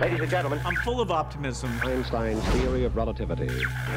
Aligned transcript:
Ladies 0.00 0.20
and 0.20 0.30
gentlemen, 0.30 0.60
I'm 0.64 0.76
full 0.76 1.00
of 1.00 1.10
optimism. 1.10 1.70
Einstein's 1.82 2.44
theory 2.50 2.84
of 2.84 2.94
relativity. 2.94 3.48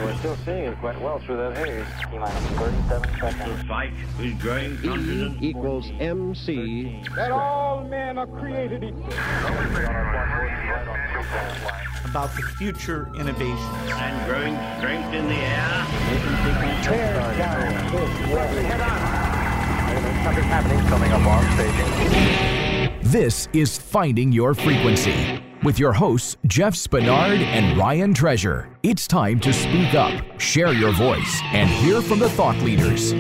We're 0.02 0.18
still 0.18 0.36
seeing 0.46 0.64
it 0.66 0.80
quite 0.80 1.00
well 1.00 1.20
through 1.20 1.38
that 1.38 1.58
haze. 1.58 1.86
T 2.10 2.18
minus 2.18 2.44
37 2.58 3.20
seconds. 3.20 3.68
fight 3.68 3.94
with 4.18 4.40
growing 4.42 4.80
E 4.84 5.38
equals 5.40 5.92
MC. 6.00 7.04
that 7.16 7.30
all 7.32 7.84
men 7.84 8.18
are 8.18 8.26
created 8.26 8.84
equal. 8.84 9.14
About 12.04 12.36
the 12.36 12.42
future 12.58 13.12
innovations. 13.20 13.92
and 13.92 14.28
growing 14.28 14.56
strength 14.80 15.14
in 15.14 15.28
the 15.28 15.36
air. 15.36 15.86
Something's 20.24 20.46
happening. 20.48 20.80
Coming 20.88 21.12
up 21.12 21.26
on 21.26 21.44
staging. 21.54 22.71
This 23.12 23.50
is 23.52 23.78
Finding 23.78 24.32
Your 24.32 24.54
Frequency 24.54 25.44
with 25.64 25.78
your 25.78 25.92
hosts, 25.92 26.38
Jeff 26.48 26.74
Spinard 26.76 27.40
and 27.40 27.78
Ryan 27.78 28.14
Treasure. 28.14 28.70
It's 28.84 29.06
time 29.06 29.38
to 29.42 29.52
speak 29.52 29.96
up, 29.96 30.40
share 30.40 30.72
your 30.72 30.94
voice, 30.94 31.42
and 31.52 31.70
hear 31.70 32.02
from 32.02 32.20
the 32.20 32.30
thought 32.30 32.56
leaders. 32.60 33.12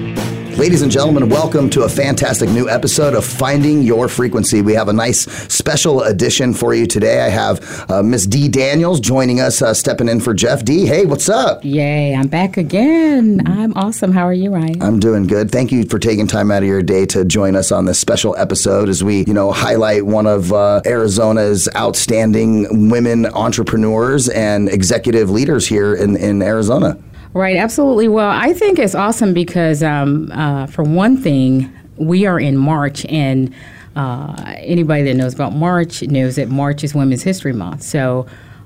Ladies 0.61 0.83
and 0.83 0.91
gentlemen, 0.91 1.27
welcome 1.27 1.71
to 1.71 1.85
a 1.85 1.89
fantastic 1.89 2.47
new 2.47 2.69
episode 2.69 3.15
of 3.15 3.25
Finding 3.25 3.81
Your 3.81 4.07
Frequency. 4.07 4.61
We 4.61 4.75
have 4.75 4.89
a 4.89 4.93
nice 4.93 5.21
special 5.51 6.03
edition 6.03 6.53
for 6.53 6.75
you 6.75 6.85
today. 6.85 7.19
I 7.21 7.29
have 7.29 7.89
uh, 7.89 8.03
Miss 8.03 8.27
Dee 8.27 8.47
Daniels 8.47 8.99
joining 8.99 9.39
us, 9.39 9.63
uh, 9.63 9.73
stepping 9.73 10.07
in 10.07 10.19
for 10.19 10.35
Jeff. 10.35 10.63
Dee. 10.63 10.85
hey, 10.85 11.07
what's 11.07 11.29
up? 11.29 11.65
Yay, 11.65 12.13
I'm 12.13 12.27
back 12.27 12.57
again. 12.57 13.41
I'm 13.47 13.75
awesome. 13.75 14.11
How 14.11 14.27
are 14.27 14.35
you, 14.35 14.53
Ryan? 14.53 14.79
I'm 14.83 14.99
doing 14.99 15.25
good. 15.25 15.49
Thank 15.49 15.71
you 15.71 15.83
for 15.83 15.97
taking 15.97 16.27
time 16.27 16.51
out 16.51 16.61
of 16.61 16.69
your 16.69 16.83
day 16.83 17.07
to 17.07 17.25
join 17.25 17.55
us 17.55 17.71
on 17.71 17.85
this 17.85 17.97
special 17.99 18.35
episode 18.37 18.87
as 18.87 19.03
we, 19.03 19.23
you 19.25 19.33
know, 19.33 19.51
highlight 19.51 20.05
one 20.05 20.27
of 20.27 20.53
uh, 20.53 20.81
Arizona's 20.85 21.69
outstanding 21.75 22.91
women 22.91 23.25
entrepreneurs 23.25 24.29
and 24.29 24.69
executive 24.69 25.31
leaders 25.31 25.65
here 25.65 25.95
in, 25.95 26.15
in 26.17 26.43
Arizona. 26.43 26.99
Right, 27.33 27.55
absolutely. 27.55 28.09
Well, 28.09 28.29
I 28.29 28.53
think 28.53 28.77
it's 28.77 28.93
awesome 28.93 29.33
because, 29.33 29.81
um, 29.81 30.31
uh, 30.33 30.67
for 30.67 30.83
one 30.83 31.15
thing, 31.15 31.71
we 31.95 32.25
are 32.25 32.39
in 32.39 32.57
March, 32.57 33.05
and 33.05 33.53
uh, 33.95 34.35
anybody 34.57 35.03
that 35.03 35.13
knows 35.13 35.33
about 35.33 35.53
March 35.53 36.01
knows 36.03 36.35
that 36.35 36.49
March 36.49 36.83
is 36.83 36.93
Women's 36.93 37.23
History 37.23 37.53
Month. 37.53 37.83
So 37.83 38.25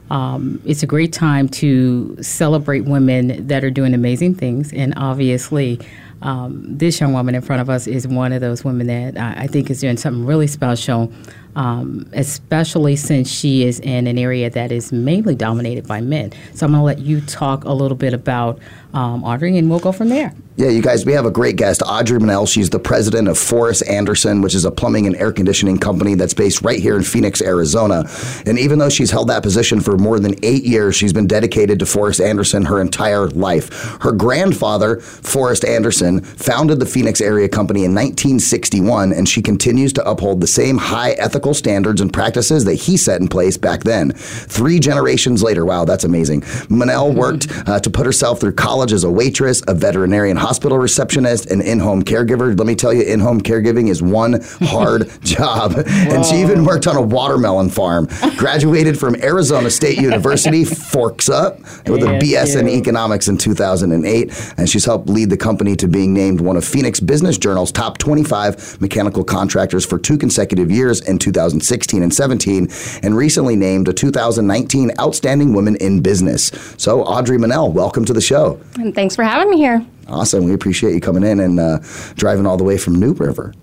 um, 0.10 0.60
it's 0.66 0.82
a 0.82 0.88
great 0.88 1.14
time 1.14 1.48
to 1.50 2.18
celebrate 2.22 2.86
women 2.86 3.46
that 3.48 3.64
are 3.64 3.70
doing 3.70 3.94
amazing 3.94 4.36
things, 4.36 4.74
and 4.74 4.94
obviously. 4.98 5.80
Um, 6.26 6.78
this 6.78 7.00
young 7.00 7.14
woman 7.14 7.36
in 7.36 7.42
front 7.42 7.62
of 7.62 7.70
us 7.70 7.86
is 7.86 8.08
one 8.08 8.34
of 8.34 8.42
those 8.42 8.64
women 8.64 8.88
that 8.88 9.16
I, 9.16 9.44
I 9.44 9.48
think 9.48 9.70
is 9.70 9.80
doing 9.80 9.96
something 9.96 10.26
really 10.26 10.48
special, 10.48 11.14
um, 11.56 12.10
especially 12.14 12.96
since 12.96 13.30
she 13.30 13.64
is 13.64 13.80
in 13.82 14.08
an 14.08 14.18
area 14.18 14.50
that 14.50 14.72
is 14.72 14.92
mainly 14.92 15.36
dominated 15.36 15.88
by 15.88 16.02
men. 16.02 16.32
So 16.56 16.66
I'm 16.66 16.72
going 16.72 16.82
to 16.82 16.84
let 16.84 17.00
you 17.00 17.22
talk 17.22 17.64
a 17.64 17.74
little 17.74 17.96
bit 17.96 18.14
about 18.14 18.60
um, 18.96 19.24
Audrey, 19.24 19.56
and 19.56 19.70
we'll 19.70 19.80
go 19.80 19.92
from 19.92 20.10
there. 20.10 20.34
Yeah, 20.58 20.70
you 20.70 20.82
guys, 20.82 21.06
we 21.06 21.12
have 21.12 21.26
a 21.26 21.32
great 21.32 21.58
guest, 21.58 21.84
Audrey 21.86 22.18
Manel. 22.18 22.48
She's 22.48 22.70
the 22.70 22.80
president 22.80 23.28
of 23.28 23.38
Forrest 23.38 23.86
Anderson, 23.90 24.42
which 24.42 24.56
is 24.56 24.64
a 24.64 24.72
plumbing 24.72 25.06
and 25.06 25.14
air 25.18 25.34
conditioning 25.34 25.78
company 25.78 26.16
that's 26.16 26.34
based 26.34 26.62
right 26.62 26.80
here 26.80 26.96
in 26.96 27.04
Phoenix, 27.04 27.42
Arizona. 27.42 28.10
And 28.46 28.58
even 28.58 28.80
though 28.80 28.88
she's 28.88 29.12
held 29.12 29.28
that 29.28 29.44
position 29.44 29.82
for 29.82 29.98
more 29.98 30.18
than 30.18 30.34
eight 30.46 30.64
years, 30.64 30.96
she's 30.96 31.12
been 31.12 31.28
dedicated 31.28 31.80
to 31.80 31.86
Forrest 31.86 32.22
Anderson 32.22 32.64
her 32.64 32.80
entire 32.80 33.28
life. 33.28 33.98
Her 34.00 34.14
grandfather, 34.14 35.02
Forrest 35.02 35.66
Anderson, 35.66 36.22
founded 36.22 36.80
the 36.80 36.86
Phoenix 36.86 37.20
area 37.20 37.50
company 37.50 37.82
in 37.82 37.94
1961, 37.94 39.12
and 39.12 39.28
she 39.28 39.42
continues 39.42 39.92
to 39.92 40.10
uphold 40.10 40.40
the 40.40 40.48
same 40.48 40.78
high 40.78 41.12
ethical 41.12 41.54
standards 41.54 42.00
and 42.00 42.14
practices 42.14 42.64
that 42.64 42.76
he 42.76 42.96
set 42.96 43.20
in 43.20 43.28
place 43.28 43.58
back 43.58 43.84
then. 43.84 44.14
Three 44.14 44.80
generations 44.80 45.44
later, 45.44 45.66
wow, 45.66 45.84
that's 45.84 46.06
amazing. 46.06 46.42
Manel 46.72 47.14
worked 47.14 47.50
uh, 47.68 47.82
to 47.82 47.90
put 47.90 48.06
herself 48.06 48.40
through 48.40 48.54
college 48.54 48.94
as 48.94 49.04
a 49.04 49.12
waitress, 49.12 49.62
a 49.68 49.74
veterinarian 49.74 50.38
hospital 50.46 50.78
receptionist, 50.78 51.48
and 51.48 51.60
in 51.64 51.80
home 51.80 52.04
caregiver. 52.04 52.56
Let 52.56 52.68
me 52.68 52.76
tell 52.76 52.94
you, 52.94 53.02
in 53.02 53.20
home 53.20 53.42
caregiving 53.42 53.90
is 53.90 54.00
one 54.04 54.42
hard 54.62 55.10
job. 55.22 55.74
And 55.76 56.24
she 56.24 56.36
even 56.36 56.64
worked 56.64 56.86
on 56.86 56.96
a 56.96 57.02
watermelon 57.02 57.70
farm. 57.70 58.08
Graduated 58.38 59.00
from 59.00 59.16
Arizona 59.24 59.72
State 59.72 59.98
University, 59.98 60.64
Forks 60.94 61.30
Up, 61.30 61.60
with 61.88 62.04
a 62.04 62.20
Yes, 62.22 62.56
BS 62.56 62.60
in 62.60 62.70
economics 62.70 63.28
in 63.28 63.40
2008. 63.40 64.54
And 64.58 64.70
she's 64.70 64.86
helped 64.86 65.10
lead 65.10 65.32
the 65.32 65.38
company 65.38 65.76
to 65.78 65.88
being 65.88 66.14
named 66.14 66.42
one 66.42 66.58
of 66.58 66.64
Phoenix 66.64 67.00
Business 67.00 67.40
Journal's 67.40 67.72
top 67.72 67.98
25 67.98 68.80
mechanical 68.80 69.24
contractors 69.24 69.84
for 69.84 69.98
two 69.98 70.18
consecutive 70.18 70.70
years 70.70 71.02
in 71.02 71.18
2016 71.18 72.04
and 72.04 72.14
17, 72.14 72.68
and 73.02 73.18
recently 73.18 73.56
named 73.56 73.88
a 73.88 73.94
2019 73.94 74.92
Outstanding 75.00 75.54
Woman 75.54 75.76
in 75.78 76.02
Business. 76.02 76.52
So, 76.78 77.02
Audrey 77.02 77.40
Manel, 77.40 77.74
welcome 77.74 78.06
to 78.06 78.14
the 78.14 78.22
show. 78.22 78.60
And 78.76 78.94
thanks 78.94 79.16
for 79.16 79.24
having 79.24 79.50
me 79.50 79.58
here. 79.58 79.84
Awesome. 80.08 80.46
We 80.46 80.54
appreciate 80.54 80.94
you 80.94 81.02
coming 81.02 81.24
in 81.24 81.40
and 81.40 81.60
uh, 81.60 81.80
driving 82.16 82.46
all 82.46 82.58
the 82.58 82.64
way 82.64 82.78
from 82.78 82.96
New 82.96 83.14
River. 83.14 83.54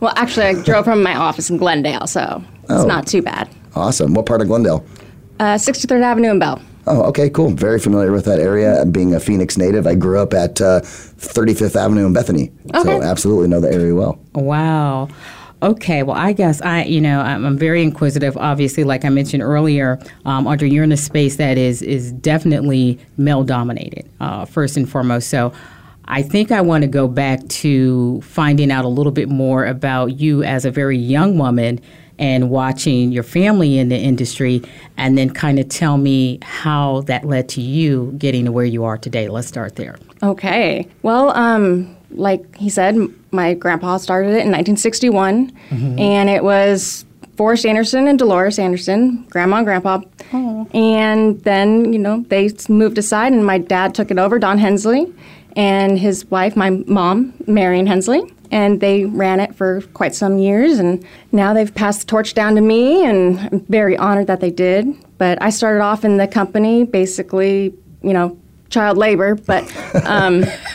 Well, 0.00 0.12
actually, 0.16 0.46
I 0.46 0.62
drove 0.62 0.84
from 0.84 1.02
my 1.02 1.14
office 1.14 1.48
in 1.50 1.58
Glendale, 1.58 2.06
so 2.06 2.42
Oh. 2.68 2.76
it's 2.76 2.86
not 2.88 3.06
too 3.06 3.22
bad. 3.22 3.48
Awesome. 3.74 4.14
What 4.14 4.26
part 4.26 4.40
of 4.40 4.48
Glendale? 4.48 4.84
Uh, 5.38 5.54
63rd 5.56 6.02
Avenue 6.02 6.30
and 6.30 6.40
Bell. 6.40 6.60
Oh, 6.86 7.02
okay, 7.04 7.30
cool. 7.30 7.50
Very 7.50 7.78
familiar 7.78 8.10
with 8.10 8.24
that 8.24 8.40
area. 8.40 8.84
Being 8.86 9.14
a 9.14 9.20
Phoenix 9.20 9.56
native, 9.56 9.86
I 9.86 9.94
grew 9.94 10.18
up 10.18 10.34
at 10.34 10.60
uh, 10.60 10.80
35th 10.82 11.76
Avenue 11.76 12.06
in 12.06 12.12
Bethany. 12.12 12.50
So, 12.82 13.02
absolutely 13.02 13.48
know 13.48 13.60
the 13.60 13.72
area 13.72 13.94
well. 13.94 14.18
Wow. 14.34 15.08
Okay, 15.62 16.02
well, 16.02 16.16
I 16.16 16.32
guess 16.32 16.60
I, 16.62 16.82
you 16.84 17.00
know, 17.00 17.20
I'm, 17.20 17.44
I'm 17.44 17.56
very 17.56 17.82
inquisitive. 17.84 18.36
Obviously, 18.36 18.82
like 18.82 19.04
I 19.04 19.10
mentioned 19.10 19.44
earlier, 19.44 20.00
um, 20.24 20.48
Audrey, 20.48 20.70
you're 20.70 20.82
in 20.82 20.90
a 20.90 20.96
space 20.96 21.36
that 21.36 21.56
is 21.56 21.82
is 21.82 22.10
definitely 22.10 22.98
male 23.16 23.44
dominated, 23.44 24.08
uh, 24.18 24.44
first 24.44 24.76
and 24.76 24.90
foremost. 24.90 25.28
So, 25.30 25.52
I 26.12 26.20
think 26.20 26.52
I 26.52 26.60
want 26.60 26.82
to 26.82 26.88
go 26.88 27.08
back 27.08 27.48
to 27.48 28.20
finding 28.20 28.70
out 28.70 28.84
a 28.84 28.88
little 28.88 29.12
bit 29.12 29.30
more 29.30 29.64
about 29.64 30.20
you 30.20 30.42
as 30.42 30.66
a 30.66 30.70
very 30.70 30.98
young 30.98 31.38
woman 31.38 31.80
and 32.18 32.50
watching 32.50 33.12
your 33.12 33.22
family 33.22 33.78
in 33.78 33.88
the 33.88 33.96
industry, 33.96 34.62
and 34.98 35.16
then 35.16 35.30
kind 35.30 35.58
of 35.58 35.70
tell 35.70 35.96
me 35.96 36.38
how 36.42 37.00
that 37.06 37.24
led 37.24 37.48
to 37.48 37.62
you 37.62 38.14
getting 38.18 38.44
to 38.44 38.52
where 38.52 38.66
you 38.66 38.84
are 38.84 38.98
today. 38.98 39.28
Let's 39.30 39.48
start 39.48 39.76
there. 39.76 39.98
Okay. 40.22 40.86
Well, 41.00 41.30
um, 41.30 41.96
like 42.10 42.56
he 42.56 42.68
said, 42.68 42.94
my 43.30 43.54
grandpa 43.54 43.96
started 43.96 44.28
it 44.28 44.44
in 44.44 44.52
1961, 44.52 45.50
and 45.98 46.28
it 46.28 46.44
was 46.44 47.06
Forrest 47.36 47.64
Anderson 47.64 48.06
and 48.06 48.18
Dolores 48.18 48.58
Anderson, 48.58 49.24
grandma 49.30 49.56
and 49.56 49.66
grandpa. 49.66 50.02
And 50.74 51.42
then, 51.42 51.94
you 51.94 51.98
know, 51.98 52.24
they 52.28 52.50
moved 52.68 52.98
aside, 52.98 53.32
and 53.32 53.46
my 53.46 53.56
dad 53.56 53.94
took 53.94 54.10
it 54.10 54.18
over, 54.18 54.38
Don 54.38 54.58
Hensley, 54.58 55.12
and 55.56 55.98
his 55.98 56.24
wife, 56.30 56.56
my 56.56 56.70
mom, 56.70 57.34
Marion 57.46 57.86
Hensley. 57.86 58.22
And 58.50 58.80
they 58.80 59.06
ran 59.06 59.40
it 59.40 59.54
for 59.54 59.80
quite 59.94 60.14
some 60.14 60.36
years, 60.36 60.78
and 60.78 61.02
now 61.32 61.54
they've 61.54 61.74
passed 61.74 62.00
the 62.00 62.06
torch 62.06 62.34
down 62.34 62.54
to 62.56 62.60
me, 62.60 63.02
and 63.02 63.40
I'm 63.40 63.60
very 63.60 63.96
honored 63.96 64.26
that 64.26 64.40
they 64.40 64.50
did. 64.50 64.94
But 65.16 65.40
I 65.40 65.48
started 65.48 65.80
off 65.80 66.04
in 66.04 66.18
the 66.18 66.28
company 66.28 66.84
basically, 66.84 67.72
you 68.02 68.12
know, 68.12 68.38
child 68.68 68.98
labor, 68.98 69.36
but 69.36 69.64
um, 70.04 70.40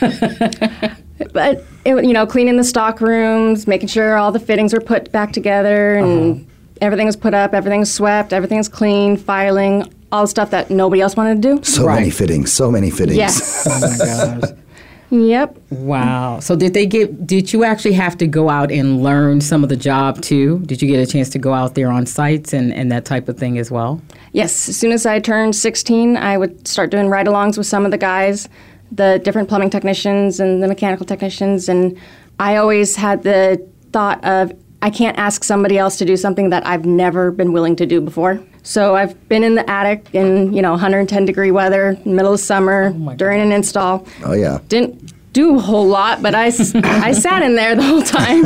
but 1.32 1.64
it, 1.84 2.04
you 2.04 2.12
know, 2.12 2.26
cleaning 2.26 2.56
the 2.56 2.64
stock 2.64 3.00
rooms, 3.00 3.68
making 3.68 3.88
sure 3.88 4.16
all 4.16 4.32
the 4.32 4.40
fittings 4.40 4.72
were 4.72 4.80
put 4.80 5.12
back 5.12 5.32
together, 5.32 5.94
and 5.94 6.48
everything 6.80 7.06
was 7.06 7.16
put 7.16 7.32
up, 7.32 7.54
everything 7.54 7.78
was 7.78 7.94
swept, 7.94 8.32
everything 8.32 8.58
was 8.58 8.68
clean, 8.68 9.16
filing, 9.16 9.92
all 10.10 10.22
the 10.22 10.28
stuff 10.28 10.50
that 10.50 10.70
nobody 10.70 11.00
else 11.00 11.16
wanted 11.16 11.42
to 11.42 11.56
do. 11.56 11.62
So 11.62 11.86
many 11.86 12.10
fittings, 12.10 12.52
so 12.52 12.70
many 12.70 12.90
fittings. 12.90 13.18
Yes. 13.18 13.66
Oh 13.66 13.80
my 13.80 14.40
gosh. 14.40 14.58
yep. 15.10 15.58
Wow. 15.70 16.40
So 16.40 16.56
did 16.56 16.74
they 16.74 16.86
get 16.86 17.26
did 17.26 17.52
you 17.52 17.64
actually 17.64 17.94
have 17.94 18.16
to 18.18 18.26
go 18.26 18.48
out 18.48 18.70
and 18.70 19.02
learn 19.02 19.40
some 19.40 19.62
of 19.62 19.68
the 19.68 19.76
job 19.76 20.20
too? 20.20 20.60
Did 20.60 20.82
you 20.82 20.88
get 20.88 21.00
a 21.00 21.10
chance 21.10 21.28
to 21.30 21.38
go 21.38 21.52
out 21.52 21.74
there 21.74 21.90
on 21.90 22.06
sites 22.06 22.52
and, 22.52 22.72
and 22.72 22.90
that 22.92 23.04
type 23.04 23.28
of 23.28 23.38
thing 23.38 23.58
as 23.58 23.70
well? 23.70 24.00
Yes. 24.32 24.68
As 24.68 24.76
soon 24.76 24.92
as 24.92 25.06
I 25.06 25.20
turned 25.20 25.56
16, 25.56 26.16
I 26.16 26.36
would 26.36 26.68
start 26.68 26.90
doing 26.90 27.08
ride-alongs 27.08 27.56
with 27.56 27.66
some 27.66 27.84
of 27.84 27.90
the 27.90 27.98
guys, 27.98 28.48
the 28.92 29.20
different 29.24 29.48
plumbing 29.48 29.70
technicians 29.70 30.40
and 30.40 30.62
the 30.62 30.68
mechanical 30.68 31.06
technicians, 31.06 31.68
and 31.68 31.98
I 32.38 32.56
always 32.56 32.96
had 32.96 33.22
the 33.22 33.66
thought 33.92 34.22
of 34.24 34.52
I 34.80 34.90
can't 34.90 35.18
ask 35.18 35.42
somebody 35.42 35.76
else 35.76 35.96
to 35.98 36.04
do 36.04 36.16
something 36.16 36.50
that 36.50 36.64
I've 36.66 36.84
never 36.84 37.32
been 37.32 37.52
willing 37.52 37.74
to 37.76 37.86
do 37.86 38.00
before. 38.00 38.40
So 38.62 38.96
I've 38.96 39.28
been 39.28 39.44
in 39.44 39.54
the 39.54 39.68
attic 39.68 40.06
in 40.12 40.52
you 40.52 40.62
know 40.62 40.72
110 40.72 41.24
degree 41.24 41.50
weather, 41.50 41.98
middle 42.04 42.34
of 42.34 42.40
summer, 42.40 42.92
during 43.16 43.40
an 43.40 43.52
install. 43.52 44.06
Oh, 44.24 44.34
yeah. 44.34 44.58
Didn't 44.68 45.12
do 45.32 45.56
a 45.56 45.60
whole 45.60 45.86
lot, 45.86 46.22
but 46.22 46.34
I, 46.34 46.46
I 46.74 47.12
sat 47.12 47.42
in 47.42 47.54
there 47.54 47.76
the 47.76 47.82
whole 47.82 48.02
time. 48.02 48.44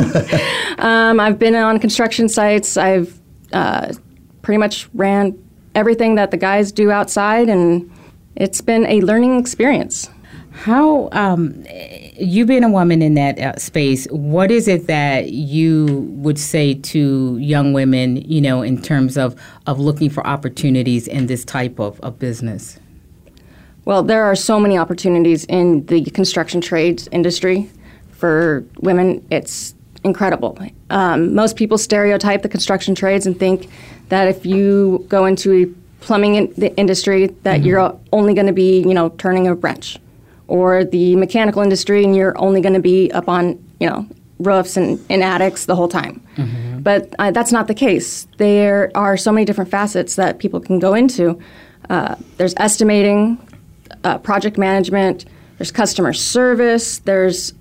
um, 0.79 1.19
I've 1.19 1.39
been 1.39 1.55
on 1.55 1.79
construction 1.79 2.29
sites. 2.29 2.77
I've 2.77 3.19
uh, 3.51 3.93
pretty 4.41 4.57
much 4.57 4.89
ran 4.93 5.37
everything 5.75 6.15
that 6.15 6.31
the 6.31 6.37
guys 6.37 6.71
do 6.71 6.91
outside, 6.91 7.49
and 7.49 7.91
it's 8.35 8.61
been 8.61 8.85
a 8.85 9.01
learning 9.01 9.39
experience. 9.39 10.09
How 10.51 11.09
um, 11.11 11.65
you 12.19 12.45
being 12.45 12.63
a 12.63 12.69
woman 12.69 13.01
in 13.01 13.13
that 13.15 13.39
uh, 13.39 13.57
space, 13.57 14.05
what 14.11 14.51
is 14.51 14.67
it 14.67 14.87
that 14.87 15.31
you 15.31 16.07
would 16.11 16.39
say 16.39 16.73
to 16.75 17.37
young 17.37 17.73
women, 17.73 18.17
you 18.17 18.41
know, 18.41 18.61
in 18.61 18.81
terms 18.81 19.17
of, 19.17 19.39
of 19.67 19.79
looking 19.79 20.09
for 20.09 20.25
opportunities 20.25 21.07
in 21.07 21.27
this 21.27 21.43
type 21.43 21.79
of, 21.79 21.99
of 22.01 22.19
business? 22.19 22.79
Well, 23.85 24.03
there 24.03 24.23
are 24.23 24.35
so 24.35 24.59
many 24.59 24.77
opportunities 24.77 25.45
in 25.45 25.85
the 25.87 26.05
construction 26.05 26.61
trades 26.61 27.09
industry 27.11 27.69
for 28.11 28.65
women. 28.79 29.25
It's 29.29 29.75
incredible. 30.03 30.57
Um, 30.89 31.33
most 31.33 31.55
people 31.55 31.77
stereotype 31.77 32.41
the 32.41 32.49
construction 32.49 32.95
trades 32.95 33.25
and 33.25 33.37
think 33.37 33.69
that 34.09 34.27
if 34.27 34.45
you 34.45 35.05
go 35.09 35.25
into 35.25 35.53
a 35.53 35.65
plumbing 36.03 36.35
in 36.35 36.53
the 36.57 36.75
industry, 36.77 37.27
that 37.43 37.63
you're 37.63 37.97
only 38.11 38.33
going 38.33 38.47
to 38.47 38.53
be, 38.53 38.79
you 38.81 38.93
know, 38.93 39.09
turning 39.09 39.47
a 39.47 39.55
wrench, 39.55 39.97
or 40.53 40.85
the 40.85 41.15
mechanical 41.15 41.63
industry, 41.63 42.03
and 42.03 42.15
you're 42.15 42.37
only 42.37 42.61
going 42.61 42.75
to 42.75 42.79
be 42.79 43.11
up 43.11 43.27
on, 43.27 43.57
you 43.79 43.89
know, 43.89 44.05
roofs 44.37 44.77
and 44.77 44.99
in 45.09 45.23
attics 45.23 45.65
the 45.65 45.75
whole 45.75 45.87
time. 45.87 46.21
But 46.83 47.15
uh, 47.17 47.31
that's 47.31 47.51
not 47.51 47.67
the 47.67 47.73
case. 47.73 48.27
There 48.37 48.91
are 48.93 49.17
so 49.17 49.31
many 49.31 49.45
different 49.45 49.71
facets 49.71 50.15
that 50.15 50.37
people 50.37 50.59
can 50.59 50.79
go 50.79 50.93
into. 50.93 51.39
Uh, 51.89 52.15
there's 52.37 52.53
estimating, 52.57 53.37
uh, 54.03 54.17
project 54.19 54.57
management, 54.57 55.25
there's 55.57 55.71
customer 55.71 56.13
service, 56.13 56.99
there's 56.99 57.53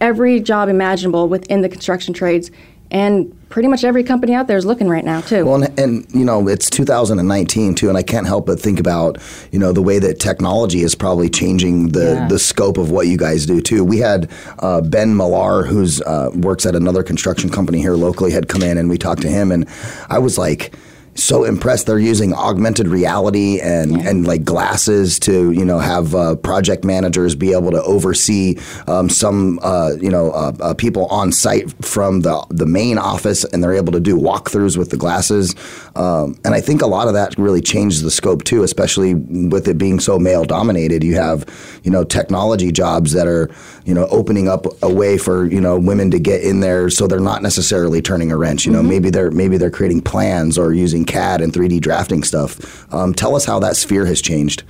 every 0.00 0.40
job 0.40 0.68
imaginable 0.68 1.28
within 1.28 1.62
the 1.62 1.68
construction 1.68 2.12
trades. 2.12 2.50
And 2.90 3.35
pretty 3.48 3.68
much 3.68 3.84
every 3.84 4.02
company 4.02 4.34
out 4.34 4.46
there 4.48 4.56
is 4.56 4.66
looking 4.66 4.88
right 4.88 5.04
now, 5.04 5.20
too. 5.20 5.44
Well, 5.46 5.62
and, 5.62 5.78
and 5.78 6.06
you 6.12 6.24
know, 6.24 6.48
it's 6.48 6.68
2019 6.68 7.74
too, 7.74 7.88
and 7.88 7.96
I 7.96 8.02
can't 8.02 8.26
help 8.26 8.46
but 8.46 8.60
think 8.60 8.78
about 8.80 9.18
you 9.52 9.58
know 9.58 9.72
the 9.72 9.82
way 9.82 9.98
that 9.98 10.18
technology 10.20 10.82
is 10.82 10.94
probably 10.94 11.28
changing 11.30 11.90
the 11.90 12.14
Yeah. 12.14 12.28
the 12.28 12.38
scope 12.38 12.78
of 12.78 12.90
what 12.90 13.06
you 13.06 13.16
guys 13.16 13.46
do 13.46 13.60
too. 13.60 13.84
We 13.84 13.98
had 13.98 14.30
uh, 14.58 14.80
Ben 14.80 15.16
Millar, 15.16 15.64
who's 15.64 16.00
uh, 16.02 16.30
works 16.34 16.66
at 16.66 16.74
another 16.74 17.02
construction 17.02 17.50
company 17.50 17.80
here 17.80 17.94
locally, 17.94 18.32
had 18.32 18.48
come 18.48 18.62
in, 18.62 18.78
and 18.78 18.88
we 18.88 18.98
talked 18.98 19.22
to 19.22 19.28
him, 19.28 19.52
and 19.52 19.66
I 20.08 20.18
was 20.18 20.38
like. 20.38 20.72
So 21.16 21.44
impressed! 21.44 21.86
They're 21.86 21.98
using 21.98 22.34
augmented 22.34 22.88
reality 22.88 23.58
and, 23.60 23.96
and 24.06 24.26
like 24.26 24.44
glasses 24.44 25.18
to 25.20 25.50
you 25.50 25.64
know 25.64 25.78
have 25.78 26.14
uh, 26.14 26.36
project 26.36 26.84
managers 26.84 27.34
be 27.34 27.52
able 27.52 27.70
to 27.70 27.82
oversee 27.82 28.56
um, 28.86 29.08
some 29.08 29.58
uh, 29.62 29.92
you 30.00 30.10
know 30.10 30.30
uh, 30.32 30.52
uh, 30.60 30.74
people 30.74 31.06
on 31.06 31.32
site 31.32 31.72
from 31.84 32.20
the 32.20 32.44
the 32.50 32.66
main 32.66 32.98
office, 32.98 33.44
and 33.44 33.64
they're 33.64 33.74
able 33.74 33.92
to 33.92 34.00
do 34.00 34.16
walkthroughs 34.16 34.76
with 34.76 34.90
the 34.90 34.96
glasses. 34.98 35.54
Um, 35.96 36.38
and 36.44 36.54
I 36.54 36.60
think 36.60 36.82
a 36.82 36.86
lot 36.86 37.08
of 37.08 37.14
that 37.14 37.36
really 37.38 37.62
changes 37.62 38.02
the 38.02 38.10
scope 38.10 38.44
too, 38.44 38.62
especially 38.62 39.14
with 39.14 39.66
it 39.68 39.78
being 39.78 40.00
so 40.00 40.18
male 40.18 40.44
dominated. 40.44 41.02
You 41.02 41.14
have 41.14 41.46
you 41.82 41.90
know 41.90 42.04
technology 42.04 42.70
jobs 42.70 43.12
that 43.12 43.26
are 43.26 43.50
you 43.86 43.94
know 43.94 44.06
opening 44.10 44.48
up 44.48 44.66
a 44.82 44.92
way 44.92 45.16
for 45.16 45.46
you 45.46 45.60
know 45.60 45.78
women 45.78 46.10
to 46.10 46.18
get 46.18 46.42
in 46.42 46.60
there, 46.60 46.90
so 46.90 47.06
they're 47.06 47.20
not 47.20 47.40
necessarily 47.40 48.02
turning 48.02 48.32
a 48.32 48.36
wrench. 48.36 48.66
You 48.66 48.72
know, 48.72 48.82
maybe 48.82 49.08
they're 49.10 49.30
maybe 49.30 49.56
they're 49.56 49.70
creating 49.70 50.02
plans 50.02 50.58
or 50.58 50.74
using 50.74 51.04
CAD 51.04 51.40
and 51.40 51.52
3D 51.52 51.80
drafting 51.80 52.24
stuff. 52.24 52.92
Um, 52.92 53.14
tell 53.14 53.34
us 53.36 53.44
how 53.44 53.60
that 53.60 53.76
sphere 53.76 54.04
has 54.04 54.20
changed. 54.20 54.64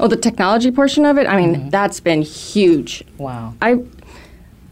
Oh, 0.00 0.06
the 0.08 0.16
technology 0.16 0.70
portion 0.70 1.04
of 1.04 1.18
it, 1.18 1.26
I 1.26 1.36
mean, 1.36 1.68
that's 1.70 2.00
been 2.00 2.22
huge. 2.22 3.04
Wow. 3.18 3.54
I 3.60 3.82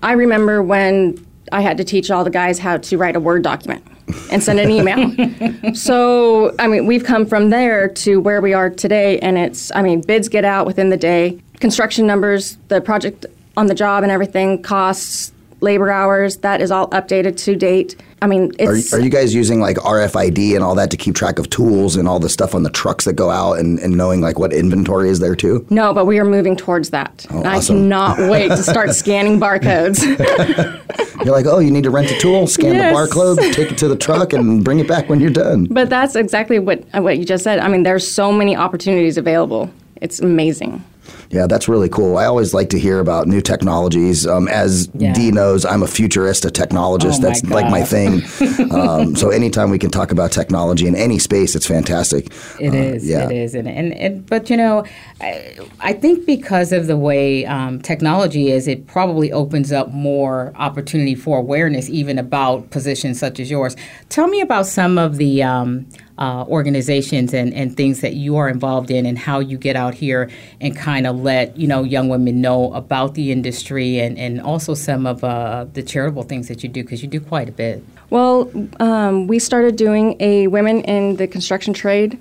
I 0.02 0.12
remember 0.12 0.62
when 0.62 1.25
I 1.50 1.61
had 1.61 1.76
to 1.79 1.84
teach 1.84 2.11
all 2.11 2.25
the 2.25 2.31
guys 2.31 2.58
how 2.58 2.79
to 2.79 2.99
write 2.99 3.17
a 3.17 3.20
Word 3.20 3.43
document 3.43 3.84
and 4.31 4.43
send 4.43 4.61
an 4.61 4.70
email. 4.70 5.75
so, 5.75 6.55
I 6.58 6.67
mean, 6.67 6.87
we've 6.87 7.05
come 7.05 7.26
from 7.26 7.50
there 7.50 7.88
to 7.88 8.20
where 8.20 8.40
we 8.40 8.52
are 8.52 8.70
today, 8.70 9.19
and 9.20 9.38
it's, 9.38 9.70
I 9.75 9.82
mean, 9.82 10.00
bids 10.00 10.29
get 10.29 10.44
out 10.44 10.67
within 10.67 10.90
the 10.90 10.96
day, 10.96 11.40
construction 11.61 12.06
numbers, 12.06 12.58
the 12.69 12.81
project 12.81 13.26
on 13.56 13.66
the 13.66 13.75
job 13.75 14.02
and 14.02 14.10
everything, 14.12 14.62
costs, 14.62 15.32
labor 15.60 15.90
hours, 15.90 16.38
that 16.38 16.60
is 16.60 16.70
all 16.70 16.88
updated 16.90 17.37
to 17.38 17.54
date. 17.54 17.94
I 18.20 18.26
mean, 18.26 18.52
Are, 18.60 18.75
it's. 18.76 18.93
are 18.94 19.00
you 19.00 19.10
guys 19.10 19.34
using 19.34 19.60
like 19.60 19.76
RFID 19.78 20.54
and 20.54 20.62
all 20.64 20.75
that 20.76 20.90
to 20.93 20.96
keep 20.96 21.14
track 21.14 21.38
of 21.38 21.50
tools 21.50 21.96
and 21.96 22.06
all 22.08 22.19
the 22.20 22.28
stuff 22.28 22.54
on 22.54 22.62
the 22.62 22.70
trucks 22.70 23.04
that 23.04 23.14
go 23.14 23.31
out 23.31 23.58
and, 23.58 23.78
and 23.81 23.96
knowing 23.96 24.20
like 24.20 24.38
what 24.38 24.52
inventory 24.52 25.08
is 25.08 25.19
there 25.20 25.34
too? 25.37 25.66
no, 25.70 25.93
but 25.93 26.04
we 26.06 26.19
are 26.19 26.25
moving 26.25 26.56
towards 26.56 26.90
that. 26.90 27.26
Oh, 27.31 27.38
and 27.38 27.49
I 27.49 27.60
cannot 27.60 28.19
wait 28.31 28.49
to 28.49 28.62
start 28.62 28.90
scanning 28.94 29.38
barcodes. 29.40 30.02
You're 31.25 31.32
like, 31.34 31.46
oh, 31.46 31.58
you 31.60 31.70
need 31.70 31.84
to 31.84 31.90
rent 31.90 32.10
a 32.10 32.19
tool, 32.19 32.46
scan 32.48 32.75
Yes. 32.75 32.93
the 32.93 33.14
barcode, 33.14 33.52
take 33.52 33.70
it 33.70 33.78
to 33.78 33.88
the 33.88 33.96
truck, 33.96 34.32
and 34.32 34.64
bring 34.64 34.81
it 34.81 34.88
back 34.88 35.08
when 35.08 35.20
you're 35.20 35.31
done. 35.31 35.66
But 35.66 35.88
that's 35.88 36.16
exactly 36.16 36.58
what 36.58 36.82
what 36.94 37.19
you 37.19 37.25
just 37.25 37.44
said. 37.44 37.60
I 37.60 37.69
mean, 37.69 37.84
there's 37.84 38.08
so 38.08 38.32
many 38.32 38.56
opportunities 38.56 39.16
available. 39.19 39.70
It's 39.96 40.19
amazing. 40.20 40.82
Yeah, 41.31 41.46
that's 41.46 41.69
really 41.69 41.88
cool. 41.88 42.16
I 42.19 42.26
always 42.26 42.52
like 42.54 42.69
to 42.70 42.78
hear 42.78 42.99
about 43.00 43.26
new 43.26 43.40
technologies. 43.40 44.26
Um, 44.26 44.49
as 44.49 44.88
Yeah. 44.94 45.12
Dee 45.12 45.31
knows, 45.31 45.64
I'm 45.64 45.82
a 45.82 45.87
futurist, 45.87 46.44
a 46.44 46.49
technologist. 46.49 47.19
Oh 47.19 47.22
my 47.22 47.28
that's 47.28 47.44
like 47.44 47.70
my 47.70 47.82
thing. 47.82 48.22
um, 48.72 49.16
so 49.16 49.31
anytime 49.31 49.70
we 49.70 49.78
can 49.78 49.90
talk 49.90 50.12
about 50.12 50.31
technology 50.32 50.87
in 50.87 50.94
any 50.94 51.19
space, 51.19 51.54
it's 51.54 51.66
fantastic. 51.66 52.26
It 52.60 52.72
Uh, 52.75 52.76
is. 52.76 53.08
Yeah. 53.08 53.28
It 53.28 53.32
is. 53.37 53.54
And, 53.54 53.69
and, 53.69 53.93
and 53.94 54.26
but 54.26 54.50
you 54.50 54.56
know, 54.56 54.84
I, 55.20 55.56
I 55.81 55.93
think 55.93 56.26
because 56.26 56.72
of 56.72 56.87
the 56.87 56.96
way 56.96 57.46
um, 57.46 57.81
technology 57.81 58.50
is, 58.50 58.69
it 58.69 58.87
probably 58.87 59.32
opens 59.32 59.72
up 59.72 59.90
more 59.93 60.52
opportunity 60.56 61.14
for 61.14 61.38
awareness, 61.38 61.88
even 61.88 62.19
about 62.19 62.70
positions 62.70 63.19
such 63.19 63.40
as 63.40 63.50
yours. 63.50 63.76
Tell 64.08 64.28
me 64.28 64.40
about 64.40 64.66
some 64.66 64.98
of 64.98 65.16
the 65.16 65.43
um, 65.43 65.87
uh, 66.22 66.44
organizations 66.46 67.34
and, 67.34 67.52
and 67.60 67.76
things 67.76 68.00
that 68.00 68.14
you 68.14 68.36
are 68.36 68.48
involved 68.56 68.90
in, 68.90 69.02
and 69.06 69.19
how 69.19 69.38
you 69.40 69.56
get 69.58 69.74
out 69.74 69.94
here 69.94 70.22
and 70.60 70.70
kind 70.76 71.04
of 71.06 71.14
let 71.30 71.56
you 71.56 71.66
know 71.66 71.82
young 71.82 72.08
women 72.08 72.40
know 72.40 72.72
about 72.74 73.14
the 73.14 73.32
industry, 73.32 73.98
and, 73.98 74.16
and 74.24 74.40
also 74.40 74.72
some 74.74 75.02
of 75.12 75.24
uh, 75.24 75.66
the 75.76 75.82
charitable 75.82 76.22
things 76.22 76.46
that 76.48 76.62
you 76.62 76.69
do, 76.69 76.82
because 76.84 77.02
you 77.02 77.08
do 77.08 77.20
quite 77.20 77.48
a 77.48 77.52
bit. 77.52 77.82
Well, 78.10 78.50
um, 78.78 79.26
we 79.26 79.38
started 79.40 79.74
doing 79.76 80.16
a 80.20 80.46
women 80.46 80.76
in 80.82 81.16
the 81.16 81.26
construction 81.26 81.72
trade 81.74 82.19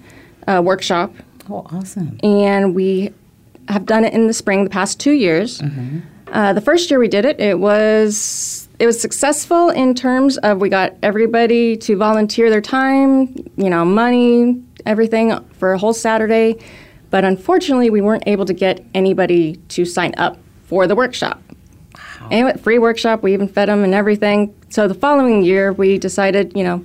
uh, 0.47 0.61
workshop, 0.65 1.13
Oh, 1.49 1.67
awesome! 1.71 2.17
and 2.23 2.73
we 2.73 3.13
have 3.67 3.85
done 3.85 4.03
it 4.03 4.13
in 4.13 4.25
the 4.27 4.33
spring 4.33 4.63
the 4.63 4.69
past 4.69 4.99
two 4.99 5.11
years. 5.13 5.61
Uh, 6.31 6.53
the 6.53 6.61
first 6.61 6.89
year 6.89 6.99
we 6.99 7.07
did 7.07 7.25
it, 7.25 7.39
it 7.39 7.59
was 7.59 8.67
it 8.81 8.87
was 8.87 8.99
successful 8.99 9.69
in 9.69 9.93
terms 9.93 10.39
of 10.39 10.59
we 10.59 10.67
got 10.67 10.95
everybody 11.03 11.77
to 11.77 11.95
volunteer 11.95 12.49
their 12.49 12.61
time, 12.61 13.27
you 13.55 13.69
know, 13.69 13.85
money, 13.85 14.59
everything 14.87 15.39
for 15.51 15.73
a 15.73 15.77
whole 15.77 15.93
Saturday. 15.93 16.57
But 17.11 17.23
unfortunately, 17.23 17.91
we 17.91 18.01
weren't 18.01 18.23
able 18.25 18.45
to 18.45 18.53
get 18.53 18.83
anybody 18.95 19.57
to 19.69 19.85
sign 19.85 20.15
up 20.17 20.39
for 20.63 20.87
the 20.87 20.95
workshop. 20.95 21.39
Wow. 21.93 22.27
Anyway, 22.31 22.57
free 22.57 22.79
workshop. 22.79 23.21
We 23.21 23.33
even 23.33 23.47
fed 23.47 23.69
them 23.69 23.83
and 23.83 23.93
everything. 23.93 24.51
So 24.69 24.87
the 24.87 24.95
following 24.95 25.43
year, 25.43 25.73
we 25.73 25.99
decided, 25.99 26.57
you 26.57 26.63
know, 26.63 26.83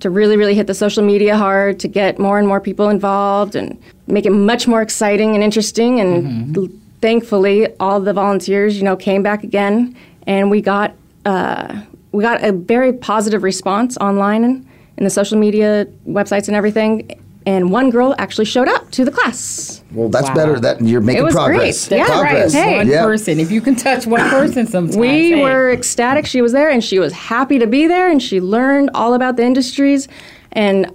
to 0.00 0.10
really, 0.10 0.36
really 0.36 0.56
hit 0.56 0.66
the 0.66 0.74
social 0.74 1.04
media 1.04 1.36
hard 1.36 1.78
to 1.78 1.86
get 1.86 2.18
more 2.18 2.40
and 2.40 2.48
more 2.48 2.60
people 2.60 2.88
involved 2.88 3.54
and 3.54 3.80
make 4.08 4.26
it 4.26 4.30
much 4.30 4.66
more 4.66 4.82
exciting 4.82 5.36
and 5.36 5.44
interesting. 5.44 6.00
And 6.00 6.24
mm-hmm. 6.24 6.60
l- 6.60 6.80
thankfully, 7.00 7.72
all 7.78 8.00
the 8.00 8.12
volunteers, 8.12 8.76
you 8.76 8.82
know, 8.82 8.96
came 8.96 9.22
back 9.22 9.44
again, 9.44 9.96
and 10.26 10.50
we 10.50 10.60
got 10.60 10.92
uh, 11.26 11.82
we 12.12 12.22
got 12.22 12.42
a 12.42 12.52
very 12.52 12.92
positive 12.92 13.42
response 13.42 13.96
online 13.98 14.44
and 14.44 14.66
in 14.96 15.04
the 15.04 15.10
social 15.10 15.38
media 15.38 15.86
websites 16.08 16.46
and 16.48 16.56
everything. 16.56 17.20
And 17.44 17.70
one 17.70 17.90
girl 17.90 18.14
actually 18.18 18.46
showed 18.46 18.66
up 18.66 18.90
to 18.92 19.04
the 19.04 19.10
class. 19.12 19.82
Well, 19.92 20.08
that's 20.08 20.28
Wow. 20.30 20.34
better. 20.34 20.58
That 20.58 20.80
you're 20.80 21.00
making 21.00 21.20
it 21.20 21.24
was 21.24 21.34
progress. 21.34 21.88
great. 21.88 21.98
Yeah, 21.98 22.06
progress. 22.06 22.54
right. 22.54 22.64
Hey. 22.64 22.76
One 22.78 22.88
Yeah. 22.88 23.04
person. 23.04 23.38
If 23.38 23.52
you 23.52 23.60
can 23.60 23.76
touch 23.76 24.06
one 24.06 24.28
person, 24.30 24.66
sometimes 24.66 24.96
We 24.96 25.30
hey. 25.32 25.42
were 25.42 25.70
ecstatic. 25.70 26.26
She 26.26 26.40
was 26.42 26.50
there 26.52 26.70
and 26.70 26.82
she 26.82 26.98
was 26.98 27.12
happy 27.12 27.58
to 27.60 27.66
be 27.68 27.86
there 27.86 28.08
and 28.08 28.20
she 28.22 28.40
learned 28.40 28.90
all 28.94 29.14
about 29.14 29.36
the 29.36 29.44
industries 29.44 30.08
and 30.52 30.90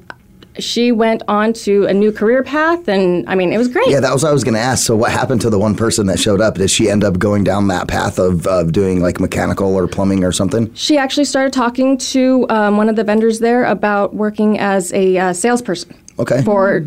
she 0.59 0.91
went 0.91 1.23
on 1.27 1.53
to 1.53 1.85
a 1.85 1.93
new 1.93 2.11
career 2.11 2.43
path 2.43 2.87
and 2.87 3.27
I 3.29 3.35
mean 3.35 3.53
it 3.53 3.57
was 3.57 3.67
great. 3.67 3.87
Yeah, 3.89 3.99
that 4.01 4.11
was 4.13 4.23
what 4.23 4.29
I 4.29 4.33
was 4.33 4.43
going 4.43 4.55
to 4.55 4.59
ask. 4.59 4.85
So, 4.85 4.95
what 4.95 5.11
happened 5.11 5.41
to 5.41 5.49
the 5.49 5.57
one 5.59 5.75
person 5.75 6.07
that 6.07 6.19
showed 6.19 6.41
up? 6.41 6.55
Did 6.55 6.69
she 6.69 6.89
end 6.89 7.03
up 7.03 7.17
going 7.19 7.43
down 7.43 7.67
that 7.69 7.87
path 7.87 8.19
of, 8.19 8.45
of 8.47 8.71
doing 8.71 9.01
like 9.01 9.19
mechanical 9.19 9.75
or 9.75 9.87
plumbing 9.87 10.23
or 10.23 10.31
something? 10.31 10.73
She 10.73 10.97
actually 10.97 11.25
started 11.25 11.53
talking 11.53 11.97
to 11.97 12.45
um, 12.49 12.77
one 12.77 12.89
of 12.89 12.95
the 12.95 13.03
vendors 13.03 13.39
there 13.39 13.63
about 13.63 14.13
working 14.13 14.59
as 14.59 14.91
a 14.93 15.17
uh, 15.17 15.33
salesperson 15.33 15.95
Okay. 16.19 16.41
for 16.43 16.85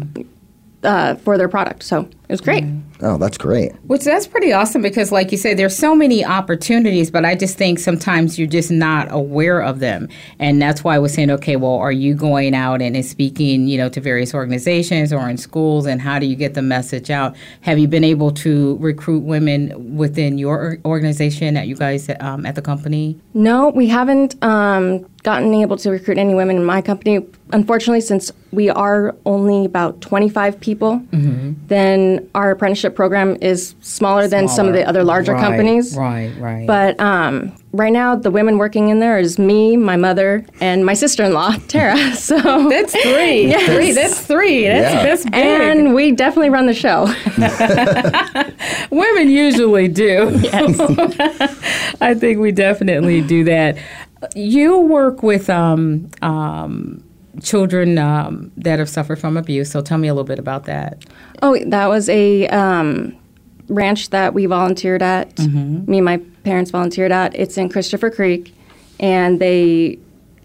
uh, 0.82 1.14
for 1.16 1.38
their 1.38 1.48
product. 1.48 1.82
So 1.82 2.08
it 2.26 2.32
was 2.32 2.40
great. 2.40 2.64
Oh, 3.02 3.18
that's 3.18 3.36
great. 3.36 3.72
Which 3.86 4.04
that's 4.04 4.26
pretty 4.26 4.50
awesome 4.50 4.80
because, 4.80 5.12
like 5.12 5.30
you 5.30 5.36
said, 5.36 5.58
there's 5.58 5.76
so 5.76 5.94
many 5.94 6.24
opportunities, 6.24 7.10
but 7.10 7.24
I 7.24 7.34
just 7.34 7.58
think 7.58 7.78
sometimes 7.78 8.38
you're 8.38 8.48
just 8.48 8.70
not 8.70 9.08
aware 9.10 9.60
of 9.60 9.80
them, 9.80 10.08
and 10.38 10.60
that's 10.60 10.82
why 10.82 10.94
I 10.94 10.98
was 10.98 11.12
saying, 11.12 11.30
okay, 11.32 11.56
well, 11.56 11.74
are 11.74 11.92
you 11.92 12.14
going 12.14 12.54
out 12.54 12.80
and, 12.80 12.96
and 12.96 13.04
speaking, 13.04 13.68
you 13.68 13.76
know, 13.76 13.90
to 13.90 14.00
various 14.00 14.32
organizations 14.32 15.12
or 15.12 15.28
in 15.28 15.36
schools, 15.36 15.84
and 15.84 16.00
how 16.00 16.18
do 16.18 16.24
you 16.24 16.34
get 16.34 16.54
the 16.54 16.62
message 16.62 17.10
out? 17.10 17.36
Have 17.60 17.78
you 17.78 17.88
been 17.88 18.04
able 18.04 18.30
to 18.32 18.78
recruit 18.78 19.22
women 19.22 19.96
within 19.96 20.38
your 20.38 20.78
organization 20.86 21.58
at 21.58 21.66
you 21.66 21.76
guys 21.76 22.08
um, 22.20 22.46
at 22.46 22.54
the 22.54 22.62
company? 22.62 23.20
No, 23.34 23.68
we 23.68 23.88
haven't 23.88 24.42
um, 24.42 25.04
gotten 25.24 25.52
able 25.54 25.76
to 25.78 25.90
recruit 25.90 26.16
any 26.16 26.34
women 26.34 26.56
in 26.56 26.64
my 26.64 26.80
company. 26.80 27.26
Unfortunately, 27.50 28.00
since 28.00 28.30
we 28.52 28.70
are 28.70 29.14
only 29.26 29.64
about 29.64 30.00
25 30.00 30.60
people, 30.60 31.02
then 31.10 32.13
and 32.18 32.30
our 32.34 32.50
apprenticeship 32.50 32.94
program 32.94 33.36
is 33.40 33.74
smaller, 33.80 34.26
than 34.28 34.48
some 34.48 34.66
of 34.66 34.72
the 34.74 34.86
other 34.88 35.04
larger 35.04 35.32
Right, 35.32 35.42
companies. 35.42 35.96
right, 35.96 36.32
right. 36.38 36.66
But 36.66 36.98
um, 37.00 37.54
right 37.72 37.92
now, 37.92 38.14
the 38.16 38.30
women 38.30 38.58
working 38.58 38.88
in 38.88 39.00
there 39.00 39.18
is 39.18 39.38
me, 39.38 39.76
my 39.76 39.96
mother, 39.96 40.44
and 40.60 40.84
my 40.86 40.94
sister-in-law, 40.94 41.56
Tara. 41.68 42.14
So 42.14 42.36
That's 42.68 42.92
three. 42.92 43.46
Yes. 43.54 43.66
Three. 43.74 43.92
That's 43.92 44.20
three. 44.26 44.66
That's 44.66 44.94
Yeah. 44.94 45.02
that's 45.02 45.24
big. 45.24 45.34
and 45.34 45.94
we 45.94 46.12
definitely 46.12 46.50
run 46.50 46.66
the 46.66 46.74
show. 46.74 47.04
Women 48.90 49.28
usually 49.28 49.88
do. 49.88 50.30
Yes. 50.42 50.80
I 52.00 52.14
think 52.14 52.38
we 52.38 52.52
definitely 52.52 53.20
do 53.20 53.44
that. 53.44 53.76
You 54.34 54.78
work 54.80 55.22
with 55.22 55.50
um, 55.50 56.08
um, 56.22 57.03
children 57.42 57.98
um, 57.98 58.50
that 58.56 58.78
have 58.78 58.88
suffered 58.88 59.18
from 59.18 59.36
abuse. 59.36 59.70
So 59.70 59.80
tell 59.80 59.98
me 59.98 60.08
a 60.08 60.14
little 60.14 60.24
bit 60.24 60.38
about 60.38 60.64
that. 60.64 61.04
Oh, 61.42 61.58
that 61.66 61.88
was 61.88 62.08
a 62.08 62.46
um, 62.48 63.16
ranch 63.68 64.10
that 64.10 64.34
we 64.34 64.46
volunteered 64.46 65.02
at. 65.02 65.38
Me 65.86 65.98
and 65.98 66.04
my 66.04 66.18
parents 66.44 66.70
volunteered 66.70 67.12
at. 67.12 67.34
It's 67.34 67.56
in 67.58 67.68
Christopher 67.68 68.10
Creek, 68.10 68.54
and 69.00 69.40
they 69.40 69.98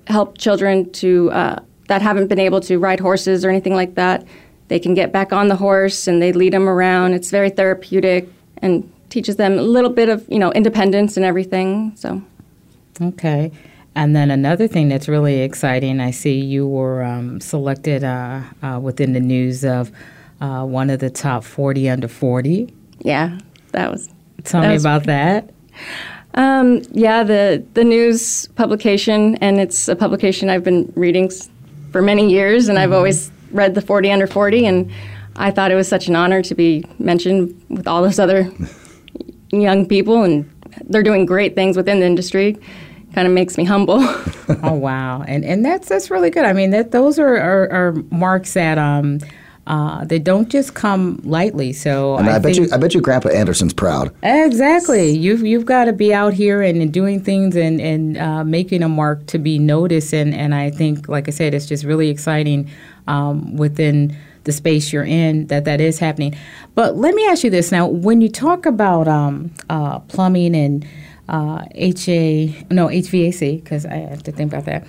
help 0.07 0.37
children 0.37 0.91
to 0.93 1.31
uh, 1.31 1.59
that 1.87 2.01
haven't 2.01 2.27
been 2.27 2.39
able 2.39 2.61
to 2.61 2.77
ride 2.77 2.99
horses 2.99 3.45
or 3.45 3.49
anything 3.49 3.75
like 3.75 3.95
that. 3.95 4.25
They 4.67 4.79
can 4.79 4.93
get 4.93 5.11
back 5.11 5.33
on 5.33 5.47
the 5.47 5.55
horse, 5.55 6.07
and 6.07 6.21
they 6.21 6.31
lead 6.31 6.53
them 6.53 6.69
around. 6.69 7.13
It's 7.13 7.31
very 7.31 7.49
therapeutic 7.49 8.29
and 8.61 8.91
teaches 9.09 9.37
them 9.37 9.57
a 9.57 9.61
little 9.61 9.89
bit 9.89 10.09
of 10.09 10.25
you 10.29 10.39
know 10.39 10.51
independence 10.53 11.17
and 11.17 11.25
everything. 11.25 11.93
So. 11.95 12.21
Okay. 13.01 13.51
And 13.95 14.15
then 14.15 14.31
another 14.31 14.67
thing 14.67 14.87
that's 14.89 15.07
really 15.07 15.41
exciting, 15.41 15.99
I 15.99 16.11
see 16.11 16.39
you 16.39 16.67
were 16.67 17.03
um, 17.03 17.41
selected 17.41 18.03
uh, 18.03 18.41
uh, 18.63 18.79
within 18.81 19.13
the 19.13 19.19
news 19.19 19.65
of 19.65 19.91
uh, 20.41 20.63
one 20.65 20.89
of 20.89 20.99
the 20.99 21.09
top 21.09 21.43
40 21.43 21.89
under 21.89 22.07
40. 22.07 22.73
Yeah, 22.99 23.37
that 23.71 23.91
was. 23.91 24.09
Tell 24.43 24.61
That 24.61 24.67
me 24.69 24.73
was- 24.75 24.83
about 24.83 25.03
that. 25.05 25.49
Um, 26.35 26.83
yeah, 26.91 27.23
the 27.23 27.63
the 27.73 27.83
news 27.83 28.47
publication, 28.49 29.35
and 29.37 29.59
it's 29.59 29.87
a 29.87 29.95
publication 29.95 30.47
I've 30.49 30.63
been 30.63 30.93
reading 30.95 31.31
for 31.91 32.01
many 32.03 32.29
years, 32.29 32.69
and 32.69 32.77
I've 32.77 32.93
always 32.93 33.31
read 33.51 33.73
the 33.73 33.81
40 33.81 34.11
under 34.11 34.27
40, 34.27 34.65
and 34.67 34.91
I 35.37 35.49
thought 35.49 35.71
it 35.71 35.75
was 35.75 35.87
such 35.87 36.07
an 36.07 36.15
honor 36.15 36.43
to 36.43 36.53
be 36.53 36.85
mentioned 36.99 37.59
with 37.69 37.87
all 37.87 38.03
those 38.03 38.19
other 38.19 38.51
young 39.51 39.87
people, 39.87 40.23
and 40.23 40.47
they're 40.85 41.01
doing 41.03 41.25
great 41.25 41.55
things 41.55 41.75
within 41.75 41.99
the 41.99 42.05
industry. 42.05 42.55
Kind 43.13 43.27
of 43.27 43.33
makes 43.33 43.57
me 43.57 43.63
humble. 43.63 43.99
oh 44.63 44.73
wow, 44.73 45.23
and 45.23 45.43
and 45.43 45.65
that's 45.65 45.89
that's 45.89 46.11
really 46.11 46.29
good. 46.29 46.45
I 46.45 46.53
mean, 46.53 46.69
that 46.71 46.91
those 46.91 47.19
are 47.19 47.35
are, 47.35 47.71
are 47.71 47.93
marks 48.11 48.53
that 48.53 48.77
um 48.77 49.19
uh, 49.69 50.03
they 50.03 50.17
don't 50.17 50.49
just 50.49 50.73
come 50.73 51.21
lightly. 51.23 51.71
So 51.71 52.17
And 52.17 52.27
I, 52.27 52.39
bet 52.39 52.55
think, 52.55 52.69
you, 52.69 52.73
I 52.73 52.77
bet 52.77 52.95
you, 52.95 53.01
Grandpa 53.01 53.29
Anderson's 53.29 53.71
proud. 53.71 54.13
Exactly. 54.23 55.11
You've 55.11 55.45
you've 55.45 55.65
got 55.65 55.85
to 55.85 55.93
be 55.93 56.11
out 56.11 56.33
here 56.33 56.63
and, 56.63 56.81
and 56.81 56.91
doing 56.91 57.21
things 57.23 57.55
and 57.55 57.79
and 57.79 58.17
uh, 58.17 58.43
making 58.43 58.81
a 58.81 58.89
mark 58.89 59.27
to 59.27 59.37
be 59.37 59.59
noticed. 59.59 60.11
And 60.11 60.33
and 60.33 60.55
I 60.55 60.71
think, 60.71 61.07
like 61.07 61.27
I 61.27 61.31
said, 61.31 61.53
it's 61.53 61.67
just 61.67 61.83
really 61.83 62.09
exciting 62.09 62.67
um, 63.07 63.55
within 63.55 64.17
the 64.45 64.51
space 64.51 64.91
you're 64.91 65.05
in 65.05 65.45
that 65.47 65.65
that 65.65 65.79
is 65.79 65.99
happening. 65.99 66.35
But 66.73 66.97
let 66.97 67.13
me 67.13 67.27
ask 67.27 67.43
you 67.43 67.51
this 67.51 67.71
now: 67.71 67.85
when 67.85 68.21
you 68.21 68.29
talk 68.29 68.65
about 68.65 69.07
um, 69.07 69.53
uh, 69.69 69.99
plumbing 69.99 70.55
and 70.55 70.83
uh, 71.29 71.63
HA, 71.75 72.65
no 72.71 72.87
HVAC, 72.87 73.63
because 73.63 73.85
I 73.85 73.95
have 73.95 74.23
to 74.23 74.31
think 74.31 74.51
about 74.51 74.65
that. 74.65 74.85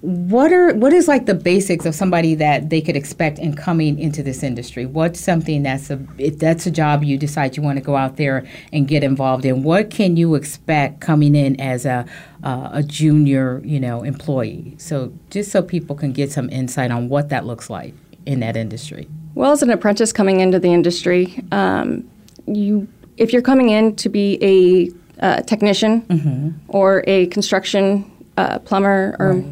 What 0.00 0.52
are 0.52 0.74
what 0.74 0.92
is 0.92 1.06
like 1.06 1.26
the 1.26 1.34
basics 1.34 1.86
of 1.86 1.94
somebody 1.94 2.34
that 2.34 2.70
they 2.70 2.80
could 2.80 2.96
expect 2.96 3.38
in 3.38 3.54
coming 3.54 3.98
into 3.98 4.22
this 4.22 4.42
industry? 4.42 4.84
What's 4.84 5.20
something 5.20 5.62
that's 5.62 5.90
a 5.90 6.04
if 6.18 6.38
that's 6.38 6.66
a 6.66 6.70
job 6.70 7.04
you 7.04 7.16
decide 7.16 7.56
you 7.56 7.62
want 7.62 7.78
to 7.78 7.84
go 7.84 7.96
out 7.96 8.16
there 8.16 8.46
and 8.72 8.88
get 8.88 9.04
involved 9.04 9.44
in 9.44 9.62
what 9.62 9.90
can 9.90 10.16
you 10.16 10.34
expect 10.34 11.00
coming 11.00 11.36
in 11.36 11.60
as 11.60 11.86
a 11.86 12.04
uh, 12.42 12.70
a 12.72 12.82
junior 12.82 13.62
you 13.64 13.78
know 13.78 14.02
employee? 14.02 14.74
So 14.78 15.12
just 15.30 15.52
so 15.52 15.62
people 15.62 15.94
can 15.94 16.12
get 16.12 16.32
some 16.32 16.50
insight 16.50 16.90
on 16.90 17.08
what 17.08 17.28
that 17.28 17.46
looks 17.46 17.70
like 17.70 17.94
in 18.26 18.40
that 18.40 18.56
industry. 18.56 19.06
Well, 19.34 19.52
as 19.52 19.62
an 19.62 19.70
apprentice 19.70 20.12
coming 20.12 20.40
into 20.40 20.58
the 20.58 20.72
industry, 20.72 21.44
um, 21.52 22.10
you 22.46 22.88
if 23.16 23.32
you're 23.32 23.42
coming 23.42 23.68
in 23.68 23.94
to 23.96 24.08
be 24.08 24.38
a 24.42 24.99
uh, 25.20 25.42
technician 25.42 26.60
or 26.68 27.04
a 27.06 27.26
construction 27.26 28.10
uh, 28.36 28.58
plumber 28.60 29.16
or 29.18 29.44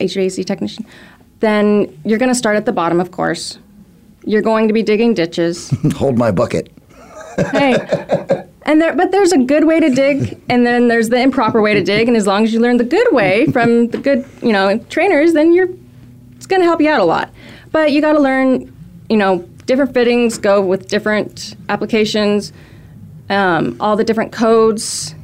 HVAC 0.00 0.44
technician, 0.44 0.86
then 1.40 1.98
you're 2.04 2.18
going 2.18 2.30
to 2.30 2.34
start 2.34 2.56
at 2.56 2.64
the 2.64 2.72
bottom, 2.72 3.00
of 3.00 3.10
course. 3.10 3.58
You're 4.24 4.42
going 4.42 4.68
to 4.68 4.74
be 4.74 4.82
digging 4.82 5.14
ditches. 5.14 5.70
Hold 5.96 6.18
my 6.18 6.30
bucket. 6.30 6.72
hey, 7.52 7.76
and 8.62 8.80
there, 8.80 8.94
but 8.96 9.12
there's 9.12 9.32
a 9.32 9.38
good 9.38 9.64
way 9.64 9.78
to 9.78 9.90
dig, 9.90 10.40
and 10.48 10.66
then 10.66 10.88
there's 10.88 11.10
the 11.10 11.20
improper 11.20 11.60
way 11.60 11.74
to 11.74 11.82
dig. 11.82 12.08
And 12.08 12.16
as 12.16 12.26
long 12.26 12.44
as 12.44 12.52
you 12.52 12.60
learn 12.60 12.78
the 12.78 12.84
good 12.84 13.12
way 13.12 13.46
from 13.46 13.88
the 13.88 13.98
good, 13.98 14.24
you 14.42 14.52
know, 14.52 14.78
trainers, 14.88 15.32
then 15.34 15.52
you're 15.52 15.68
it's 16.36 16.46
going 16.46 16.60
to 16.60 16.66
help 16.66 16.80
you 16.80 16.88
out 16.88 17.00
a 17.00 17.04
lot. 17.04 17.30
But 17.72 17.92
you 17.92 18.00
got 18.00 18.12
to 18.12 18.20
learn, 18.20 18.74
you 19.08 19.16
know, 19.16 19.38
different 19.66 19.94
fittings 19.94 20.38
go 20.38 20.60
with 20.60 20.88
different 20.88 21.56
applications, 21.68 22.52
um, 23.28 23.76
all 23.80 23.96
the 23.96 24.04
different 24.04 24.32
codes. 24.32 25.14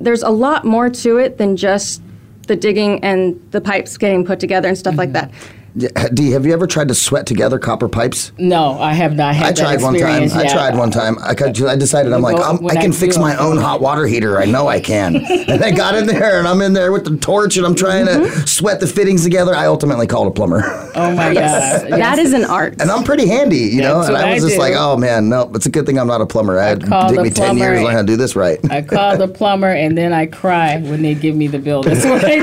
There's 0.00 0.22
a 0.22 0.30
lot 0.30 0.64
more 0.64 0.88
to 0.88 1.18
it 1.18 1.38
than 1.38 1.56
just 1.56 2.02
the 2.46 2.56
digging 2.56 3.02
and 3.04 3.40
the 3.52 3.60
pipes 3.60 3.96
getting 3.96 4.24
put 4.24 4.40
together 4.40 4.68
and 4.68 4.76
stuff 4.76 4.96
like 4.96 5.12
that. 5.12 5.30
Yeah, 5.74 6.08
Dee, 6.12 6.32
have 6.32 6.44
you 6.44 6.52
ever 6.52 6.66
tried 6.66 6.88
to 6.88 6.94
sweat 6.94 7.26
together 7.26 7.58
copper 7.58 7.88
pipes? 7.88 8.32
no 8.38 8.78
i 8.80 8.92
have 8.92 9.14
not 9.14 9.34
had 9.34 9.58
I 9.58 9.62
tried 9.62 9.82
one 9.82 9.96
time. 9.98 10.24
I 10.34 10.48
tried 10.48 10.76
one 10.76 10.90
time. 10.90 11.16
I, 11.22 11.34
could, 11.34 11.62
I 11.62 11.76
decided 11.76 12.12
I'm 12.12 12.22
like, 12.22 12.38
I'm, 12.40 12.62
when 12.62 12.76
I 12.76 12.80
I 12.80 12.82
can 12.82 12.92
fix 12.92 13.18
my 13.18 13.36
own 13.36 13.56
hot 13.66 13.80
water 13.80 14.06
heater. 14.06 14.38
I 14.38 14.46
know 14.46 14.66
I 14.68 14.80
can. 14.80 15.16
and 15.48 15.62
I 15.62 15.70
got 15.70 15.94
in 15.94 16.06
there 16.06 16.38
and 16.38 16.48
I'm 16.48 16.60
in 16.60 16.72
there 16.72 16.90
with 16.92 17.04
the 17.04 17.16
torch 17.16 17.56
and 17.56 17.64
I'm 17.64 17.74
trying 17.74 18.06
to 18.06 18.12
mm-hmm. 18.12 18.46
sweat 18.46 18.80
the 18.80 18.86
fittings 18.86 19.22
together. 19.22 19.54
I 19.54 19.66
ultimately 19.66 20.06
called 20.06 20.28
a 20.28 20.30
plumber. 20.30 20.62
oh 20.94 21.14
my 21.14 21.34
god 21.34 21.90
That 21.90 22.18
is 22.18 22.32
an 22.32 22.44
art. 22.44 22.80
and 22.80 22.90
I'm 22.90 23.04
pretty 23.04 23.28
handy, 23.28 23.58
you 23.58 23.82
know. 23.82 24.00
And 24.02 24.16
I 24.16 24.34
was 24.34 24.44
I 24.44 24.46
just 24.48 24.56
do. 24.56 24.60
like, 24.60 24.74
oh 24.76 24.96
man, 24.96 25.28
no, 25.28 25.50
it's 25.54 25.66
a 25.66 25.70
good 25.70 25.86
thing 25.86 25.98
I'm 25.98 26.08
not 26.08 26.20
a 26.20 26.26
plumber. 26.26 26.58
I 26.58 26.66
had 26.66 26.80
to 26.80 27.06
take 27.08 27.20
me 27.20 27.30
10 27.30 27.58
years 27.58 27.78
to 27.78 27.84
learn 27.84 27.94
how 27.94 28.00
to 28.00 28.06
do 28.06 28.16
this 28.16 28.34
right. 28.34 28.58
I 28.70 28.82
call 28.82 29.16
the 29.16 29.28
plumber 29.28 29.68
and 29.68 29.96
then 29.96 30.12
I 30.12 30.26
cry 30.26 30.78
when 30.78 31.02
they 31.02 31.14
give 31.14 31.36
me 31.36 31.46
the 31.46 31.58
bill. 31.58 31.82
That's 31.82 32.04
what 32.04 32.24
I 32.24 32.38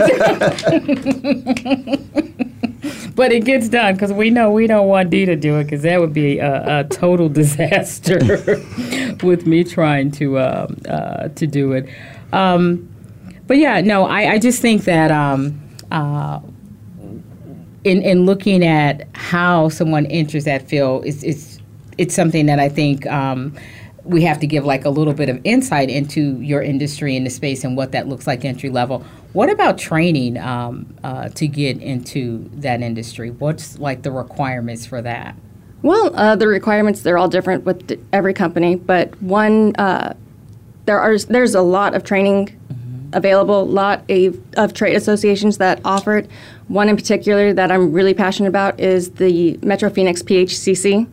do. 2.38 2.47
But 3.18 3.32
it 3.32 3.46
gets 3.46 3.68
done 3.68 3.96
because 3.96 4.14
we 4.14 4.30
know 4.30 4.52
we 4.52 4.68
don't 4.68 4.88
want 4.88 5.10
Dee 5.10 5.26
to 5.26 5.36
do 5.36 5.58
it 5.58 5.64
because 5.64 5.82
that 5.82 6.00
would 6.00 6.14
be 6.14 6.38
a, 6.38 6.82
a 6.82 6.84
total 6.84 7.28
disaster 7.42 8.20
with 9.24 9.48
me 9.48 9.64
trying 9.64 10.12
to 10.12 10.40
um, 10.40 10.80
uh, 10.88 11.28
to 11.30 11.48
do 11.48 11.74
it. 11.74 11.90
Um, 12.32 12.88
but 13.48 13.58
yeah, 13.58 13.82
no, 13.82 14.06
I, 14.06 14.34
I 14.34 14.40
just 14.40 14.62
think 14.62 14.84
that 14.84 15.10
um, 15.10 15.60
uh, 15.92 16.40
in 17.84 18.04
in 18.04 18.28
looking 18.28 18.64
at 18.64 19.08
how 19.14 19.70
someone 19.70 20.06
enters 20.06 20.44
that 20.44 20.70
field, 20.70 21.04
it's 21.06 21.24
it's 21.24 21.60
it's 21.98 22.14
something 22.14 22.46
that 22.46 22.60
I 22.60 22.70
think 22.70 23.08
um, 23.08 23.58
we 24.08 24.24
have 24.24 24.40
to 24.40 24.48
give 24.48 24.66
like 24.66 24.86
a 24.86 24.90
little 24.90 25.14
bit 25.14 25.30
of 25.30 25.40
insight 25.44 25.90
into 25.90 26.40
your 26.42 26.62
industry 26.62 27.16
and 27.18 27.26
the 27.26 27.30
space 27.30 27.64
and 27.64 27.76
what 27.76 27.92
that 27.92 28.08
looks 28.08 28.26
like 28.26 28.46
entry 28.46 28.70
level. 28.70 29.06
What 29.34 29.50
about 29.50 29.78
training 29.78 30.38
um, 30.38 30.96
uh, 31.04 31.30
to 31.30 31.48
get 31.48 31.82
into 31.82 32.50
that 32.54 32.82
industry? 32.82 33.32
What's 33.32 33.78
like 33.78 34.04
the 34.04 34.12
requirements 34.12 34.86
for 34.86 35.02
that? 35.02 35.36
Well, 35.82 36.16
uh, 36.16 36.36
the 36.36 36.48
requirements 36.48 37.02
they're 37.02 37.18
all 37.18 37.28
different 37.28 37.66
with 37.66 37.88
d- 37.88 38.00
every 38.14 38.34
company, 38.34 38.76
but 38.76 39.22
one 39.22 39.76
uh, 39.76 40.16
there 40.86 41.00
are 41.00 41.18
there's 41.18 41.54
a 41.54 41.62
lot 41.62 41.94
of 41.94 42.04
training 42.04 42.58
available, 43.14 43.62
a 43.62 43.64
lot 43.64 44.04
a, 44.10 44.32
of 44.56 44.74
trade 44.74 44.96
associations 44.96 45.58
that 45.58 45.80
offer 45.86 46.18
it. 46.18 46.30
One 46.68 46.90
in 46.90 46.96
particular 46.96 47.54
that 47.54 47.72
I'm 47.72 47.92
really 47.92 48.14
passionate 48.14 48.50
about 48.50 48.80
is 48.80 49.12
the 49.12 49.60
Metro 49.62 49.90
Phoenix 49.90 50.24
PHCC, 50.24 51.08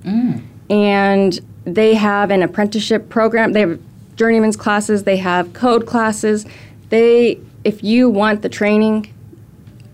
and 0.71 1.41
they 1.65 1.95
have 1.95 2.31
an 2.31 2.43
apprenticeship 2.43 3.09
program. 3.09 3.53
They 3.53 3.61
have 3.61 3.81
journeyman's 4.17 4.57
classes. 4.57 5.05
They 5.05 5.17
have 5.19 5.53
code 5.53 5.87
classes. 5.87 6.47
They, 6.91 7.41
if 7.65 7.83
you 7.83 8.09
want 8.11 8.43
the 8.43 8.49
training, 8.49 9.13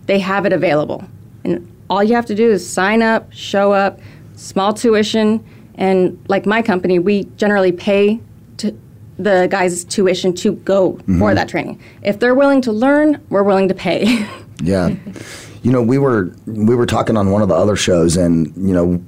they 0.05 0.19
have 0.19 0.45
it 0.45 0.53
available. 0.53 1.05
And 1.43 1.67
all 1.89 2.03
you 2.03 2.15
have 2.15 2.25
to 2.27 2.35
do 2.35 2.51
is 2.51 2.67
sign 2.67 3.01
up, 3.01 3.31
show 3.31 3.71
up, 3.71 3.99
small 4.35 4.73
tuition, 4.73 5.45
and 5.75 6.23
like 6.27 6.45
my 6.45 6.61
company, 6.61 6.99
we 6.99 7.23
generally 7.37 7.71
pay 7.71 8.19
to 8.57 8.77
the 9.17 9.47
guys' 9.49 9.83
tuition 9.83 10.33
to 10.33 10.53
go 10.53 10.93
for 10.93 11.01
mm-hmm. 11.03 11.35
that 11.35 11.49
training. 11.49 11.81
If 12.03 12.19
they're 12.19 12.35
willing 12.35 12.61
to 12.61 12.71
learn, 12.71 13.23
we're 13.29 13.43
willing 13.43 13.67
to 13.67 13.75
pay. 13.75 14.27
Yeah. 14.63 14.93
You 15.63 15.71
know, 15.71 15.81
we 15.81 15.97
were 15.97 16.33
we 16.45 16.75
were 16.75 16.85
talking 16.87 17.17
on 17.17 17.29
one 17.31 17.41
of 17.41 17.49
the 17.49 17.55
other 17.55 17.75
shows, 17.75 18.17
and 18.17 18.51
you 18.57 18.73
know, 18.73 19.01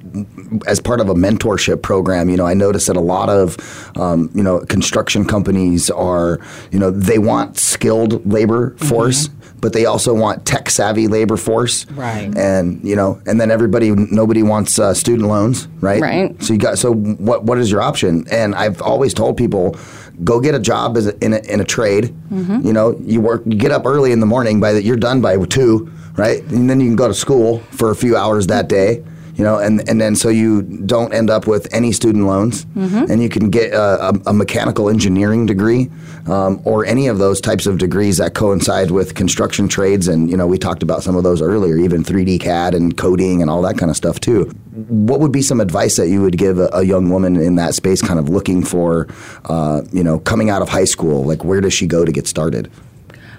as 0.67 0.79
part 0.79 0.99
of 0.99 1.09
a 1.09 1.15
mentorship 1.15 1.81
program, 1.81 2.29
you 2.29 2.37
know, 2.37 2.45
I 2.45 2.53
noticed 2.53 2.87
that 2.87 2.95
a 2.95 3.01
lot 3.01 3.29
of 3.29 3.57
um, 3.97 4.29
you 4.35 4.43
know 4.43 4.59
construction 4.59 5.25
companies 5.25 5.89
are, 5.89 6.39
you 6.71 6.77
know, 6.79 6.91
they 6.91 7.17
want 7.17 7.57
skilled 7.57 8.25
labor 8.31 8.75
force. 8.77 9.29
But 9.63 9.71
they 9.71 9.85
also 9.85 10.13
want 10.13 10.45
tech 10.45 10.69
savvy 10.69 11.07
labor 11.07 11.37
force, 11.37 11.89
Right. 11.91 12.35
And 12.37 12.83
you 12.83 12.97
know, 12.97 13.21
and 13.25 13.39
then 13.39 13.49
everybody, 13.49 13.91
nobody 13.91 14.43
wants 14.43 14.77
uh, 14.77 14.93
student 14.93 15.29
loans, 15.29 15.69
right? 15.79 16.01
Right. 16.01 16.43
So 16.43 16.51
you 16.51 16.59
got 16.59 16.77
so 16.77 16.93
what? 16.93 17.45
What 17.45 17.57
is 17.59 17.71
your 17.71 17.81
option? 17.81 18.25
And 18.29 18.55
I've 18.55 18.81
always 18.81 19.13
told 19.13 19.37
people, 19.37 19.77
go 20.21 20.41
get 20.41 20.53
a 20.53 20.59
job 20.59 20.97
as 20.97 21.07
a, 21.07 21.17
in 21.23 21.31
a, 21.33 21.37
in 21.37 21.61
a 21.61 21.63
trade. 21.63 22.13
You 22.29 22.73
know, 22.73 22.99
you 23.03 23.21
work, 23.21 23.43
you 23.45 23.55
get 23.55 23.71
up 23.71 23.85
early 23.85 24.11
in 24.11 24.19
the 24.19 24.25
morning. 24.25 24.59
By 24.59 24.73
the, 24.73 24.83
you're 24.83 24.97
done 24.97 25.21
by 25.21 25.37
two, 25.45 25.89
right? 26.15 26.41
And 26.43 26.69
then 26.69 26.79
you 26.79 26.87
can 26.87 26.95
go 26.95 27.07
to 27.07 27.13
school 27.13 27.59
for 27.71 27.91
a 27.91 27.95
few 27.95 28.15
hours 28.15 28.47
that 28.47 28.67
day. 28.67 29.03
You 29.35 29.43
know, 29.43 29.57
and, 29.57 29.89
and 29.89 29.99
then 29.99 30.15
so 30.15 30.29
you 30.29 30.61
don't 30.61 31.11
end 31.11 31.31
up 31.31 31.47
with 31.47 31.67
any 31.73 31.91
student 31.91 32.27
loans, 32.27 32.67
and 33.09 33.19
you 33.19 33.29
can 33.29 33.49
get 33.49 33.73
a, 33.73 34.09
a, 34.09 34.13
a 34.27 34.33
mechanical 34.33 34.91
engineering 34.91 35.47
degree, 35.47 35.89
um, 36.27 36.61
or 36.65 36.85
any 36.85 37.07
of 37.07 37.17
those 37.17 37.41
types 37.41 37.65
of 37.65 37.79
degrees 37.79 38.17
that 38.17 38.35
coincide 38.35 38.91
with 38.91 39.15
construction 39.15 39.67
trades. 39.67 40.07
And 40.07 40.29
you 40.29 40.37
know, 40.37 40.45
we 40.45 40.59
talked 40.59 40.83
about 40.83 41.01
some 41.01 41.15
of 41.15 41.23
those 41.23 41.41
earlier, 41.41 41.77
even 41.77 42.03
3D 42.03 42.41
CAD 42.41 42.75
and 42.75 42.95
coding 42.95 43.41
and 43.41 43.49
all 43.49 43.63
that 43.63 43.75
kind 43.75 43.89
of 43.89 43.97
stuff 43.97 44.19
too. 44.19 44.43
What 44.87 45.19
would 45.19 45.31
be 45.31 45.41
some 45.41 45.59
advice 45.59 45.95
that 45.95 46.09
you 46.09 46.21
would 46.21 46.37
give 46.37 46.59
a, 46.59 46.69
a 46.71 46.83
young 46.83 47.09
woman 47.09 47.35
in 47.35 47.55
that 47.55 47.73
space, 47.73 48.03
kind 48.03 48.19
of 48.19 48.29
looking 48.29 48.63
for, 48.63 49.07
uh, 49.45 49.81
you 49.91 50.03
know, 50.03 50.19
coming 50.19 50.51
out 50.51 50.61
of 50.61 50.69
high 50.69 50.85
school? 50.85 51.23
Like, 51.23 51.43
where 51.43 51.59
does 51.59 51.73
she 51.73 51.87
go 51.87 52.05
to 52.05 52.11
get 52.11 52.27
started? 52.27 52.69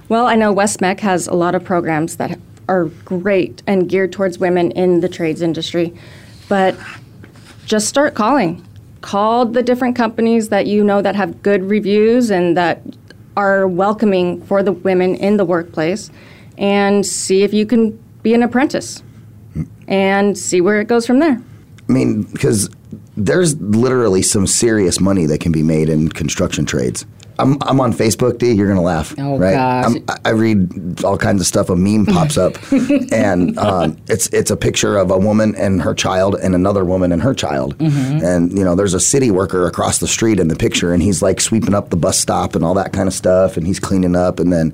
Well, 0.09 0.27
I 0.27 0.35
know 0.35 0.53
West-MEC 0.53 0.99
has 1.01 1.29
a 1.29 1.35
lot 1.35 1.55
of 1.55 1.63
programs 1.63 2.17
that 2.17 2.37
are 2.69 2.87
great 3.05 3.63
and 3.67 3.89
geared 3.89 4.13
towards 4.13 4.39
women 4.39 4.71
in 4.73 5.01
the 5.01 5.09
trades 5.09 5.43
industry, 5.43 5.93
but 6.49 6.77
just 7.67 7.89
start 7.89 8.15
calling. 8.15 8.65
Call 9.01 9.47
the 9.47 9.63
different 9.63 9.97
companies 9.97 10.49
that 10.49 10.67
you 10.67 10.83
know 10.83 11.03
that 11.03 11.15
have 11.15 11.43
good 11.43 11.63
reviews 11.65 12.31
and 12.31 12.57
that 12.57 12.81
are 13.37 13.67
welcoming 13.67 14.43
for 14.45 14.63
the 14.63 14.73
women 14.73 15.15
in 15.17 15.37
the 15.37 15.45
workplace 15.45 16.11
and 16.57 17.05
see 17.05 17.43
if 17.43 17.53
you 17.53 17.67
can 17.67 17.99
be 18.23 18.33
an 18.35 18.43
apprentice 18.43 19.03
and 19.89 20.39
see 20.39 20.61
where 20.61 20.81
it 20.81 20.89
goes 20.89 21.07
from 21.07 21.19
there. 21.19 21.41
I 21.89 21.93
mean, 21.93 22.23
because 22.23 22.71
there's 23.17 23.57
literally 23.61 24.23
some 24.23 24.47
serious 24.47 25.01
money 25.01 25.27
that 25.27 25.41
can 25.41 25.53
be 25.53 25.63
made 25.63 25.89
in 25.89 26.09
construction 26.09 26.65
trades. 26.65 27.05
I'm, 27.39 27.57
I'm 27.63 27.81
on 27.81 27.93
Facebook, 27.93 28.39
Dee. 28.39 28.53
You're 28.53 28.69
gonna 28.69 28.83
laugh, 28.83 29.15
Oh, 29.19 29.39
right? 29.39 29.53
gosh. 29.53 29.85
I'm, 29.87 30.05
I- 30.09 30.19
I 30.27 30.31
read 30.31 31.05
all 31.05 31.19
kinds 31.19 31.41
of 31.41 31.47
stuff. 31.47 31.69
A 31.71 31.77
meme 31.77 32.07
pops 32.07 32.39
up, 32.39 32.57
and 33.13 33.59
um, 33.59 33.97
it's 34.09 34.29
it's 34.29 34.51
a 34.51 34.57
picture 34.57 34.97
of 34.97 35.11
a 35.11 35.19
woman 35.19 35.55
and 35.57 35.83
her 35.83 35.95
child, 35.95 36.35
and 36.37 36.55
another 36.55 36.85
woman 36.85 37.13
and 37.13 37.23
her 37.23 37.35
child. 37.35 37.77
Mm-hmm. 37.79 38.25
And 38.25 38.57
you 38.57 38.65
know, 38.65 38.75
there's 38.75 38.95
a 38.95 39.01
city 39.01 39.31
worker 39.31 39.67
across 39.67 39.99
the 39.99 40.07
street 40.07 40.39
in 40.41 40.49
the 40.49 40.57
picture, 40.57 40.93
and 40.93 41.03
he's 41.03 41.23
like 41.23 41.41
sweeping 41.41 41.75
up 41.75 41.91
the 41.91 41.97
bus 41.97 42.19
stop 42.19 42.55
and 42.55 42.65
all 42.65 42.75
that 42.75 42.93
kind 42.93 43.09
of 43.09 43.15
stuff, 43.15 43.57
and 43.57 43.67
he's 43.67 43.81
cleaning 43.81 44.17
up. 44.17 44.39
And 44.41 44.53
then 44.53 44.73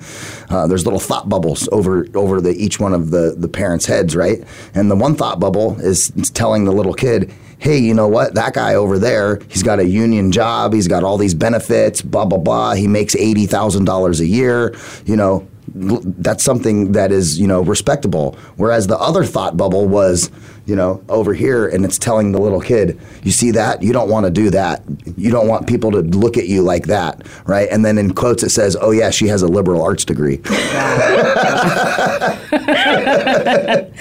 uh, 0.50 0.66
there's 0.66 0.84
little 0.84 1.00
thought 1.00 1.28
bubbles 1.28 1.68
over 1.72 2.06
over 2.14 2.40
the 2.40 2.50
each 2.52 2.78
one 2.78 2.92
of 2.94 3.10
the 3.10 3.34
the 3.36 3.48
parents' 3.48 3.86
heads, 3.86 4.14
right? 4.14 4.38
And 4.74 4.90
the 4.90 4.96
one 4.96 5.14
thought 5.16 5.40
bubble 5.40 5.78
is 5.80 6.10
telling 6.34 6.64
the 6.64 6.72
little 6.72 6.94
kid 6.94 7.32
hey, 7.60 7.78
you 7.78 7.94
know 7.94 8.08
what? 8.08 8.34
That 8.34 8.54
guy 8.54 8.74
over 8.74 8.98
there, 8.98 9.38
he's 9.48 9.62
got 9.62 9.78
a 9.78 9.86
union 9.86 10.32
job, 10.32 10.72
he's 10.72 10.88
got 10.88 11.04
all 11.04 11.18
these 11.18 11.34
benefits, 11.34 12.02
blah, 12.02 12.24
blah, 12.24 12.38
blah. 12.38 12.72
He 12.74 12.88
makes 12.88 13.14
$80,000 13.14 14.20
a 14.20 14.26
year. 14.26 14.74
You 15.04 15.16
know, 15.16 15.46
that's 15.72 16.42
something 16.42 16.92
that 16.92 17.12
is, 17.12 17.38
you 17.38 17.46
know, 17.46 17.60
respectable. 17.60 18.36
Whereas 18.56 18.86
the 18.86 18.98
other 18.98 19.24
thought 19.24 19.58
bubble 19.58 19.86
was, 19.86 20.30
you 20.64 20.74
know, 20.74 21.04
over 21.08 21.34
here, 21.34 21.68
and 21.68 21.84
it's 21.84 21.98
telling 21.98 22.32
the 22.32 22.40
little 22.40 22.60
kid, 22.60 22.98
you 23.22 23.30
see 23.30 23.50
that? 23.52 23.82
You 23.82 23.92
don't 23.92 24.08
want 24.08 24.24
to 24.24 24.30
do 24.30 24.50
that. 24.50 24.82
You 25.16 25.30
don't 25.30 25.46
want 25.46 25.66
people 25.68 25.90
to 25.92 26.00
look 26.00 26.38
at 26.38 26.48
you 26.48 26.62
like 26.62 26.86
that, 26.86 27.26
right? 27.46 27.68
And 27.70 27.84
then 27.84 27.98
in 27.98 28.14
quotes, 28.14 28.42
it 28.42 28.50
says, 28.50 28.76
oh, 28.80 28.90
yeah, 28.90 29.10
she 29.10 29.26
has 29.28 29.42
a 29.42 29.48
liberal 29.48 29.82
arts 29.82 30.04
degree. 30.04 30.40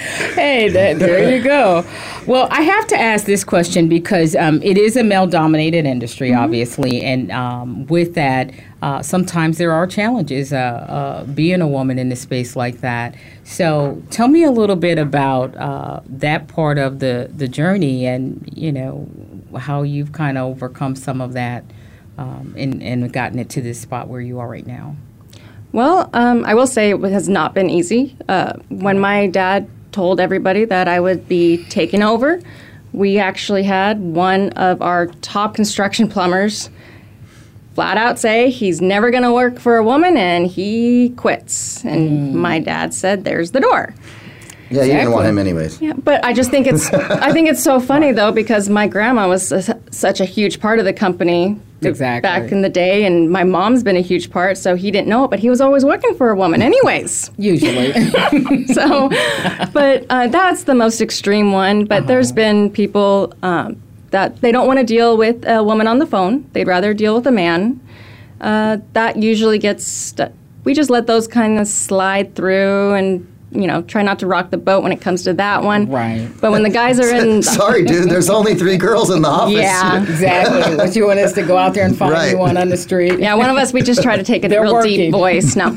Hey, 0.34 0.68
there 0.68 1.36
you 1.36 1.42
go. 1.42 1.84
Well, 2.30 2.46
I 2.48 2.62
have 2.62 2.86
to 2.86 2.96
ask 2.96 3.26
this 3.26 3.42
question 3.42 3.88
because 3.88 4.36
um, 4.36 4.62
it 4.62 4.78
is 4.78 4.94
a 4.94 5.02
male 5.02 5.26
dominated 5.26 5.84
industry, 5.84 6.32
obviously. 6.32 7.02
And 7.02 7.32
um, 7.32 7.88
with 7.88 8.14
that, 8.14 8.52
uh, 8.82 9.02
sometimes 9.02 9.58
there 9.58 9.72
are 9.72 9.84
challenges 9.84 10.52
uh, 10.52 10.56
uh, 10.56 11.24
being 11.24 11.60
a 11.60 11.66
woman 11.66 11.98
in 11.98 12.12
a 12.12 12.14
space 12.14 12.54
like 12.54 12.82
that. 12.82 13.16
So 13.42 14.00
tell 14.10 14.28
me 14.28 14.44
a 14.44 14.52
little 14.52 14.76
bit 14.76 14.96
about 14.96 15.56
uh, 15.56 16.02
that 16.06 16.46
part 16.46 16.78
of 16.78 17.00
the, 17.00 17.28
the 17.36 17.48
journey 17.48 18.06
and, 18.06 18.48
you 18.54 18.70
know, 18.70 19.08
how 19.58 19.82
you've 19.82 20.12
kind 20.12 20.38
of 20.38 20.52
overcome 20.52 20.94
some 20.94 21.20
of 21.20 21.32
that 21.32 21.64
um, 22.16 22.54
and, 22.56 22.80
and 22.80 23.12
gotten 23.12 23.40
it 23.40 23.48
to 23.48 23.60
this 23.60 23.80
spot 23.80 24.06
where 24.06 24.20
you 24.20 24.38
are 24.38 24.48
right 24.48 24.68
now. 24.68 24.94
Well, 25.72 26.08
um, 26.12 26.44
I 26.44 26.54
will 26.54 26.68
say 26.68 26.92
it 26.92 27.00
has 27.00 27.28
not 27.28 27.54
been 27.54 27.70
easy. 27.70 28.16
Uh, 28.28 28.52
when 28.68 29.00
my 29.00 29.26
dad 29.26 29.68
told 29.92 30.20
everybody 30.20 30.64
that 30.64 30.88
I 30.88 31.00
would 31.00 31.28
be 31.28 31.64
taking 31.68 32.02
over, 32.02 32.40
we 32.92 33.18
actually 33.18 33.62
had 33.62 34.00
one 34.00 34.50
of 34.50 34.82
our 34.82 35.06
top 35.06 35.54
construction 35.54 36.08
plumbers 36.08 36.70
flat 37.74 37.96
out 37.96 38.18
say 38.18 38.50
he's 38.50 38.80
never 38.80 39.10
going 39.10 39.22
to 39.22 39.32
work 39.32 39.58
for 39.58 39.76
a 39.76 39.84
woman 39.84 40.16
and 40.16 40.46
he 40.46 41.10
quits. 41.10 41.84
And 41.84 42.32
hmm. 42.32 42.38
my 42.38 42.58
dad 42.58 42.92
said, 42.92 43.24
"There's 43.24 43.52
the 43.52 43.60
door." 43.60 43.94
Yeah, 44.70 44.84
you 44.84 44.92
didn't 44.92 45.12
want 45.12 45.26
him 45.26 45.38
anyways. 45.38 45.80
Yeah, 45.80 45.94
but 45.94 46.24
I 46.24 46.32
just 46.32 46.50
think 46.50 46.66
it's 46.66 46.92
I 46.92 47.32
think 47.32 47.48
it's 47.48 47.62
so 47.62 47.80
funny 47.80 48.12
though 48.12 48.32
because 48.32 48.68
my 48.68 48.86
grandma 48.86 49.28
was 49.28 49.52
s 49.52 49.70
such 49.90 50.20
a 50.20 50.24
huge 50.24 50.60
part 50.60 50.78
of 50.78 50.84
the 50.84 50.92
company 50.92 51.58
Exactly. 51.88 52.28
back 52.28 52.52
in 52.52 52.62
the 52.62 52.68
day, 52.68 53.04
and 53.04 53.30
my 53.30 53.44
mom's 53.44 53.82
been 53.82 53.96
a 53.96 54.00
huge 54.02 54.30
part. 54.30 54.58
So 54.58 54.74
he 54.74 54.90
didn't 54.90 55.08
know 55.08 55.24
it, 55.24 55.28
but 55.28 55.38
he 55.38 55.48
was 55.48 55.60
always 55.60 55.84
working 55.84 56.14
for 56.14 56.30
a 56.30 56.36
woman, 56.36 56.62
anyways. 56.62 57.30
Usually. 57.38 57.92
so, 58.66 59.08
but 59.72 60.06
uh, 60.10 60.26
that's 60.28 60.64
the 60.64 60.74
most 60.74 61.00
extreme 61.00 61.52
one. 61.52 61.84
But 61.84 62.06
there's 62.06 62.32
been 62.32 62.70
people 62.70 63.32
um, 63.42 63.80
that 64.10 64.40
they 64.40 64.52
don't 64.52 64.66
want 64.66 64.78
to 64.78 64.84
deal 64.84 65.16
with 65.16 65.46
a 65.46 65.62
woman 65.62 65.86
on 65.86 65.98
the 65.98 66.06
phone; 66.06 66.48
they'd 66.52 66.66
rather 66.66 66.92
deal 66.94 67.14
with 67.14 67.26
a 67.26 67.32
man. 67.32 67.80
Uh, 68.40 68.78
that 68.92 69.16
usually 69.16 69.58
gets. 69.58 69.86
St- 69.86 70.32
we 70.64 70.74
just 70.74 70.90
let 70.90 71.06
those 71.06 71.26
kind 71.26 71.58
of 71.58 71.66
slide 71.66 72.34
through 72.34 72.94
and. 72.94 73.26
You 73.52 73.66
know, 73.66 73.82
try 73.82 74.02
not 74.02 74.20
to 74.20 74.28
rock 74.28 74.50
the 74.50 74.56
boat 74.58 74.84
when 74.84 74.92
it 74.92 75.00
comes 75.00 75.24
to 75.24 75.32
that 75.34 75.64
one. 75.64 75.88
Right. 75.90 76.28
But 76.40 76.52
when 76.52 76.62
the 76.62 76.70
guys 76.70 77.00
are 77.00 77.12
in, 77.12 77.42
Sorry, 77.60 77.84
dude. 77.84 78.08
There's 78.08 78.30
only 78.30 78.54
three 78.54 78.76
girls 78.76 79.10
in 79.10 79.22
the 79.22 79.28
office. 79.28 79.54
Yeah. 79.54 80.02
exactly. 80.08 80.76
What 80.76 80.94
you 80.94 81.06
want 81.06 81.18
us 81.18 81.32
to 81.32 81.42
go 81.42 81.56
out 81.56 81.74
there 81.74 81.84
and 81.84 81.96
find 81.98 82.12
Right. 82.12 82.30
you 82.30 82.38
one 82.38 82.56
on 82.56 82.68
the 82.68 82.76
street? 82.76 83.18
yeah, 83.18 83.34
one 83.34 83.50
of 83.50 83.56
us 83.56 83.72
we 83.72 83.82
just 83.82 84.02
try 84.02 84.16
to 84.16 84.22
take 84.22 84.44
a 84.44 84.48
They're 84.48 84.62
real 84.62 84.74
working. 84.74 84.96
deep 84.96 85.12
voice. 85.12 85.56
No, 85.56 85.70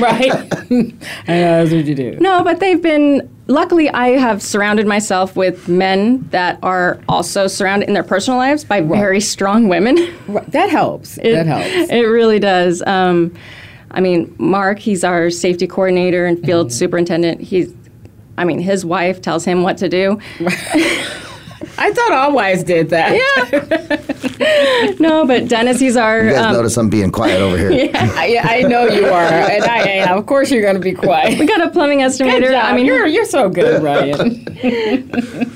right? 0.00 0.30
I 0.32 0.66
know 0.70 1.64
that's 1.64 1.72
what 1.72 1.86
you 1.86 1.94
do. 1.94 2.16
No, 2.20 2.44
but 2.44 2.60
they've 2.60 2.80
been. 2.82 3.28
Luckily, 3.46 3.88
I 3.90 4.10
have 4.10 4.42
surrounded 4.42 4.86
myself 4.86 5.34
with 5.36 5.68
men 5.68 6.28
that 6.30 6.58
are 6.62 7.00
also 7.08 7.48
surrounded 7.48 7.88
in 7.88 7.94
their 7.94 8.04
personal 8.04 8.38
lives 8.38 8.62
by 8.62 8.80
very 8.80 9.20
strong 9.20 9.68
women. 9.68 9.96
Right. 10.28 10.48
That 10.52 10.70
helps. 10.70 11.18
It, 11.18 11.32
that 11.32 11.46
helps. 11.46 11.90
It 11.90 12.02
really 12.02 12.38
does. 12.38 12.80
Um, 12.82 13.34
I 13.92 14.00
mean, 14.00 14.34
Mark, 14.38 14.78
he's 14.78 15.02
our 15.04 15.30
safety 15.30 15.66
coordinator 15.66 16.26
and 16.26 16.42
field 16.44 16.68
Mm-hmm. 16.68 16.72
superintendent. 16.74 17.40
He's, 17.40 17.74
I 18.38 18.44
mean, 18.44 18.60
his 18.60 18.84
wife 18.84 19.20
tells 19.20 19.44
him 19.44 19.62
what 19.62 19.78
to 19.78 19.88
do. 19.88 20.18
I 21.82 21.92
thought 21.92 22.12
all 22.12 22.32
wives 22.34 22.62
did 22.62 22.90
that. 22.90 23.12
Yeah. 23.16 24.94
no, 25.00 25.26
but 25.26 25.48
Dennis, 25.48 25.80
he's 25.80 25.96
our. 25.96 26.22
You 26.24 26.30
guys 26.32 26.44
um, 26.46 26.52
notice 26.52 26.76
I'm 26.76 26.90
being 26.90 27.10
quiet 27.10 27.40
over 27.40 27.56
here. 27.56 27.90
I, 27.94 28.38
I 28.42 28.62
know 28.62 28.84
you 28.86 29.06
are, 29.06 29.22
and 29.22 29.64
I 29.64 29.78
am. 29.88 30.18
Of 30.18 30.26
course, 30.26 30.50
you're 30.50 30.62
going 30.62 30.74
to 30.74 30.80
be 30.80 30.92
quiet. 30.92 31.38
we 31.38 31.46
got 31.46 31.62
a 31.62 31.70
plumbing 31.70 31.98
Good 32.00 32.10
estimator. 32.12 32.50
job. 32.50 32.64
I 32.64 32.74
mean, 32.76 32.84
you're 32.86 33.06
you're 33.06 33.24
so 33.24 33.48
good, 33.48 33.82
Ryan. 33.90 34.46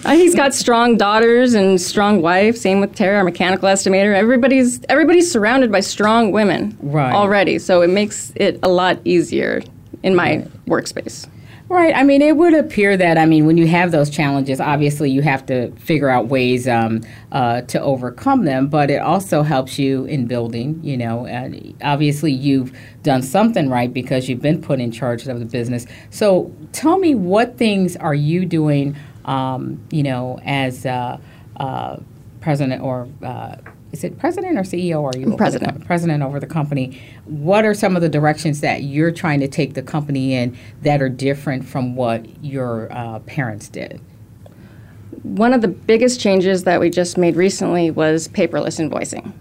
Uh, 0.04 0.12
he's 0.12 0.34
got 0.34 0.54
strong 0.54 0.96
daughters 0.96 1.54
and 1.54 1.80
strong 1.80 2.22
wife. 2.22 2.56
Same 2.56 2.80
with 2.80 2.94
Tara, 2.94 3.18
our 3.18 3.24
mechanical 3.24 3.68
estimator. 3.68 4.14
Everybody's 4.14 4.80
everybody's 4.88 5.30
surrounded 5.30 5.70
by 5.70 5.80
strong 5.80 6.32
women 6.32 6.76
Right. 6.80 7.12
already, 7.12 7.58
so 7.58 7.82
it 7.82 7.90
makes 7.90 8.32
it 8.36 8.58
a 8.62 8.68
lot 8.68 8.98
easier 9.04 9.62
in 10.02 10.14
my 10.14 10.46
workspace. 10.66 11.28
Right. 11.66 11.96
I 11.96 12.02
mean, 12.02 12.20
it 12.20 12.36
would 12.36 12.52
appear 12.52 12.94
that, 12.98 13.16
I 13.16 13.24
mean, 13.24 13.46
when 13.46 13.56
you 13.56 13.66
have 13.68 13.90
those 13.90 14.10
challenges, 14.10 14.60
obviously 14.60 15.10
you 15.10 15.22
have 15.22 15.46
to 15.46 15.70
figure 15.76 16.10
out 16.10 16.28
ways 16.28 16.68
um, 16.68 17.00
uh, 17.32 17.62
to 17.62 17.80
overcome 17.80 18.44
them, 18.44 18.68
but 18.68 18.90
it 18.90 19.00
also 19.00 19.42
helps 19.42 19.78
you 19.78 20.04
in 20.04 20.26
building, 20.26 20.78
you 20.84 20.98
know. 20.98 21.26
And 21.26 21.74
obviously, 21.82 22.32
you've 22.32 22.76
done 23.02 23.22
something 23.22 23.70
right 23.70 23.92
because 23.92 24.28
you've 24.28 24.42
been 24.42 24.60
put 24.60 24.78
in 24.78 24.92
charge 24.92 25.26
of 25.26 25.38
the 25.38 25.46
business. 25.46 25.86
So 26.10 26.54
tell 26.72 26.98
me, 26.98 27.14
what 27.14 27.56
things 27.56 27.96
are 27.96 28.14
you 28.14 28.44
doing, 28.44 28.94
um, 29.24 29.82
you 29.90 30.02
know, 30.02 30.38
as 30.44 30.84
uh, 30.84 31.18
uh, 31.56 31.96
president 32.42 32.82
or 32.82 33.08
uh, 33.22 33.56
is 33.94 34.02
it 34.02 34.18
president 34.18 34.58
or 34.58 34.62
CEO? 34.62 35.00
Or 35.02 35.10
are 35.10 35.16
you 35.16 35.26
over 35.26 35.30
the 35.30 35.36
President. 35.36 35.86
president 35.86 36.22
over 36.24 36.40
the 36.40 36.48
company? 36.48 37.00
What 37.26 37.64
are 37.64 37.74
some 37.74 37.94
of 37.94 38.02
the 38.02 38.08
directions 38.08 38.60
that 38.60 38.82
you're 38.82 39.12
trying 39.12 39.38
to 39.38 39.46
take 39.46 39.74
the 39.74 39.82
company 39.82 40.34
in 40.34 40.56
that 40.82 41.00
are 41.00 41.08
different 41.08 41.64
from 41.64 41.94
what 41.94 42.44
your 42.44 42.92
uh, 42.92 43.20
parents 43.20 43.68
did? 43.68 44.00
One 45.22 45.52
of 45.54 45.62
the 45.62 45.68
biggest 45.68 46.20
changes 46.20 46.64
that 46.64 46.80
we 46.80 46.90
just 46.90 47.16
made 47.16 47.36
recently 47.36 47.92
was 47.92 48.26
paperless 48.26 48.80
invoicing. 48.84 49.32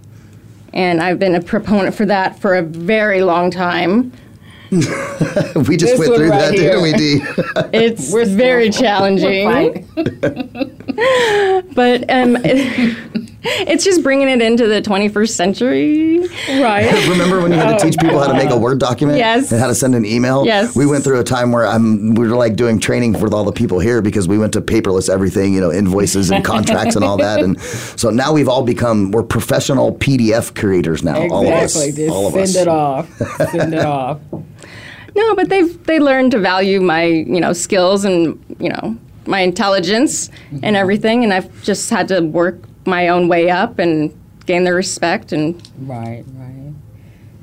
And 0.72 1.02
I've 1.02 1.18
been 1.18 1.34
a 1.34 1.42
proponent 1.42 1.96
for 1.96 2.06
that 2.06 2.40
for 2.40 2.54
a 2.54 2.62
very 2.62 3.24
long 3.24 3.50
time. 3.50 4.12
we 4.72 4.80
just 5.78 5.98
This 5.98 6.00
went 6.00 6.16
through 6.16 6.30
right 6.30 6.40
that, 6.40 6.54
here. 6.54 6.74
didn't 6.74 6.84
we, 6.84 6.94
Dee? 6.94 7.22
It's 7.74 8.14
very 8.14 8.70
challenging. 8.70 9.88
but 11.76 12.10
um, 12.10 12.38
it's 13.68 13.84
just 13.84 14.02
bringing 14.04 14.30
it 14.30 14.42
into 14.42 14.68
the 14.68 14.82
21st 14.82 15.30
century. 15.30 16.20
Right. 16.48 16.90
Remember 17.10 17.42
when 17.42 17.52
you 17.52 17.58
had 17.58 17.78
to 17.78 17.86
teach 17.86 17.98
people 18.00 18.18
how 18.18 18.28
to 18.28 18.34
make 18.34 18.50
a 18.50 18.58
Word 18.58 18.80
document? 18.80 19.18
Yes. 19.18 19.52
And 19.52 19.60
how 19.60 19.68
to 19.68 19.76
send 19.76 19.96
an 19.96 20.06
email? 20.06 20.46
Yes. 20.46 20.74
We 20.78 20.86
went 20.86 21.04
through 21.04 21.20
a 21.20 21.26
time 21.26 21.52
where 21.52 21.68
I'm, 21.68 22.16
we 22.16 22.26
were 22.26 22.38
like 22.38 22.56
doing 22.56 22.80
training 22.80 23.20
with 23.20 23.34
all 23.34 23.44
the 23.44 23.52
people 23.52 23.80
here 23.80 24.02
because 24.02 24.30
we 24.30 24.38
went 24.38 24.54
to 24.54 24.62
paperless 24.62 25.10
everything, 25.10 25.54
you 25.54 25.60
know, 25.60 25.74
invoices 25.74 26.32
and 26.32 26.46
contracts 26.46 26.96
and 26.96 27.04
all 27.04 27.18
that. 27.18 27.42
And 27.42 27.60
so 28.00 28.10
now 28.10 28.32
we've 28.32 28.48
all 28.48 28.64
become, 28.64 29.12
we're 29.12 29.24
professional 29.24 29.94
PDF 29.96 30.56
creators 30.56 31.04
now, 31.04 31.28
all 31.28 31.46
of 31.46 31.54
us. 31.54 31.76
Exactly. 31.76 32.06
Just 32.06 32.16
all 32.16 32.28
of 32.28 32.34
send 32.34 32.44
us. 32.44 32.56
it 32.56 32.68
off. 32.70 33.18
Send 33.52 33.74
it 33.74 33.86
off. 33.86 34.20
No, 35.16 35.36
but 35.36 35.50
they've 35.50 35.84
they 35.86 36.00
learned 36.00 36.32
to 36.32 36.40
value 36.40 36.82
my 36.82 37.04
you 37.04 37.40
know 37.40 37.54
skills 37.54 38.04
and 38.04 38.44
you 38.58 38.70
know 38.70 38.98
my 39.28 39.42
intelligence 39.42 40.30
and 40.50 40.62
mm-hmm. 40.62 40.76
everything, 40.76 41.24
and 41.24 41.34
I've 41.34 41.64
just 41.64 41.90
had 41.90 42.08
to 42.08 42.22
work 42.22 42.64
my 42.86 43.08
own 43.08 43.28
way 43.28 43.50
up 43.50 43.80
and 43.80 44.14
gain 44.46 44.64
their 44.64 44.76
respect 44.76 45.32
and 45.32 45.62
Right, 45.80 46.24
right. 46.36 46.74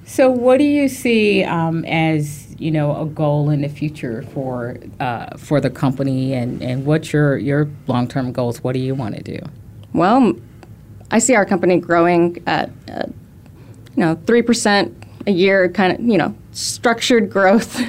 So, 0.04 0.28
what 0.28 0.58
do 0.58 0.64
you 0.64 0.88
see 0.88 1.44
um, 1.44 1.84
as 1.84 2.54
you 2.58 2.70
know 2.70 3.00
a 3.00 3.06
goal 3.06 3.48
in 3.50 3.62
the 3.62 3.68
future 3.68 4.22
for 4.34 4.76
uh, 4.98 5.36
for 5.36 5.60
the 5.60 5.70
company, 5.70 6.34
and, 6.34 6.62
and 6.62 6.84
what's 6.84 7.12
your 7.12 7.38
your 7.38 7.68
long 7.86 8.08
term 8.08 8.32
goals? 8.32 8.62
What 8.62 8.72
do 8.72 8.80
you 8.80 8.94
want 8.94 9.16
to 9.16 9.22
do? 9.22 9.38
well, 9.92 10.34
I 11.10 11.18
see 11.18 11.34
our 11.34 11.44
company 11.44 11.78
growing 11.78 12.42
at 12.46 12.70
uh, 12.88 13.04
you 13.96 14.02
know 14.04 14.20
three 14.26 14.42
percent 14.42 15.04
a 15.26 15.30
year, 15.30 15.68
kind 15.68 15.92
of 15.92 16.00
you 16.00 16.18
know 16.18 16.34
structured 16.52 17.30
growth. 17.30 17.80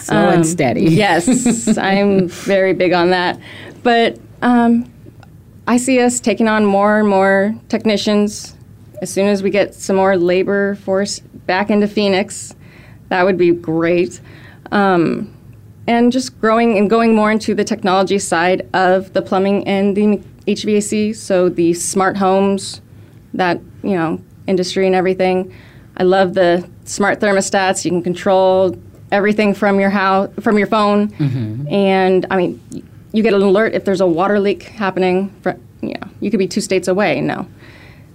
Slow 0.00 0.30
and 0.30 0.46
steady. 0.46 0.84
yes, 0.84 1.76
I'm 1.78 2.28
very 2.28 2.72
big 2.72 2.92
on 2.92 3.10
that. 3.10 3.38
But 3.82 4.18
um, 4.42 4.91
I 5.72 5.78
see 5.78 6.00
us 6.00 6.20
taking 6.20 6.48
on 6.48 6.66
more 6.66 6.98
and 6.98 7.08
more 7.08 7.54
technicians. 7.70 8.54
As 9.00 9.10
soon 9.10 9.28
as 9.28 9.42
we 9.42 9.48
get 9.48 9.74
some 9.74 9.96
more 9.96 10.18
labor 10.18 10.74
force 10.74 11.20
back 11.20 11.70
into 11.70 11.88
Phoenix, 11.88 12.54
that 13.08 13.24
would 13.24 13.38
be 13.38 13.52
great. 13.52 14.20
Um, 14.70 15.34
and 15.86 16.12
just 16.12 16.38
growing 16.42 16.76
and 16.76 16.90
going 16.90 17.14
more 17.14 17.32
into 17.32 17.54
the 17.54 17.64
technology 17.64 18.18
side 18.18 18.68
of 18.74 19.14
the 19.14 19.22
plumbing 19.22 19.66
and 19.66 19.96
the 19.96 20.20
HVAC, 20.46 21.16
so 21.16 21.48
the 21.48 21.72
smart 21.72 22.18
homes, 22.18 22.82
that 23.32 23.58
you 23.82 23.94
know 23.94 24.20
industry 24.46 24.86
and 24.86 24.94
everything. 24.94 25.54
I 25.96 26.02
love 26.02 26.34
the 26.34 26.68
smart 26.84 27.18
thermostats. 27.18 27.82
You 27.86 27.92
can 27.92 28.02
control 28.02 28.76
everything 29.10 29.54
from 29.54 29.80
your 29.80 29.88
house 29.88 30.28
from 30.40 30.58
your 30.58 30.66
phone, 30.66 31.14
and 31.70 32.26
I 32.30 32.36
mean, 32.36 32.60
you 33.12 33.22
get 33.22 33.34
an 33.34 33.42
alert 33.42 33.74
if 33.74 33.84
there's 33.84 34.00
a 34.00 34.06
water 34.06 34.40
leak 34.40 34.62
happening. 34.64 35.30
For, 35.42 35.56
you 35.80 35.94
know, 35.94 36.08
you 36.20 36.30
could 36.30 36.38
be 36.38 36.48
two 36.48 36.60
states 36.60 36.88
away. 36.88 37.20
No, 37.20 37.46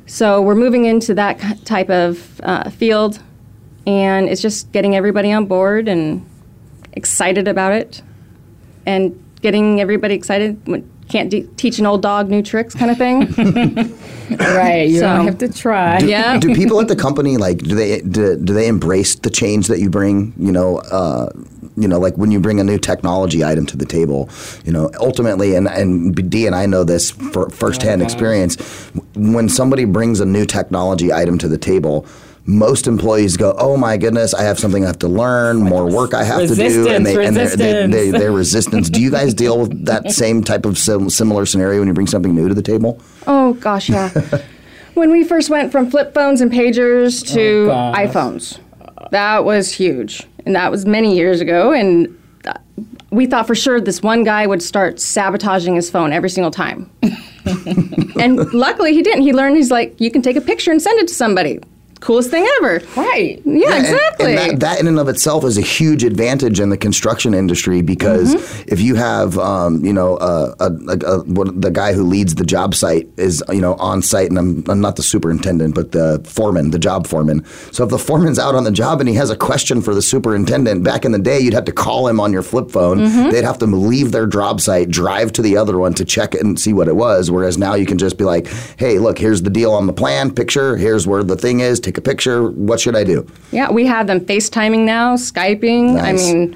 so 0.05 0.41
we're 0.41 0.55
moving 0.55 0.85
into 0.85 1.13
that 1.15 1.39
type 1.65 1.89
of 1.89 2.39
uh, 2.43 2.69
field, 2.69 3.19
and 3.85 4.27
it's 4.29 4.41
just 4.41 4.71
getting 4.71 4.95
everybody 4.95 5.31
on 5.31 5.45
board 5.45 5.87
and 5.87 6.25
excited 6.93 7.47
about 7.47 7.73
it, 7.73 8.01
and 8.85 9.21
getting 9.41 9.79
everybody 9.81 10.15
excited. 10.15 10.59
when- 10.67 10.89
Can't 11.09 11.29
de- 11.29 11.47
teach 11.55 11.79
an 11.79 11.85
old 11.85 12.01
dog 12.01 12.29
new 12.29 12.41
tricks, 12.41 12.73
kind 12.75 12.91
of 12.91 12.97
thing. 12.97 13.27
Right, 14.29 14.89
you 14.89 14.99
So- 14.99 15.07
don't 15.15 15.25
have 15.25 15.37
to 15.37 15.47
try. 15.47 15.99
yeah. 15.99 16.37
do 16.37 16.53
people 16.53 16.81
at 16.81 16.89
the 16.89 16.97
company 16.97 17.37
like 17.37 17.59
do 17.59 17.75
they 17.75 18.01
do, 18.01 18.35
do 18.35 18.53
they 18.53 18.67
embrace 18.67 19.15
the 19.15 19.29
change 19.29 19.67
that 19.67 19.79
you 19.79 19.89
bring 19.89 20.33
you 20.37 20.51
know 20.51 20.79
uh, 20.79 21.29
you 21.77 21.87
know 21.87 21.99
like 21.99 22.17
when 22.17 22.31
you 22.31 22.39
bring 22.39 22.59
a 22.59 22.63
new 22.63 22.77
technology 22.77 23.43
item 23.45 23.65
to 23.67 23.77
the 23.77 23.85
table 23.85 24.29
you 24.65 24.71
know 24.71 24.89
ultimately 24.99 25.55
and 25.55 25.67
and 25.67 26.29
Dee 26.29 26.47
and 26.47 26.55
I 26.55 26.65
know 26.65 26.83
this 26.83 27.11
for 27.11 27.49
firsthand 27.49 28.01
experience 28.01 28.55
when 29.15 29.47
somebody 29.47 29.85
brings 29.85 30.19
a 30.19 30.25
new 30.25 30.45
technology 30.45 31.13
item 31.13 31.37
to 31.37 31.47
the 31.47 31.57
table 31.57 32.05
most 32.49 32.87
employees 32.87 33.35
go, 33.35 33.53
"Oh 33.59 33.75
my 33.75 33.97
goodness, 33.97 34.33
I 34.33 34.43
have 34.43 34.57
something 34.57 34.85
I 34.85 34.87
have 34.87 34.99
to 34.99 35.09
learn, 35.09 35.57
more 35.57 35.85
work 35.85 36.13
I 36.13 36.23
have 36.23 36.47
to 36.47 36.55
do," 36.55 36.87
and 36.87 37.05
they 37.05 37.25
and 37.25 37.35
they're, 37.35 37.57
they, 37.57 37.65
they, 37.87 37.87
Resistance. 37.89 38.17
they're 38.19 38.31
resistance. 38.31 38.89
Do 38.89 39.01
you 39.01 39.11
guys 39.11 39.33
deal 39.33 39.59
with 39.59 39.85
that 39.85 40.11
same 40.23 40.41
type 40.45 40.65
of 40.65 40.77
sim- 40.77 41.09
similar 41.09 41.45
scenario 41.45 41.79
when 41.79 41.89
you 41.89 41.93
bring 41.93 42.07
something 42.07 42.33
new 42.33 42.47
to 42.47 42.53
the 42.53 42.61
table? 42.61 43.01
Oh 43.27 43.51
gosh, 43.55 43.89
yeah. 43.89 44.11
when 44.93 45.11
we 45.11 45.25
first 45.25 45.49
went 45.49 45.73
from 45.73 45.91
flip 45.91 46.13
phones 46.13 46.39
and 46.39 46.49
pagers 46.49 47.21
to 47.33 47.69
Oh, 47.69 47.93
iPhones, 47.93 48.59
that 49.11 49.43
was 49.43 49.73
huge, 49.73 50.25
and 50.47 50.55
that 50.55 50.71
was 50.71 50.85
many 50.85 51.13
years 51.13 51.41
ago. 51.41 51.73
And 51.73 52.07
uh, 52.45 52.53
we 53.11 53.25
thought 53.25 53.45
for 53.45 53.53
sure 53.53 53.81
this 53.81 54.01
one 54.01 54.23
guy 54.23 54.47
would 54.47 54.63
start 54.63 54.99
sabotaging 54.99 55.75
his 55.75 55.89
phone 55.89 56.13
every 56.13 56.29
single 56.29 56.51
time. 56.51 56.89
and 58.19 58.53
luckily, 58.53 58.93
he 58.93 59.01
didn't. 59.01 59.23
He 59.23 59.33
learned 59.33 59.57
he's 59.57 59.71
like, 59.71 59.99
you 59.99 60.09
can 60.09 60.21
take 60.21 60.37
a 60.37 60.41
picture 60.41 60.71
and 60.71 60.81
send 60.81 60.99
it 60.99 61.07
to 61.09 61.13
somebody. 61.13 61.59
Coolest 61.99 62.29
thing 62.29 62.47
ever. 62.59 62.81
Right. 62.95 63.41
Yeah, 63.45 63.73
and- 63.75 63.85
exactly. 63.85 64.35
And, 64.35 64.37
that, 64.37 64.59
that 64.61 64.79
in 64.79 64.87
and 64.87 64.99
of 64.99 65.07
itself 65.09 65.43
is 65.43 65.57
a 65.57 65.61
huge 65.61 66.03
advantage 66.03 66.59
in 66.59 66.69
the 66.69 66.77
construction 66.77 67.33
industry 67.33 67.81
because 67.81 68.35
Mm-hmm. 68.35 68.69
if 68.73 68.81
you 68.81 68.95
have, 68.95 69.37
um, 69.37 69.83
you 69.85 69.93
know, 69.93 70.17
a, 70.17 70.53
a, 70.59 70.71
a, 70.71 70.97
a, 71.05 71.23
what, 71.23 71.59
the 71.61 71.71
guy 71.71 71.93
who 71.93 72.03
leads 72.03 72.35
the 72.35 72.45
job 72.45 72.75
site 72.75 73.07
is, 73.17 73.43
you 73.49 73.61
know, 73.61 73.73
on 73.75 74.01
site, 74.01 74.29
and 74.29 74.37
I'm, 74.37 74.63
I'm 74.67 74.81
not 74.81 74.95
the 74.95 75.03
superintendent, 75.03 75.73
but 75.75 75.91
the 75.91 76.21
foreman, 76.25 76.71
the 76.71 76.79
job 76.79 77.07
foreman. 77.07 77.43
So 77.71 77.83
if 77.83 77.89
the 77.89 77.97
foreman's 77.97 78.37
out 78.39 78.53
on 78.55 78.63
the 78.63 78.71
job 78.71 78.99
and 78.99 79.07
he 79.09 79.15
has 79.15 79.29
a 79.29 79.35
question 79.35 79.81
for 79.81 79.93
the 79.95 80.01
superintendent, 80.01 80.83
back 80.83 81.05
in 81.05 81.11
the 81.13 81.19
day, 81.19 81.39
you'd 81.39 81.53
have 81.53 81.65
to 81.65 81.71
call 81.71 82.07
him 82.07 82.19
on 82.19 82.31
your 82.33 82.43
flip 82.43 82.69
phone. 82.71 82.99
Mm-hmm. 82.99 83.29
They'd 83.31 83.43
have 83.43 83.57
to 83.59 83.65
leave 83.65 84.11
their 84.11 84.27
job 84.27 84.61
site, 84.61 84.89
drive 84.89 85.31
to 85.33 85.41
the 85.41 85.57
other 85.57 85.77
one 85.77 85.93
to 85.95 86.05
check 86.05 86.35
it 86.35 86.41
and 86.43 86.59
see 86.59 86.73
what 86.73 86.87
it 86.87 86.95
was. 86.95 87.31
Whereas 87.31 87.57
now 87.57 87.73
you 87.75 87.85
can 87.85 87.97
just 87.97 88.17
be 88.17 88.23
like, 88.23 88.47
hey, 88.77 88.99
look, 88.99 89.17
here's 89.17 89.41
the 89.41 89.49
deal 89.49 89.73
on 89.73 89.87
the 89.87 89.93
plan, 89.93 90.31
picture, 90.33 90.75
here's 90.77 91.07
where 91.07 91.23
the 91.23 91.35
thing 91.37 91.61
is, 91.61 91.79
take 91.87 91.97
a 91.97 92.01
picture. 92.01 92.49
What 92.51 92.79
should 92.79 92.95
I 92.95 93.03
do? 93.03 93.25
Yeah, 93.51 93.71
we 93.71 93.85
have 93.85 94.07
them 94.07 94.19
FaceTiming 94.19 94.85
now, 94.85 95.15
Skyping. 95.15 96.01
I 96.01 96.13
mean, 96.13 96.55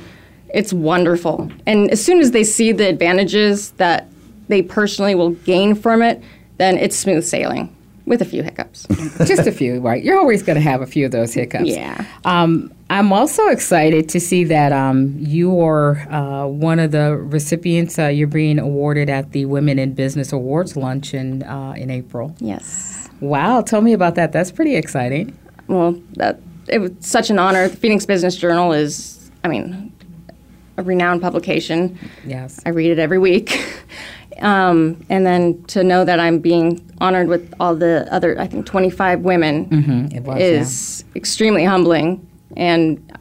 it's 0.53 0.73
wonderful. 0.73 1.49
And 1.65 1.89
as 1.89 2.03
soon 2.03 2.19
as 2.19 2.31
they 2.31 2.43
see 2.43 2.71
the 2.71 2.87
advantages 2.87 3.71
that 3.71 4.09
they 4.49 4.61
personally 4.61 5.15
will 5.15 5.31
gain 5.31 5.75
from 5.75 6.01
it, 6.01 6.21
then 6.57 6.77
it's 6.77 6.97
smooth 6.97 7.23
sailing 7.23 7.73
with 8.05 8.21
a 8.21 8.25
few 8.25 8.43
hiccups. 8.43 8.87
Just 9.25 9.47
a 9.47 9.51
few, 9.53 9.79
right? 9.79 10.03
You're 10.03 10.19
always 10.19 10.43
going 10.43 10.55
to 10.55 10.61
have 10.61 10.81
a 10.81 10.87
few 10.87 11.05
of 11.05 11.11
those 11.11 11.33
hiccups. 11.33 11.69
Yeah. 11.69 12.05
Um, 12.25 12.73
I'm 12.89 13.13
also 13.13 13.47
excited 13.47 14.09
to 14.09 14.19
see 14.19 14.43
that 14.45 14.73
um, 14.73 15.15
you 15.17 15.61
are 15.61 15.97
uh, 16.09 16.45
one 16.47 16.79
of 16.79 16.91
the 16.91 17.15
recipients. 17.15 17.97
Uh, 17.97 18.07
you're 18.07 18.27
being 18.27 18.59
awarded 18.59 19.09
at 19.09 19.31
the 19.31 19.45
Women 19.45 19.79
in 19.79 19.93
Business 19.93 20.33
Awards 20.33 20.75
luncheon 20.75 21.43
uh, 21.43 21.73
in 21.77 21.89
April. 21.89 22.35
yes. 22.39 23.00
Wow, 23.21 23.61
tell 23.61 23.81
me 23.81 23.93
about 23.93 24.15
that. 24.15 24.31
That's 24.33 24.51
pretty 24.51 24.75
exciting. 24.75 25.37
Well, 25.67 26.01
that 26.17 26.39
it 26.67 26.79
was 26.79 26.91
such 26.99 27.29
an 27.29 27.39
honor. 27.39 27.67
The 27.69 27.77
Phoenix 27.77 28.05
Business 28.05 28.35
Journal 28.35 28.73
is, 28.73 29.31
I 29.43 29.47
mean, 29.47 29.93
a 30.77 30.83
renowned 30.83 31.21
publication. 31.21 31.97
Yes. 32.25 32.59
I 32.65 32.69
read 32.69 32.91
it 32.91 32.99
every 32.99 33.19
week. 33.19 33.65
Um, 34.39 35.05
and 35.07 35.23
then 35.23 35.61
to 35.65 35.83
know 35.83 36.03
that 36.03 36.19
I'm 36.19 36.39
being 36.39 36.81
honored 36.99 37.27
with 37.27 37.53
all 37.59 37.75
the 37.75 38.07
other, 38.11 38.39
I 38.39 38.47
think, 38.47 38.65
25 38.65 39.19
women 39.21 39.65
Mm-hmm, 39.67 40.15
It 40.15 40.23
was, 40.23 40.41
is 40.41 41.03
extremely 41.15 41.63
humbling. 41.63 42.25
And 42.57 43.15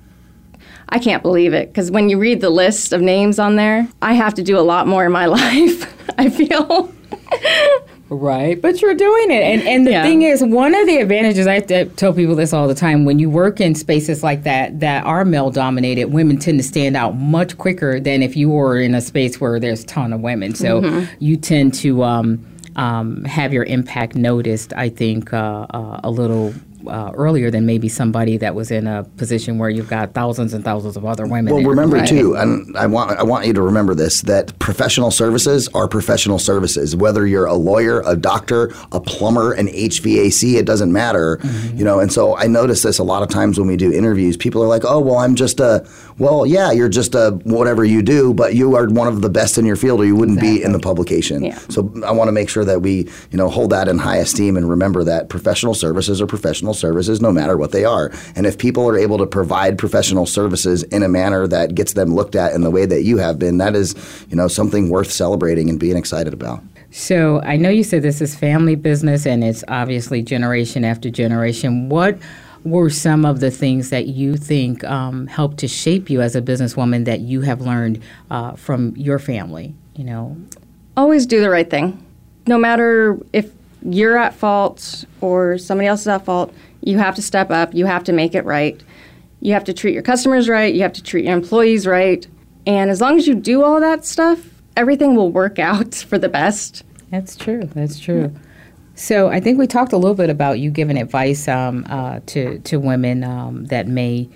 I 0.88 0.98
can't 0.98 1.22
believe 1.22 1.52
it 1.52 1.68
because 1.68 1.90
when 1.90 2.08
you 2.08 2.18
read 2.18 2.40
the 2.40 2.48
list 2.48 2.94
of 2.94 3.02
names 3.02 3.38
on 3.38 3.56
there, 3.56 3.86
I 4.00 4.14
have 4.14 4.32
to 4.34 4.42
do 4.42 4.56
a 4.56 4.62
lot 4.62 4.86
more 4.86 5.04
in 5.04 5.12
my 5.12 5.26
life, 5.40 5.92
I 6.16 6.30
feel. 6.30 6.90
Right, 8.12 8.60
but 8.60 8.82
you're 8.82 8.94
doing 8.94 9.30
it, 9.30 9.42
and 9.42 9.62
and 9.68 9.86
the 9.86 9.92
Yeah. 9.92 10.02
thing 10.02 10.22
is, 10.22 10.42
one 10.42 10.74
of 10.74 10.84
the 10.86 10.96
advantages 10.98 11.46
I 11.46 11.60
tell 11.60 12.12
people 12.12 12.34
this 12.34 12.52
all 12.52 12.66
the 12.66 12.74
time: 12.74 13.04
when 13.04 13.20
you 13.20 13.30
work 13.30 13.60
in 13.60 13.76
spaces 13.76 14.24
like 14.24 14.42
that 14.42 14.80
that 14.80 15.04
are 15.04 15.24
male 15.24 15.50
dominated, 15.50 16.06
women 16.06 16.36
tend 16.38 16.58
to 16.58 16.64
stand 16.64 16.96
out 16.96 17.16
much 17.16 17.56
quicker 17.56 18.00
than 18.00 18.22
if 18.22 18.36
you 18.36 18.50
were 18.50 18.80
in 18.80 18.96
a 18.96 19.00
space 19.00 19.40
where 19.40 19.60
there's 19.60 19.84
a 19.84 19.86
ton 19.86 20.12
of 20.12 20.20
women. 20.22 20.54
So 20.56 20.80
Mm-hmm. 20.80 21.04
you 21.20 21.36
tend 21.36 21.74
to 21.74 22.02
um, 22.02 22.44
um, 22.74 23.24
have 23.26 23.52
your 23.52 23.64
impact 23.64 24.16
noticed. 24.16 24.72
I 24.76 24.88
think 24.88 25.32
uh, 25.32 25.66
uh, 25.70 26.00
a 26.02 26.10
little 26.10 26.52
uh, 26.86 27.12
earlier 27.14 27.50
than 27.50 27.66
maybe 27.66 27.88
somebody 27.88 28.36
that 28.38 28.54
was 28.54 28.70
in 28.70 28.86
a 28.86 29.04
position 29.16 29.58
where 29.58 29.70
you've 29.70 29.88
got 29.88 30.14
thousands 30.14 30.54
and 30.54 30.64
thousands 30.64 30.96
of 30.96 31.04
other 31.04 31.26
women. 31.26 31.54
Well, 31.54 31.64
remember 31.64 31.96
Right. 31.96 32.08
too, 32.08 32.36
and 32.36 32.76
I 32.76 32.86
want 32.86 33.18
I 33.18 33.22
want 33.22 33.46
you 33.46 33.52
to 33.54 33.62
remember 33.62 33.94
this: 33.94 34.22
that 34.22 34.58
professional 34.58 35.10
services 35.10 35.68
are 35.74 35.88
professional 35.88 36.38
services. 36.38 36.94
Whether 36.96 37.26
you're 37.26 37.46
a 37.46 37.54
lawyer, 37.54 38.02
a 38.06 38.16
doctor, 38.16 38.72
a 38.92 39.00
plumber, 39.00 39.52
an 39.52 39.68
HVAC, 39.68 40.56
it 40.56 40.66
doesn't 40.66 40.92
matter. 40.92 41.38
Mm-hmm. 41.38 41.78
You 41.78 41.84
know, 41.84 42.00
and 42.00 42.12
so 42.12 42.36
I 42.36 42.46
notice 42.46 42.82
this 42.82 42.98
a 42.98 43.04
lot 43.04 43.22
of 43.22 43.28
times 43.28 43.58
when 43.58 43.68
we 43.68 43.76
do 43.76 43.92
interviews. 43.92 44.36
People 44.36 44.62
are 44.62 44.68
like, 44.68 44.84
"Oh, 44.84 45.00
well, 45.00 45.18
I'm 45.18 45.34
just 45.34 45.60
a 45.60 45.84
well, 46.18 46.44
yeah, 46.46 46.70
you're 46.72 46.88
just 46.88 47.14
a 47.14 47.30
whatever 47.44 47.84
you 47.84 48.02
do, 48.02 48.34
but 48.34 48.54
you 48.54 48.76
are 48.76 48.86
one 48.88 49.08
of 49.08 49.22
the 49.22 49.30
best 49.30 49.58
in 49.58 49.64
your 49.66 49.76
field, 49.76 50.00
or 50.00 50.04
you 50.04 50.16
wouldn't 50.16 50.40
be 50.40 50.62
in 50.62 50.72
the 50.72 50.78
publication." 50.78 51.42
Yeah. 51.44 51.58
So 51.68 51.92
I 52.06 52.12
want 52.12 52.28
to 52.28 52.32
make 52.32 52.48
sure 52.48 52.64
that 52.64 52.82
we, 52.82 53.08
you 53.30 53.38
know, 53.38 53.48
hold 53.48 53.70
that 53.70 53.88
in 53.88 53.98
high 53.98 54.18
esteem 54.18 54.56
and 54.56 54.68
remember 54.68 55.04
that 55.04 55.28
professional 55.28 55.74
services 55.74 56.20
are 56.20 56.26
professional 56.26 56.69
services 56.74 57.20
no 57.20 57.32
matter 57.32 57.56
what 57.56 57.72
they 57.72 57.84
are. 57.84 58.10
And 58.36 58.46
if 58.46 58.58
people 58.58 58.88
are 58.88 58.98
able 58.98 59.18
to 59.18 59.26
provide 59.26 59.78
professional 59.78 60.26
services 60.26 60.82
in 60.84 61.02
a 61.02 61.08
manner 61.08 61.46
that 61.46 61.74
gets 61.74 61.94
them 61.94 62.14
looked 62.14 62.34
at 62.34 62.52
in 62.52 62.62
the 62.62 62.70
way 62.70 62.86
that 62.86 63.02
you 63.02 63.18
have 63.18 63.38
been, 63.38 63.58
that 63.58 63.74
is, 63.74 63.94
you 64.28 64.36
know, 64.36 64.48
something 64.48 64.88
worth 64.88 65.10
celebrating 65.10 65.68
and 65.68 65.78
being 65.78 65.96
excited 65.96 66.32
about. 66.32 66.62
So 66.90 67.40
I 67.42 67.56
know 67.56 67.68
you 67.68 67.84
said 67.84 68.02
this 68.02 68.20
is 68.20 68.34
family 68.34 68.74
business 68.74 69.26
and 69.26 69.44
it's 69.44 69.62
obviously 69.68 70.22
generation 70.22 70.84
after 70.84 71.08
generation. 71.08 71.88
What 71.88 72.18
were 72.64 72.90
some 72.90 73.24
of 73.24 73.40
the 73.40 73.50
things 73.50 73.90
that 73.90 74.06
you 74.06 74.36
think 74.36 74.84
um, 74.84 75.26
helped 75.28 75.58
to 75.58 75.68
shape 75.68 76.10
you 76.10 76.20
as 76.20 76.34
a 76.34 76.42
businesswoman 76.42 77.04
that 77.04 77.20
you 77.20 77.42
have 77.42 77.60
learned 77.60 78.02
uh, 78.30 78.52
from 78.56 78.94
your 78.96 79.18
family? 79.18 79.74
You 79.94 80.04
know, 80.04 80.36
always 80.96 81.26
do 81.26 81.40
the 81.40 81.50
right 81.50 81.68
thing. 81.68 82.04
No 82.46 82.58
matter 82.58 83.18
if 83.32 83.52
you're 83.82 84.16
at 84.18 84.34
fault 84.34 85.04
or 85.20 85.58
somebody 85.58 85.88
else 85.88 86.02
is 86.02 86.08
at 86.08 86.24
fault, 86.24 86.52
you 86.82 86.98
have 86.98 87.14
to 87.16 87.22
step 87.22 87.50
up. 87.50 87.74
You 87.74 87.86
have 87.86 88.04
to 88.04 88.12
make 88.12 88.34
it 88.34 88.44
right. 88.44 88.80
You 89.40 89.52
have 89.54 89.64
to 89.64 89.72
treat 89.72 89.94
your 89.94 90.02
customers 90.02 90.48
right. 90.48 90.74
You 90.74 90.82
have 90.82 90.92
to 90.94 91.02
treat 91.02 91.24
your 91.24 91.34
employees 91.34 91.86
right. 91.86 92.26
And 92.66 92.90
as 92.90 93.00
long 93.00 93.18
as 93.18 93.26
you 93.26 93.34
do 93.34 93.62
all 93.62 93.80
that 93.80 94.04
stuff, 94.04 94.40
everything 94.76 95.16
will 95.16 95.30
work 95.30 95.58
out 95.58 95.94
for 95.94 96.18
the 96.18 96.28
best. 96.28 96.84
That's 97.10 97.36
true. 97.36 97.62
That's 97.74 97.98
true. 97.98 98.34
So 98.94 99.28
I 99.28 99.40
think 99.40 99.58
we 99.58 99.66
talked 99.66 99.92
a 99.92 99.96
little 99.96 100.14
bit 100.14 100.28
about 100.28 100.58
you 100.58 100.70
giving 100.70 100.98
advice 100.98 101.48
um, 101.48 101.86
uh, 101.88 102.20
to 102.26 102.58
to 102.60 102.78
women 102.78 103.24
um, 103.24 103.64
that 103.66 103.88
may 103.88 104.28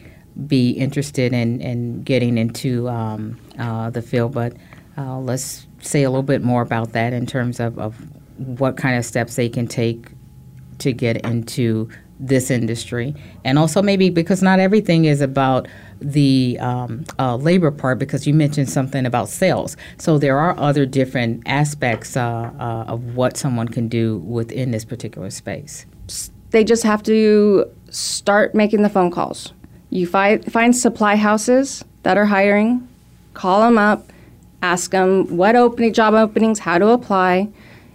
be 0.46 0.70
interested 0.70 1.32
in, 1.32 1.60
in 1.60 2.02
getting 2.02 2.38
into 2.38 2.88
um, 2.88 3.38
uh, 3.58 3.90
the 3.90 4.02
field, 4.02 4.32
but 4.32 4.54
uh, 4.96 5.18
let's 5.18 5.66
say 5.80 6.02
a 6.02 6.10
little 6.10 6.22
bit 6.22 6.42
more 6.42 6.62
about 6.62 6.92
that 6.92 7.12
in 7.12 7.26
terms 7.26 7.60
of, 7.60 7.78
of 7.78 7.96
what 8.36 8.76
kind 8.76 8.96
of 8.96 9.04
steps 9.04 9.36
they 9.36 9.48
can 9.48 9.66
take 9.66 10.08
to 10.78 10.92
get 10.92 11.24
into 11.24 11.88
this 12.20 12.50
industry, 12.50 13.14
and 13.44 13.58
also 13.58 13.82
maybe 13.82 14.08
because 14.08 14.42
not 14.42 14.60
everything 14.60 15.04
is 15.04 15.20
about 15.20 15.66
the 16.00 16.56
um, 16.60 17.04
uh, 17.18 17.36
labor 17.36 17.70
part. 17.70 17.98
Because 17.98 18.26
you 18.26 18.34
mentioned 18.34 18.70
something 18.70 19.04
about 19.04 19.28
sales, 19.28 19.76
so 19.98 20.18
there 20.18 20.38
are 20.38 20.58
other 20.58 20.86
different 20.86 21.42
aspects 21.46 22.16
uh, 22.16 22.52
uh, 22.58 22.84
of 22.86 23.16
what 23.16 23.36
someone 23.36 23.68
can 23.68 23.88
do 23.88 24.18
within 24.18 24.70
this 24.70 24.84
particular 24.84 25.30
space. 25.30 25.86
They 26.50 26.64
just 26.64 26.84
have 26.84 27.02
to 27.04 27.66
start 27.90 28.54
making 28.54 28.82
the 28.82 28.88
phone 28.88 29.10
calls. 29.10 29.52
You 29.90 30.06
find 30.06 30.44
find 30.52 30.76
supply 30.76 31.16
houses 31.16 31.84
that 32.04 32.16
are 32.16 32.26
hiring, 32.26 32.88
call 33.34 33.62
them 33.62 33.76
up, 33.78 34.12
ask 34.62 34.90
them 34.92 35.36
what 35.36 35.56
opening 35.56 35.92
job 35.92 36.14
openings, 36.14 36.60
how 36.60 36.78
to 36.78 36.88
apply. 36.88 37.48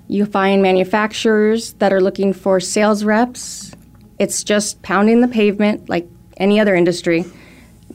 You 0.10 0.26
find 0.26 0.62
manufacturers 0.62 1.74
that 1.74 1.94
are 1.94 2.02
looking 2.02 2.34
for 2.34 2.60
sales 2.60 3.04
reps. 3.04 3.72
It's 4.18 4.44
just 4.44 4.82
pounding 4.82 5.22
the 5.22 5.28
pavement 5.28 5.88
like 5.88 6.08
any 6.38 6.60
other 6.60 6.74
industry. 6.74 7.26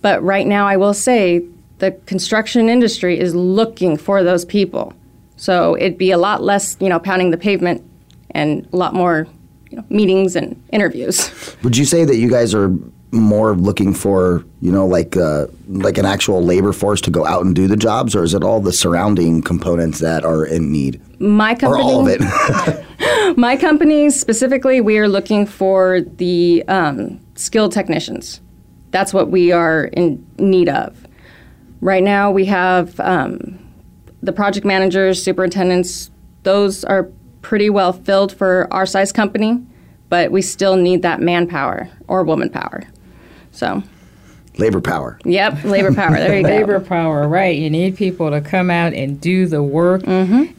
But 0.00 0.22
right 0.22 0.46
now, 0.46 0.66
I 0.66 0.77
will 0.77 0.94
say 0.94 1.44
the 1.79 1.90
construction 2.07 2.68
industry 2.68 3.18
is 3.18 3.35
looking 3.35 3.96
for 3.96 4.22
those 4.22 4.44
people. 4.44 4.92
So 5.37 5.77
it'd 5.77 5.98
be 5.98 6.12
a 6.12 6.18
lot 6.18 6.40
less, 6.40 6.77
you 6.79 6.88
know, 6.88 7.00
pounding 7.00 7.33
the 7.33 7.37
pavement 7.37 7.83
and 8.31 8.66
a 8.72 8.77
lot 8.77 8.94
more, 8.94 9.27
you 9.70 9.79
know, 9.79 9.85
meetings 9.88 10.37
and 10.37 10.62
interviews. 10.72 11.57
Would 11.64 11.77
you 11.77 11.85
say 11.85 12.05
that 12.05 12.16
you 12.16 12.31
guys 12.31 12.55
are 12.55 12.72
more 13.14 13.55
looking 13.55 13.94
for, 13.94 14.44
you 14.61 14.72
know, 14.72 14.87
like 14.87 15.16
uh, 15.16 15.46
like 15.68 15.98
an 15.98 16.05
actual 16.05 16.42
labor 16.42 16.72
force 16.72 17.00
to 17.03 17.11
go 17.11 17.27
out 17.27 17.44
and 17.44 17.55
do 17.55 17.66
the 17.66 17.77
jobs, 17.77 18.14
or 18.14 18.24
is 18.24 18.35
it 18.35 18.42
all 18.42 18.61
the 18.61 18.72
surrounding 18.72 19.42
components 19.42 20.00
that 20.00 20.24
are 20.24 20.44
in 20.44 20.72
need, 20.72 21.00
My 21.20 21.53
or 21.53 21.57
company, 21.57 21.83
all 21.83 22.09
of 22.09 22.20
it? 22.20 23.37
my 23.37 23.57
company 23.57 24.11
specifically, 24.11 24.81
we 24.81 24.98
are 24.98 25.09
looking 25.09 25.46
for 25.46 26.00
the 26.00 26.64
um, 26.68 27.20
skilled 27.35 27.72
technicians. 27.72 28.40
That's 28.90 29.12
what 29.12 29.31
we 29.31 29.53
are 29.53 29.85
in 29.87 30.24
need 30.38 30.68
of. 30.68 31.07
Right 31.81 32.03
now, 32.03 32.31
we 32.31 32.44
have 32.46 32.98
um, 33.00 33.59
the 34.22 34.33
project 34.33 34.64
managers, 34.64 35.22
superintendents. 35.22 36.11
Those 36.42 36.85
are 36.85 37.11
pretty 37.42 37.70
well 37.70 37.92
filled 37.92 38.33
for 38.33 38.66
our 38.72 38.87
size 38.87 39.12
company, 39.12 39.61
but 40.09 40.31
we 40.31 40.42
still 40.42 40.77
need 40.77 41.03
that 41.03 41.20
manpower 41.20 41.90
or 42.09 42.22
woman 42.24 42.48
power. 42.48 42.85
So, 43.54 43.82
labor 44.58 44.80
power. 44.80 45.18
yep, 45.24 45.62
labor 45.62 45.94
power. 45.94 46.16
There 46.16 46.36
you 46.36 46.42
go. 46.42 46.48
Labor 46.48 46.80
power, 46.80 47.28
right? 47.28 47.56
You 47.56 47.70
need 47.70 47.96
people 47.96 48.30
to 48.30 48.40
come 48.40 48.68
out 48.68 48.92
and 48.92 49.20
do 49.20 49.46
the 49.46 49.62
work, 49.62 50.02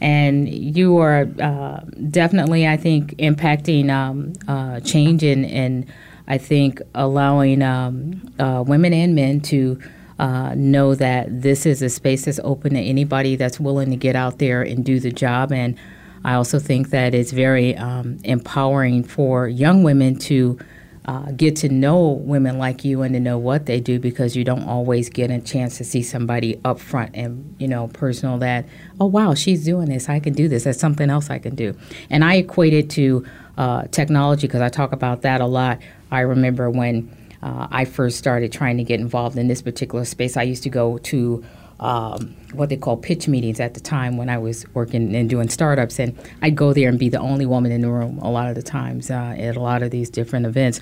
and 0.00 0.48
you 0.48 0.96
are 0.98 1.28
uh, 1.40 1.80
definitely, 2.10 2.66
I 2.66 2.78
think, 2.78 3.14
impacting 3.18 3.90
um, 3.90 4.32
uh, 4.48 4.80
change 4.80 5.22
and, 5.22 5.44
and 5.44 5.86
I 6.26 6.38
think 6.38 6.80
allowing 6.94 7.62
um, 7.62 8.34
uh, 8.38 8.64
women 8.66 8.92
and 8.92 9.14
men 9.14 9.40
to. 9.42 9.78
Uh, 10.18 10.54
know 10.54 10.94
that 10.94 11.42
this 11.42 11.66
is 11.66 11.82
a 11.82 11.90
space 11.90 12.24
that's 12.24 12.40
open 12.42 12.72
to 12.72 12.80
anybody 12.80 13.36
that's 13.36 13.60
willing 13.60 13.90
to 13.90 13.96
get 13.96 14.16
out 14.16 14.38
there 14.38 14.62
and 14.62 14.82
do 14.82 14.98
the 14.98 15.10
job. 15.10 15.52
And 15.52 15.76
I 16.24 16.32
also 16.32 16.58
think 16.58 16.88
that 16.88 17.14
it's 17.14 17.32
very 17.32 17.76
um, 17.76 18.16
empowering 18.24 19.04
for 19.04 19.46
young 19.46 19.82
women 19.82 20.18
to 20.20 20.58
uh, 21.06 21.30
get 21.32 21.54
to 21.54 21.68
know 21.68 22.08
women 22.08 22.58
like 22.58 22.84
you 22.84 23.02
and 23.02 23.14
to 23.14 23.20
know 23.20 23.38
what 23.38 23.66
they 23.66 23.80
do 23.80 23.98
because 23.98 24.34
you 24.34 24.42
don't 24.42 24.64
always 24.64 25.08
get 25.08 25.30
a 25.30 25.40
chance 25.40 25.78
to 25.78 25.84
see 25.84 26.02
somebody 26.02 26.60
up 26.64 26.80
front 26.80 27.12
and 27.14 27.54
you 27.58 27.68
know 27.68 27.86
personal 27.88 28.38
that 28.38 28.66
oh 29.00 29.06
wow 29.06 29.32
she's 29.32 29.64
doing 29.64 29.88
this. 29.88 30.08
I 30.08 30.18
can 30.18 30.32
do 30.32 30.48
this. 30.48 30.64
That's 30.64 30.80
something 30.80 31.08
else 31.08 31.30
I 31.30 31.38
can 31.38 31.54
do. 31.54 31.76
And 32.10 32.24
I 32.24 32.36
equate 32.36 32.72
it 32.72 32.90
to 32.90 33.24
uh, 33.56 33.84
technology 33.90 34.46
because 34.48 34.60
I 34.60 34.68
talk 34.68 34.92
about 34.92 35.22
that 35.22 35.40
a 35.40 35.46
lot. 35.46 35.80
I 36.10 36.20
remember 36.20 36.70
when 36.70 37.10
uh, 37.42 37.68
I 37.70 37.84
first 37.84 38.18
started 38.18 38.52
trying 38.52 38.76
to 38.78 38.84
get 38.84 38.98
involved 38.98 39.38
in 39.38 39.46
this 39.46 39.62
particular 39.62 40.04
space 40.04 40.36
I 40.36 40.42
used 40.42 40.64
to 40.64 40.70
go 40.70 40.98
to 40.98 41.44
um, 41.80 42.34
what 42.52 42.68
they 42.68 42.76
call 42.76 42.96
pitch 42.96 43.28
meetings 43.28 43.60
at 43.60 43.74
the 43.74 43.80
time 43.80 44.16
when 44.16 44.28
I 44.28 44.38
was 44.38 44.64
working 44.74 45.14
and 45.14 45.28
doing 45.28 45.48
startups. 45.48 45.98
And 45.98 46.18
I'd 46.42 46.56
go 46.56 46.72
there 46.72 46.88
and 46.88 46.98
be 46.98 47.08
the 47.08 47.20
only 47.20 47.46
woman 47.46 47.72
in 47.72 47.82
the 47.82 47.90
room 47.90 48.18
a 48.18 48.30
lot 48.30 48.48
of 48.48 48.54
the 48.54 48.62
times 48.62 49.10
uh, 49.10 49.34
at 49.38 49.56
a 49.56 49.60
lot 49.60 49.82
of 49.82 49.90
these 49.90 50.10
different 50.10 50.46
events. 50.46 50.80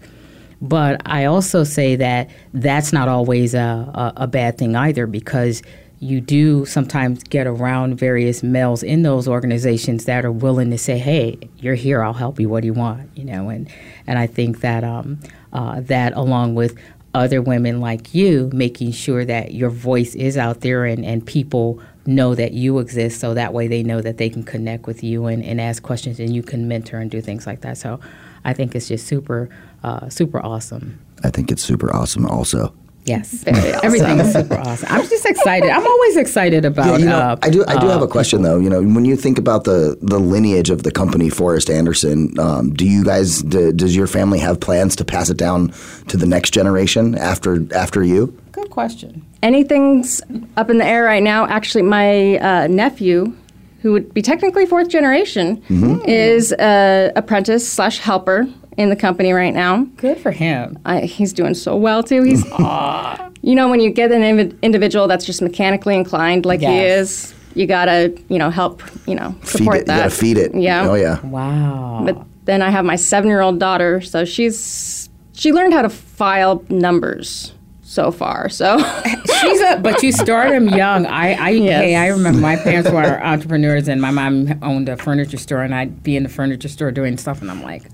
But 0.62 1.02
I 1.04 1.24
also 1.24 1.64
say 1.64 1.96
that 1.96 2.30
that's 2.52 2.92
not 2.92 3.08
always 3.08 3.54
a, 3.54 3.58
a, 3.58 4.12
a 4.22 4.26
bad 4.26 4.56
thing 4.56 4.76
either 4.76 5.06
because 5.06 5.62
you 6.00 6.20
do 6.20 6.66
sometimes 6.66 7.22
get 7.24 7.46
around 7.46 7.98
various 7.98 8.42
males 8.42 8.82
in 8.82 9.02
those 9.02 9.26
organizations 9.26 10.04
that 10.04 10.24
are 10.24 10.32
willing 10.32 10.70
to 10.70 10.78
say, 10.78 10.98
"Hey, 10.98 11.38
you're 11.58 11.74
here. 11.74 12.02
I'll 12.02 12.12
help 12.12 12.38
you. 12.38 12.48
What 12.48 12.60
do 12.60 12.66
you 12.66 12.74
want?" 12.74 13.10
You 13.16 13.24
know, 13.24 13.48
and 13.48 13.68
and 14.06 14.18
I 14.18 14.26
think 14.26 14.60
that 14.60 14.84
um, 14.84 15.18
uh, 15.52 15.80
that 15.82 16.12
along 16.14 16.56
with 16.56 16.76
other 17.14 17.40
women 17.40 17.80
like 17.80 18.14
you, 18.14 18.50
making 18.52 18.92
sure 18.92 19.24
that 19.24 19.54
your 19.54 19.70
voice 19.70 20.14
is 20.14 20.36
out 20.36 20.60
there 20.60 20.84
and, 20.84 21.04
and 21.04 21.24
people 21.24 21.80
know 22.06 22.34
that 22.34 22.52
you 22.52 22.78
exist 22.80 23.20
so 23.20 23.32
that 23.34 23.52
way 23.54 23.66
they 23.66 23.82
know 23.82 24.00
that 24.00 24.18
they 24.18 24.28
can 24.28 24.42
connect 24.42 24.86
with 24.86 25.02
you 25.02 25.26
and, 25.26 25.42
and 25.44 25.60
ask 25.60 25.82
questions 25.82 26.20
and 26.20 26.34
you 26.34 26.42
can 26.42 26.68
mentor 26.68 26.98
and 26.98 27.10
do 27.10 27.20
things 27.20 27.46
like 27.46 27.60
that. 27.62 27.78
So 27.78 28.00
I 28.44 28.52
think 28.52 28.74
it's 28.74 28.88
just 28.88 29.06
super, 29.06 29.48
uh, 29.82 30.08
super 30.08 30.44
awesome. 30.44 31.00
I 31.22 31.30
think 31.30 31.50
it's 31.50 31.62
super 31.62 31.94
awesome. 31.94 32.26
Also, 32.26 32.74
Yes, 33.06 33.44
everything 33.82 34.18
is 34.18 34.32
super 34.32 34.56
awesome. 34.58 34.88
I'm 34.90 35.06
just 35.06 35.26
excited. 35.26 35.68
I'm 35.68 35.86
always 35.86 36.16
excited 36.16 36.64
about. 36.64 36.86
Yeah, 36.86 36.96
you 36.96 37.04
know, 37.04 37.18
uh, 37.18 37.36
I 37.42 37.50
do. 37.50 37.62
I 37.68 37.78
do 37.78 37.86
uh, 37.86 37.92
have 37.92 38.00
a 38.02 38.08
question 38.08 38.40
though. 38.42 38.58
You 38.58 38.70
know, 38.70 38.80
when 38.80 39.04
you 39.04 39.14
think 39.14 39.38
about 39.38 39.64
the 39.64 39.98
the 40.00 40.18
lineage 40.18 40.70
of 40.70 40.84
the 40.84 40.90
company 40.90 41.28
Forrest 41.28 41.68
Anderson, 41.68 42.38
um, 42.38 42.72
do 42.72 42.86
you 42.86 43.04
guys? 43.04 43.42
Do, 43.42 43.72
does 43.72 43.94
your 43.94 44.06
family 44.06 44.38
have 44.38 44.58
plans 44.58 44.96
to 44.96 45.04
pass 45.04 45.28
it 45.28 45.36
down 45.36 45.74
to 46.08 46.16
the 46.16 46.26
next 46.26 46.52
generation 46.52 47.14
after 47.18 47.66
after 47.74 48.02
you? 48.02 48.36
Good 48.52 48.70
question. 48.70 49.22
anything's 49.42 50.22
up 50.56 50.70
in 50.70 50.78
the 50.78 50.86
air 50.86 51.04
right 51.04 51.22
now. 51.22 51.46
Actually, 51.46 51.82
my 51.82 52.38
uh, 52.38 52.66
nephew, 52.68 53.34
who 53.82 53.92
would 53.92 54.14
be 54.14 54.22
technically 54.22 54.64
fourth 54.64 54.88
generation, 54.88 55.62
is 56.06 56.52
a 56.52 57.12
apprentice 57.16 57.68
slash 57.68 57.98
helper 57.98 58.46
in 58.76 58.90
the 58.90 58.96
company 58.96 59.32
right 59.32 59.54
now. 59.54 59.84
Good 59.96 60.18
for 60.18 60.30
him. 60.30 60.78
I, 60.84 61.00
he's 61.00 61.32
doing 61.32 61.54
so 61.54 61.76
well 61.76 62.02
too. 62.02 62.22
He's, 62.22 62.44
you 63.42 63.54
know, 63.54 63.68
when 63.68 63.80
you 63.80 63.90
get 63.90 64.12
an 64.12 64.22
invi- 64.22 64.60
individual 64.62 65.06
that's 65.08 65.24
just 65.24 65.40
mechanically 65.42 65.94
inclined 65.96 66.44
like 66.46 66.60
he 66.60 66.78
is, 66.80 67.34
you 67.54 67.66
gotta, 67.66 68.16
you 68.28 68.38
know, 68.38 68.50
help, 68.50 68.82
you 69.06 69.14
know, 69.14 69.32
Feed 69.42 69.48
support 69.48 69.76
it. 69.78 69.86
that. 69.86 69.96
You 69.96 70.02
gotta 70.04 70.14
feed 70.14 70.38
it. 70.38 70.54
Yeah. 70.54 70.88
Oh 70.88 70.94
yeah. 70.94 71.20
Wow. 71.26 72.02
But 72.04 72.18
then 72.44 72.62
I 72.62 72.70
have 72.70 72.84
my 72.84 72.96
seven-year-old 72.96 73.58
daughter, 73.60 74.00
so 74.00 74.24
she's 74.24 75.08
she 75.34 75.52
learned 75.52 75.72
how 75.72 75.82
to 75.82 75.88
file 75.88 76.64
numbers 76.68 77.52
so 77.82 78.10
far. 78.10 78.48
So 78.48 78.78
She's 79.40 79.60
a, 79.60 79.78
but 79.80 80.02
you 80.02 80.10
start 80.12 80.50
them 80.50 80.68
young. 80.68 81.06
I, 81.06 81.34
I, 81.34 81.50
Yes. 81.50 81.82
hey, 81.82 81.96
I 81.96 82.08
remember 82.08 82.40
my 82.40 82.56
parents 82.56 82.90
were 82.90 83.22
entrepreneurs, 83.24 83.88
and 83.88 84.00
my 84.00 84.10
mom 84.10 84.58
owned 84.62 84.88
a 84.88 84.96
furniture 84.96 85.36
store, 85.36 85.62
and 85.62 85.74
I'd 85.74 86.02
be 86.02 86.16
in 86.16 86.22
the 86.24 86.28
furniture 86.28 86.68
store 86.68 86.90
doing 86.90 87.16
stuff, 87.18 87.40
and 87.40 87.50
I'm 87.50 87.62
like, 87.62 87.84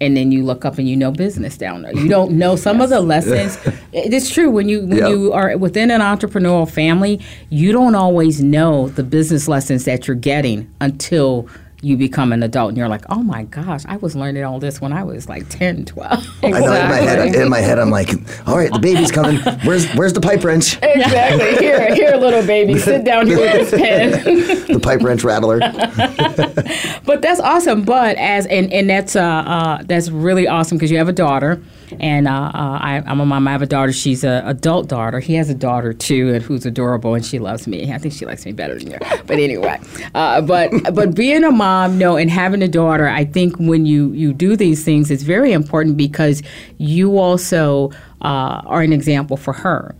and 0.00 0.16
then 0.16 0.30
you 0.32 0.44
look 0.44 0.64
up 0.64 0.78
and 0.78 0.88
you 0.88 0.96
know 0.96 1.10
business 1.10 1.56
down 1.56 1.82
there. 1.82 1.94
You 1.94 2.08
don't 2.08 2.32
know 2.32 2.56
some 2.56 2.80
of 2.80 2.90
the 2.90 3.00
lessons. 3.00 3.58
It 3.92 4.12
is 4.12 4.28
true 4.30 4.50
when 4.50 4.68
you 4.68 4.80
when 4.86 4.98
Yeah. 4.98 5.08
you 5.08 5.32
are 5.32 5.56
within 5.56 5.90
an 5.90 6.00
entrepreneurial 6.02 6.70
family, 6.70 7.20
you 7.48 7.72
don't 7.72 7.94
always 7.94 8.42
know 8.42 8.88
the 8.88 9.02
business 9.02 9.48
lessons 9.48 9.84
that 9.86 10.06
you're 10.06 10.16
getting 10.16 10.68
until 10.82 11.48
you 11.82 11.96
become 11.96 12.32
an 12.32 12.42
adult 12.42 12.70
and 12.70 12.78
you're 12.78 12.88
like, 12.88 13.04
oh 13.10 13.22
my 13.22 13.44
gosh, 13.44 13.84
I 13.86 13.96
was 13.98 14.16
learning 14.16 14.44
all 14.44 14.58
this 14.58 14.80
when 14.80 14.92
I 14.92 15.02
was 15.02 15.28
like 15.28 15.48
10, 15.48 15.84
12. 15.84 16.38
I 16.42 16.50
know 16.50 16.56
in 16.56 16.62
my 16.62 16.96
head, 16.96 17.34
in 17.34 17.48
my 17.48 17.58
head, 17.58 17.78
I'm 17.78 17.90
like, 17.90 18.10
all 18.48 18.56
right, 18.56 18.72
the 18.72 18.78
baby's 18.78 19.10
coming. 19.10 19.40
Where's 19.64 19.86
where's 19.92 20.12
the 20.12 20.20
pipe 20.20 20.42
wrench? 20.42 20.78
exactly. 20.82 21.56
Here, 21.56 21.94
here, 21.94 22.16
little 22.16 22.44
baby, 22.46 22.78
sit 22.78 23.04
down 23.04 23.26
here 23.26 23.38
with 23.38 23.70
this 23.70 23.80
pen. 23.80 24.66
The 24.76 24.80
pipe 24.80 25.02
wrench 25.02 25.24
rattler. 25.24 25.58
but 27.04 27.22
that's 27.22 27.40
awesome. 27.40 27.82
But 27.82 28.16
as 28.16 28.46
and 28.46 28.72
and 28.72 28.90
that's 28.90 29.16
uh, 29.16 29.22
uh 29.22 29.82
that's 29.84 30.10
really 30.10 30.46
awesome 30.48 30.76
because 30.76 30.90
you 30.90 30.98
have 30.98 31.08
a 31.08 31.12
daughter, 31.12 31.62
and 32.00 32.28
uh, 32.28 32.50
uh 32.54 32.78
I, 32.80 33.02
I'm 33.06 33.20
a 33.20 33.26
mom. 33.26 33.48
I 33.48 33.52
have 33.52 33.62
a 33.62 33.66
daughter. 33.66 33.92
She's 33.92 34.24
a 34.24 34.42
adult 34.46 34.88
daughter. 34.88 35.20
He 35.20 35.34
has 35.34 35.50
a 35.50 35.54
daughter 35.54 35.92
too, 35.92 36.34
and 36.34 36.42
who's 36.42 36.66
adorable, 36.66 37.14
and 37.14 37.24
she 37.24 37.38
loves 37.38 37.66
me. 37.66 37.92
I 37.92 37.98
think 37.98 38.14
she 38.14 38.26
likes 38.26 38.44
me 38.44 38.52
better 38.52 38.78
than 38.78 38.90
you. 38.90 38.98
But 39.26 39.38
anyway, 39.38 39.80
uh, 40.14 40.40
but 40.40 40.70
but 40.94 41.14
being 41.14 41.44
a 41.44 41.50
mom, 41.50 41.98
no, 41.98 42.16
and 42.16 42.30
having 42.30 42.62
a 42.62 42.68
daughter, 42.68 43.08
I 43.08 43.24
think 43.24 43.56
when 43.58 43.86
you 43.86 44.12
you 44.12 44.32
do 44.32 44.56
these 44.56 44.84
things, 44.84 45.10
it's 45.10 45.22
very 45.22 45.52
important 45.52 45.96
because 45.96 46.42
you 46.78 47.18
also 47.18 47.90
uh, 48.22 48.62
are 48.66 48.82
an 48.82 48.92
example 48.92 49.36
for 49.36 49.52
her. 49.52 49.94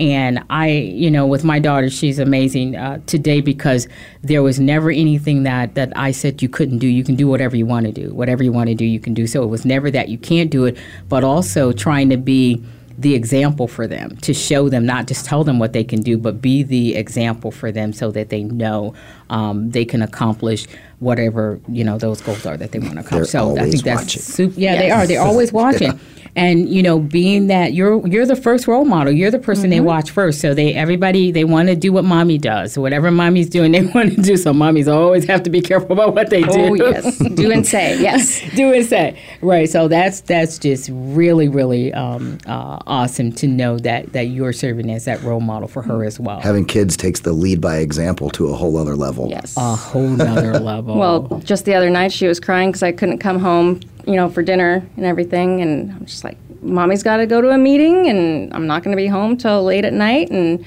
And 0.00 0.42
I, 0.48 0.70
you 0.70 1.10
know, 1.10 1.26
with 1.26 1.44
my 1.44 1.58
daughter, 1.58 1.90
she's 1.90 2.18
amazing 2.18 2.74
uh, 2.74 3.00
today 3.04 3.42
because 3.42 3.86
there 4.22 4.42
was 4.42 4.58
never 4.58 4.90
anything 4.90 5.42
that 5.42 5.74
that 5.74 5.92
I 5.94 6.10
said 6.10 6.40
you 6.40 6.48
couldn't 6.48 6.78
do. 6.78 6.86
You 6.86 7.04
can 7.04 7.16
do 7.16 7.28
whatever 7.28 7.54
you 7.54 7.66
want 7.66 7.84
to 7.84 7.92
do. 7.92 8.14
Whatever 8.14 8.42
you 8.42 8.50
want 8.50 8.70
to 8.70 8.74
do, 8.74 8.86
you 8.86 8.98
can 8.98 9.12
do. 9.12 9.26
So 9.26 9.42
it 9.42 9.48
was 9.48 9.66
never 9.66 9.90
that 9.90 10.08
you 10.08 10.16
can't 10.16 10.50
do 10.50 10.64
it, 10.64 10.78
but 11.10 11.22
also 11.22 11.70
trying 11.70 12.08
to 12.08 12.16
be 12.16 12.64
the 12.96 13.14
example 13.14 13.68
for 13.68 13.86
them 13.86 14.16
to 14.18 14.32
show 14.34 14.68
them, 14.70 14.86
not 14.86 15.06
just 15.06 15.26
tell 15.26 15.44
them 15.44 15.58
what 15.58 15.74
they 15.74 15.84
can 15.84 16.00
do, 16.00 16.18
but 16.18 16.40
be 16.40 16.62
the 16.62 16.96
example 16.96 17.50
for 17.50 17.70
them 17.70 17.92
so 17.92 18.10
that 18.10 18.30
they 18.30 18.42
know 18.42 18.94
um, 19.28 19.70
they 19.70 19.84
can 19.84 20.02
accomplish 20.02 20.66
whatever 21.00 21.60
you 21.68 21.82
know 21.84 21.98
those 21.98 22.20
goals 22.20 22.46
are 22.46 22.56
that 22.56 22.72
they 22.72 22.78
want 22.78 22.94
to 22.94 23.00
accomplish. 23.00 23.32
They're 23.32 23.40
so 23.40 23.56
I 23.58 23.70
think 23.70 23.82
that's 23.84 24.02
watching. 24.02 24.22
super. 24.22 24.60
Yeah, 24.60 24.76
they 24.76 24.90
are. 24.90 25.06
They're 25.06 25.20
always 25.22 25.52
watching. 25.62 25.98
And 26.36 26.68
you 26.68 26.80
know, 26.80 27.00
being 27.00 27.48
that 27.48 27.72
you're 27.72 28.06
you're 28.06 28.24
the 28.24 28.36
first 28.36 28.68
role 28.68 28.84
model, 28.84 29.12
you're 29.12 29.32
the 29.32 29.40
person 29.40 29.64
Mm-hmm. 29.64 29.70
they 29.70 29.80
watch 29.80 30.12
first. 30.12 30.40
So 30.40 30.54
they 30.54 30.72
everybody 30.74 31.32
they 31.32 31.42
want 31.42 31.68
to 31.70 31.74
do 31.74 31.92
what 31.92 32.04
mommy 32.04 32.38
does. 32.38 32.78
Whatever 32.78 33.10
mommy's 33.10 33.48
doing, 33.50 33.72
they 33.72 33.82
want 33.94 34.14
to 34.14 34.22
do. 34.22 34.36
So 34.36 34.52
mommies 34.52 34.86
always 34.86 35.24
have 35.24 35.42
to 35.42 35.50
be 35.50 35.60
careful 35.60 35.90
about 35.92 36.14
what 36.14 36.30
they 36.30 36.42
do. 36.42 36.48
oh 36.52 36.74
yes, 36.74 37.18
do 37.34 37.50
and 37.50 37.66
say 37.66 38.00
yes. 38.00 38.40
do 38.54 38.72
and 38.72 38.86
say 38.86 39.18
right. 39.42 39.68
So 39.68 39.88
that's 39.88 40.20
that's 40.20 40.56
just 40.60 40.88
really 40.92 41.48
really 41.48 41.92
um, 41.94 42.38
uh, 42.46 42.78
awesome 42.86 43.32
to 43.32 43.48
know 43.48 43.76
that 43.80 44.12
that 44.12 44.26
you're 44.28 44.52
serving 44.52 44.88
as 44.88 45.06
that 45.06 45.20
role 45.24 45.40
model 45.40 45.66
for 45.66 45.82
her 45.82 46.04
as 46.04 46.20
well. 46.20 46.38
Having 46.40 46.66
kids 46.66 46.96
takes 46.96 47.18
the 47.20 47.32
lead 47.32 47.60
by 47.60 47.78
example 47.78 48.30
to 48.30 48.50
a 48.50 48.54
whole 48.54 48.76
other 48.76 48.94
level. 48.94 49.28
Yes. 49.30 49.56
a 49.56 49.74
whole 49.74 50.08
nother 50.08 50.60
level. 50.60 50.89
Well, 50.96 51.40
just 51.44 51.64
the 51.64 51.74
other 51.74 51.90
night 51.90 52.12
she 52.12 52.26
was 52.26 52.40
crying 52.40 52.70
because 52.70 52.82
I 52.82 52.92
couldn't 52.92 53.18
come 53.18 53.38
home, 53.38 53.80
you 54.06 54.16
know, 54.16 54.28
for 54.28 54.42
dinner 54.42 54.86
and 54.96 55.04
everything, 55.04 55.60
and 55.60 55.92
I'm 55.92 56.06
just 56.06 56.24
like, 56.24 56.36
"Mommy's 56.62 57.02
got 57.02 57.18
to 57.18 57.26
go 57.26 57.40
to 57.40 57.50
a 57.50 57.58
meeting, 57.58 58.08
and 58.08 58.52
I'm 58.54 58.66
not 58.66 58.82
going 58.82 58.96
to 58.96 59.00
be 59.00 59.08
home 59.08 59.36
till 59.36 59.64
late 59.64 59.84
at 59.84 59.92
night," 59.92 60.30
and 60.30 60.64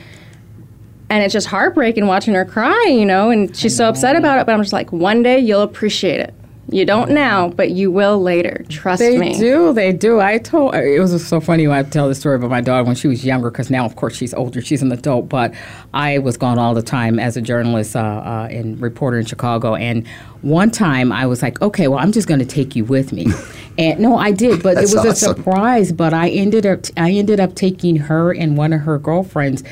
and 1.09 1.23
it's 1.23 1.33
just 1.33 1.47
heartbreaking 1.47 2.07
watching 2.07 2.33
her 2.33 2.45
cry, 2.45 2.86
you 2.89 3.05
know, 3.05 3.29
and 3.29 3.55
she's 3.55 3.75
so 3.75 3.88
upset 3.88 4.15
about 4.15 4.39
it. 4.39 4.45
But 4.45 4.53
I'm 4.53 4.62
just 4.62 4.73
like, 4.73 4.91
one 4.91 5.21
day 5.21 5.39
you'll 5.39 5.62
appreciate 5.62 6.19
it. 6.19 6.33
You 6.69 6.86
don't 6.86 7.12
now, 7.12 7.49
but 7.49 7.71
you 7.71 7.91
will 7.91 8.21
later. 8.21 8.65
Trust 8.69 8.99
They 8.99 9.17
me. 9.17 9.34
They 9.34 9.39
do. 9.39 9.73
They 9.73 9.91
do. 9.91 10.21
I 10.21 10.38
told. 10.38 10.73
It 10.76 10.99
was 10.99 11.26
so 11.26 11.41
funny 11.41 11.67
when 11.67 11.78
I 11.78 11.84
tell 11.84 12.08
the 12.08 12.15
story 12.15 12.38
about 12.38 12.49
my 12.49 12.62
daughter 12.62 12.86
when 12.86 12.95
she 12.95 13.08
was 13.08 13.26
younger, 13.26 13.52
because 13.52 13.69
now, 13.69 13.86
of 13.86 13.97
course, 13.97 14.15
she's 14.15 14.34
older. 14.34 14.62
She's 14.62 14.82
an 14.82 14.91
adult. 14.91 15.28
But 15.28 15.54
I 15.93 16.19
was 16.19 16.38
gone 16.38 16.58
all 16.58 16.73
the 16.73 16.82
time 16.82 17.19
as 17.19 17.36
a 17.36 17.41
journalist 17.41 17.95
uh, 17.97 17.99
uh, 17.99 18.47
and 18.49 18.80
reporter 18.80 19.19
in 19.19 19.26
Chicago. 19.26 19.76
And 19.76 20.08
one 20.41 20.71
time, 20.71 21.12
I 21.12 21.26
was 21.26 21.41
like, 21.41 21.62
"Okay, 21.62 21.89
well, 21.89 21.99
I'm 21.99 22.13
just 22.13 22.30
going 22.30 22.39
to 22.39 22.45
take 22.45 22.76
you 22.76 22.86
with 22.86 23.12
me." 23.12 23.28
And 23.76 23.99
no, 23.99 24.17
I 24.19 24.30
did, 24.30 24.62
but 24.62 24.78
it 24.78 24.82
was 24.82 24.95
awesome. 24.97 25.10
a 25.10 25.15
surprise. 25.15 25.91
But 25.91 26.13
I 26.13 26.30
ended 26.30 26.63
up, 26.63 26.82
I 26.95 27.10
ended 27.10 27.39
up 27.39 27.56
taking 27.56 27.95
her 27.95 28.32
and 28.32 28.56
one 28.56 28.71
of 28.71 28.82
her 28.82 28.99
girlfriends. 28.99 29.63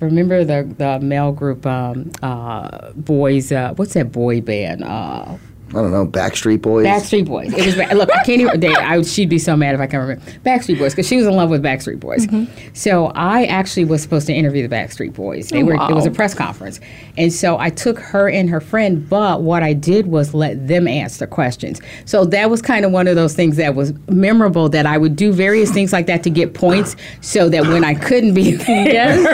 Remember 0.00 0.44
the 0.44 0.64
the 0.76 0.98
male 0.98 1.30
group 1.30 1.64
um, 1.64 2.10
uh, 2.22 2.90
boys? 2.94 3.52
Uh, 3.52 3.72
what's 3.74 3.94
that 3.94 4.10
boy 4.10 4.40
band? 4.40 4.82
Uh, 4.82 5.36
I 5.70 5.72
don't 5.72 5.90
know, 5.90 6.06
Backstreet 6.06 6.62
Boys. 6.62 6.86
Backstreet 6.86 7.26
Boys. 7.26 7.52
It 7.52 7.66
was 7.66 7.76
look. 7.98 8.08
I 8.14 8.22
can't 8.22 8.40
even. 8.40 8.60
They, 8.60 8.72
I, 8.72 9.02
she'd 9.02 9.28
be 9.28 9.38
so 9.40 9.56
mad 9.56 9.74
if 9.74 9.80
I 9.80 9.88
can 9.88 9.98
remember 9.98 10.22
Backstreet 10.44 10.78
Boys 10.78 10.92
because 10.92 11.08
she 11.08 11.16
was 11.16 11.26
in 11.26 11.34
love 11.34 11.50
with 11.50 11.60
Backstreet 11.62 11.98
Boys. 11.98 12.24
Mm-hmm. 12.28 12.72
So 12.74 13.06
I 13.16 13.46
actually 13.46 13.84
was 13.84 14.00
supposed 14.00 14.28
to 14.28 14.32
interview 14.32 14.66
the 14.66 14.72
Backstreet 14.74 15.12
Boys. 15.14 15.48
They 15.48 15.62
Oh, 15.62 15.66
were. 15.66 15.74
It 15.74 15.94
was 15.94 16.06
a 16.06 16.10
press 16.12 16.34
conference, 16.34 16.78
and 17.18 17.32
so 17.32 17.58
I 17.58 17.70
took 17.70 17.98
her 17.98 18.28
and 18.30 18.48
her 18.48 18.60
friend. 18.60 19.08
But 19.08 19.42
what 19.42 19.64
I 19.64 19.72
did 19.72 20.06
was 20.06 20.34
let 20.34 20.68
them 20.68 20.86
answer 20.86 21.26
questions. 21.26 21.80
So 22.04 22.24
that 22.26 22.48
was 22.48 22.62
kind 22.62 22.84
of 22.84 22.92
one 22.92 23.08
of 23.08 23.16
those 23.16 23.34
things 23.34 23.56
that 23.56 23.74
was 23.74 23.92
memorable. 24.08 24.68
That 24.68 24.86
I 24.86 24.98
would 24.98 25.16
do 25.16 25.32
various 25.32 25.72
things 25.72 25.92
like 25.92 26.06
that 26.06 26.22
to 26.22 26.30
get 26.30 26.54
points, 26.54 26.94
so 27.22 27.48
that 27.48 27.64
when 27.64 27.82
I 27.82 27.94
couldn't 27.94 28.34
be 28.34 28.52
there, 28.56 29.26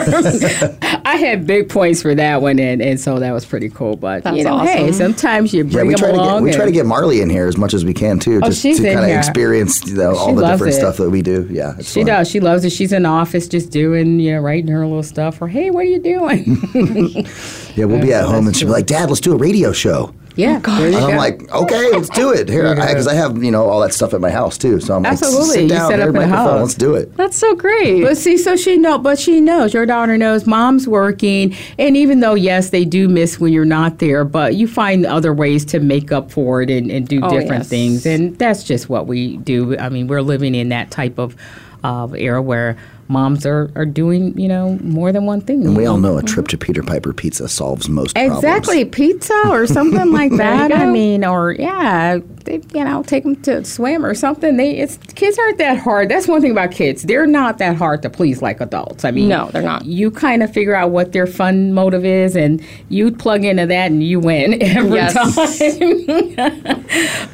I 1.05 1.15
had 1.17 1.45
big 1.45 1.69
points 1.69 2.01
for 2.01 2.15
that 2.15 2.41
one, 2.41 2.57
and, 2.57 2.81
and 2.81 2.99
so 2.99 3.19
that 3.19 3.31
was 3.31 3.45
pretty 3.45 3.69
cool. 3.69 3.95
But 3.97 4.25
you 4.35 4.43
That's 4.43 4.45
know, 4.45 4.59
hey, 4.59 4.91
sometimes 4.91 5.53
you 5.53 5.63
bring 5.63 5.87
we 5.87 5.93
them 5.93 5.99
try 5.99 6.22
to 6.27 6.33
get 6.35 6.41
we 6.43 6.51
try 6.51 6.65
to 6.65 6.71
get 6.71 6.85
Marley 6.85 7.21
in 7.21 7.29
here 7.29 7.47
as 7.47 7.57
much 7.57 7.73
as 7.73 7.83
we 7.85 7.93
can 7.93 8.19
too, 8.19 8.39
Oh, 8.43 8.47
just 8.47 8.61
to 8.61 8.73
kind 8.75 8.99
of 8.99 9.17
experience 9.17 9.85
you 9.87 9.95
know, 9.95 10.15
all 10.15 10.33
the 10.35 10.45
different 10.45 10.73
it. 10.73 10.77
stuff 10.77 10.97
that 10.97 11.09
we 11.09 11.21
do. 11.21 11.47
Yeah, 11.51 11.77
She 11.81 12.01
fun. 12.01 12.05
does. 12.07 12.29
She 12.29 12.39
loves 12.39 12.63
it. 12.65 12.71
She's 12.71 12.91
in 12.93 13.03
the 13.03 13.09
office 13.09 13.47
just 13.47 13.69
doing, 13.71 14.19
you 14.19 14.33
know, 14.33 14.39
writing 14.41 14.67
her 14.71 14.85
little 14.85 15.03
stuff. 15.03 15.41
Or 15.41 15.47
hey, 15.47 15.69
what 15.71 15.81
are 15.81 15.89
you 15.89 15.99
doing? 15.99 17.25
Yeah, 17.75 17.85
we'll 17.85 18.01
be 18.01 18.13
at 18.13 18.25
home 18.25 18.45
and 18.45 18.55
she'll 18.55 18.67
be 18.67 18.71
like, 18.73 18.85
"Dad, 18.85 19.09
let's 19.09 19.19
do 19.19 19.33
a 19.33 19.35
radio 19.35 19.71
show." 19.71 20.13
Yeah. 20.35 20.61
Oh, 20.65 20.79
there 20.79 20.89
you 20.89 20.95
And 20.97 21.05
I'm 21.05 21.17
like, 21.17 21.51
"Okay, 21.53 21.91
let's 21.91 22.09
do 22.09 22.31
it 22.31 22.49
here," 22.49 22.73
because 22.75 23.07
I 23.07 23.13
have 23.13 23.43
you 23.43 23.51
know 23.51 23.65
all 23.69 23.79
that 23.81 23.93
stuff 23.93 24.13
at 24.13 24.21
my 24.21 24.31
house 24.31 24.57
too. 24.57 24.79
So 24.79 24.95
I'm 24.95 25.05
Absolutely. 25.05 25.39
like, 25.47 25.53
"Sit 25.53 25.69
down, 25.69 25.89
set 25.91 25.99
up 25.99 26.05
here's 26.05 26.07
in 26.07 26.13
the 26.13 26.19
microphone, 26.27 26.47
house. 26.47 26.61
let's 26.61 26.73
do 26.75 26.95
it." 26.95 27.15
That's 27.17 27.37
so 27.37 27.55
great. 27.55 28.01
But 28.03 28.17
see, 28.17 28.37
so 28.37 28.55
she 28.55 28.77
know, 28.77 28.97
but 28.97 29.19
she 29.19 29.39
knows. 29.41 29.73
Your 29.73 29.85
daughter 29.85 30.17
knows. 30.17 30.45
Mom's 30.47 30.87
working, 30.87 31.55
and 31.77 31.95
even 31.97 32.19
though 32.19 32.33
yes, 32.35 32.69
they 32.71 32.85
do 32.85 33.07
miss 33.07 33.39
when 33.39 33.53
you're 33.53 33.65
not 33.65 33.99
there, 33.99 34.23
but 34.25 34.55
you 34.55 34.67
find 34.67 35.05
other 35.05 35.33
ways 35.33 35.65
to 35.65 35.79
make 35.79 36.11
up 36.11 36.31
for 36.31 36.61
it 36.61 36.69
and, 36.69 36.89
and 36.91 37.07
do 37.07 37.19
Oh, 37.23 37.29
different 37.29 37.61
yes. 37.63 37.69
things, 37.69 38.05
and 38.05 38.37
that's 38.37 38.63
just 38.63 38.89
what 38.89 39.07
we 39.07 39.37
do. 39.37 39.77
I 39.77 39.89
mean, 39.89 40.07
we're 40.07 40.21
living 40.21 40.55
in 40.55 40.69
that 40.69 40.91
type 40.91 41.17
of 41.19 41.35
of 41.83 42.15
era 42.15 42.41
where 42.41 42.77
moms 43.13 43.45
are, 43.45 43.71
are 43.75 43.85
doing 43.85 44.37
you 44.37 44.47
know 44.49 44.77
more 44.81 45.11
than 45.11 45.25
one 45.25 45.41
thing. 45.41 45.65
And 45.65 45.77
we 45.77 45.85
all 45.85 45.97
know 45.97 46.17
a 46.17 46.23
trip 46.23 46.47
to 46.49 46.57
Peter 46.57 46.83
Piper 46.83 47.13
Pizza 47.13 47.47
solves 47.47 47.87
most 47.87 48.15
problems. 48.15 48.43
Exactly, 48.43 48.83
pizza 48.85 49.33
or 49.49 49.65
something 49.67 50.11
like 50.11 50.31
that. 50.37 50.73
I 50.73 50.85
mean, 50.87 51.23
or 51.23 51.53
yeah, 51.53 52.17
they, 52.45 52.61
you 52.73 52.83
know, 52.83 53.03
take 53.03 53.23
them 53.23 53.35
to 53.43 53.63
swim 53.63 54.05
or 54.05 54.13
something. 54.13 54.57
They, 54.57 54.77
it's 54.77 54.97
kids 55.15 55.37
aren't 55.39 55.57
that 55.59 55.77
hard. 55.77 56.09
That's 56.09 56.27
one 56.27 56.41
thing 56.41 56.51
about 56.51 56.71
kids; 56.71 57.03
they're 57.03 57.27
not 57.27 57.57
that 57.59 57.77
hard 57.77 58.01
to 58.01 58.09
please 58.09 58.41
like 58.41 58.59
adults. 58.59 59.05
I 59.05 59.11
mean, 59.11 59.29
No, 59.29 59.49
they're 59.51 59.61
not. 59.61 59.85
You 59.85 60.11
kind 60.11 60.43
of 60.43 60.51
figure 60.51 60.75
out 60.75 60.89
what 60.91 61.11
their 61.13 61.27
fun 61.27 61.73
motive 61.73 62.03
is, 62.05 62.35
and 62.35 62.61
you 62.89 63.11
plug 63.11 63.45
into 63.45 63.65
that, 63.67 63.91
and 63.91 64.03
you 64.03 64.19
win 64.19 64.53
every 64.61 64.97
Yes. 64.99 65.13
time. 65.13 65.33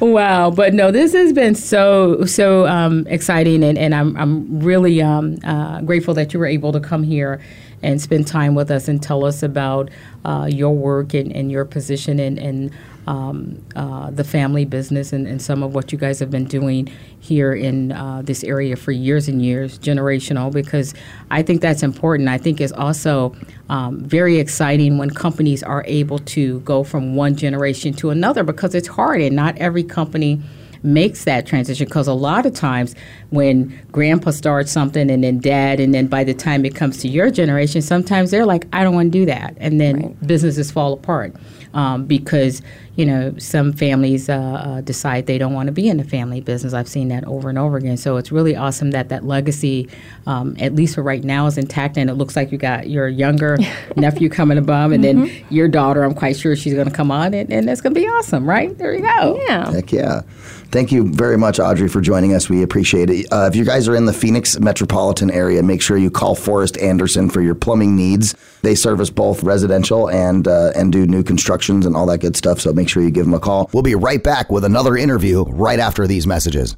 wow, 0.00 0.50
but 0.50 0.74
no, 0.74 0.90
this 0.90 1.12
has 1.12 1.32
been 1.32 1.54
so 1.54 2.24
so 2.24 2.66
um, 2.66 3.06
exciting, 3.08 3.62
and, 3.64 3.78
and 3.78 3.94
I'm 3.94 4.16
I'm 4.16 4.60
really 4.60 5.02
um, 5.02 5.38
uh, 5.44 5.69
grateful 5.80 6.14
that 6.14 6.32
you 6.32 6.38
were 6.38 6.46
able 6.46 6.72
to 6.72 6.80
come 6.80 7.02
here 7.02 7.40
and 7.82 8.00
spend 8.00 8.26
time 8.26 8.54
with 8.54 8.70
us 8.70 8.88
and 8.88 9.02
tell 9.02 9.24
us 9.24 9.42
about 9.42 9.90
uh, 10.24 10.48
your 10.50 10.74
work 10.74 11.14
and, 11.14 11.32
and 11.34 11.50
your 11.50 11.64
position 11.64 12.18
and, 12.18 12.38
and 12.38 12.70
um, 13.06 13.60
uh, 13.74 14.10
the 14.10 14.24
family 14.24 14.64
business 14.64 15.12
and, 15.12 15.26
and 15.26 15.40
some 15.40 15.62
of 15.62 15.74
what 15.74 15.90
you 15.90 15.98
guys 15.98 16.18
have 16.20 16.30
been 16.30 16.44
doing 16.44 16.86
here 17.18 17.52
in 17.52 17.92
uh, 17.92 18.22
this 18.22 18.44
area 18.44 18.76
for 18.76 18.92
years 18.92 19.28
and 19.28 19.42
years, 19.42 19.78
generational, 19.78 20.52
because 20.52 20.94
I 21.30 21.42
think 21.42 21.60
that's 21.60 21.82
important. 21.82 22.28
I 22.28 22.38
think 22.38 22.60
it's 22.60 22.72
also 22.72 23.34
um, 23.68 24.04
very 24.04 24.38
exciting 24.38 24.98
when 24.98 25.10
companies 25.10 25.62
are 25.62 25.82
able 25.86 26.18
to 26.18 26.60
go 26.60 26.84
from 26.84 27.16
one 27.16 27.34
generation 27.34 27.94
to 27.94 28.10
another 28.10 28.44
because 28.44 28.74
it's 28.74 28.88
hard 28.88 29.20
and 29.22 29.34
not 29.34 29.56
every 29.58 29.82
company 29.82 30.40
makes 30.82 31.24
that 31.24 31.46
transition 31.46 31.86
because 31.86 32.06
a 32.06 32.14
lot 32.14 32.46
of 32.46 32.54
times 32.54 32.94
when 33.30 33.78
grandpa 33.92 34.30
starts 34.30 34.70
something 34.70 35.10
and 35.10 35.24
then 35.24 35.38
dad 35.38 35.78
and 35.80 35.94
then 35.94 36.06
by 36.06 36.24
the 36.24 36.34
time 36.34 36.64
it 36.64 36.74
comes 36.74 36.98
to 36.98 37.08
your 37.08 37.30
generation 37.30 37.82
sometimes 37.82 38.30
they're 38.30 38.46
like 38.46 38.66
i 38.72 38.82
don't 38.82 38.94
want 38.94 39.12
to 39.12 39.18
do 39.18 39.26
that 39.26 39.54
and 39.58 39.80
then 39.80 40.00
right. 40.00 40.26
businesses 40.26 40.70
fall 40.70 40.92
apart 40.92 41.34
um, 41.74 42.04
because 42.04 42.62
you 42.96 43.06
know 43.06 43.34
some 43.38 43.72
families 43.72 44.28
uh, 44.28 44.34
uh, 44.34 44.80
decide 44.80 45.26
they 45.26 45.38
don't 45.38 45.54
want 45.54 45.68
to 45.68 45.72
be 45.72 45.88
in 45.88 45.96
the 45.96 46.04
family 46.04 46.40
business. 46.40 46.74
I've 46.74 46.88
seen 46.88 47.08
that 47.08 47.24
over 47.24 47.48
and 47.48 47.58
over 47.58 47.76
again. 47.76 47.96
So 47.96 48.16
it's 48.16 48.32
really 48.32 48.56
awesome 48.56 48.90
that 48.90 49.08
that 49.10 49.24
legacy, 49.24 49.88
um, 50.26 50.56
at 50.58 50.74
least 50.74 50.96
for 50.96 51.02
right 51.02 51.22
now, 51.22 51.46
is 51.46 51.56
intact. 51.56 51.96
And 51.96 52.10
it 52.10 52.14
looks 52.14 52.36
like 52.36 52.52
you 52.52 52.58
got 52.58 52.90
your 52.90 53.08
younger 53.08 53.56
nephew 53.96 54.28
coming 54.28 54.58
above, 54.58 54.92
and 54.92 55.04
mm-hmm. 55.04 55.24
then 55.24 55.44
your 55.50 55.68
daughter. 55.68 56.02
I'm 56.02 56.14
quite 56.14 56.36
sure 56.36 56.56
she's 56.56 56.74
going 56.74 56.88
to 56.88 56.94
come 56.94 57.10
on, 57.10 57.34
and, 57.34 57.52
and 57.52 57.68
that's 57.68 57.80
going 57.80 57.94
to 57.94 58.00
be 58.00 58.06
awesome, 58.06 58.48
right? 58.48 58.76
There 58.76 58.94
you 58.94 59.02
go. 59.02 59.40
Yeah. 59.46 59.70
Heck 59.70 59.92
yeah. 59.92 60.22
Thank 60.70 60.92
you 60.92 61.12
very 61.12 61.36
much, 61.36 61.58
Audrey, 61.58 61.88
for 61.88 62.00
joining 62.00 62.32
us. 62.32 62.48
We 62.48 62.62
appreciate 62.62 63.10
it. 63.10 63.26
Uh, 63.32 63.48
if 63.50 63.56
you 63.56 63.64
guys 63.64 63.88
are 63.88 63.96
in 63.96 64.06
the 64.06 64.12
Phoenix 64.12 64.58
metropolitan 64.60 65.28
area, 65.28 65.64
make 65.64 65.82
sure 65.82 65.96
you 65.96 66.12
call 66.12 66.36
Forrest 66.36 66.78
Anderson 66.78 67.28
for 67.28 67.40
your 67.40 67.56
plumbing 67.56 67.96
needs. 67.96 68.36
They 68.62 68.76
service 68.76 69.10
both 69.10 69.42
residential 69.42 70.08
and 70.08 70.46
uh, 70.46 70.70
and 70.76 70.92
do 70.92 71.06
new 71.06 71.24
constructions 71.24 71.86
and 71.86 71.96
all 71.96 72.06
that 72.06 72.18
good 72.18 72.36
stuff. 72.36 72.60
So 72.60 72.72
make 72.72 72.88
sure 72.88 73.02
you 73.02 73.10
give 73.10 73.24
them 73.24 73.34
a 73.34 73.40
call. 73.40 73.68
We'll 73.72 73.82
be 73.82 73.96
right 73.96 74.22
back 74.22 74.50
with 74.50 74.64
another 74.64 74.96
interview 74.96 75.42
right 75.44 75.80
after 75.80 76.06
these 76.06 76.26
messages. 76.26 76.76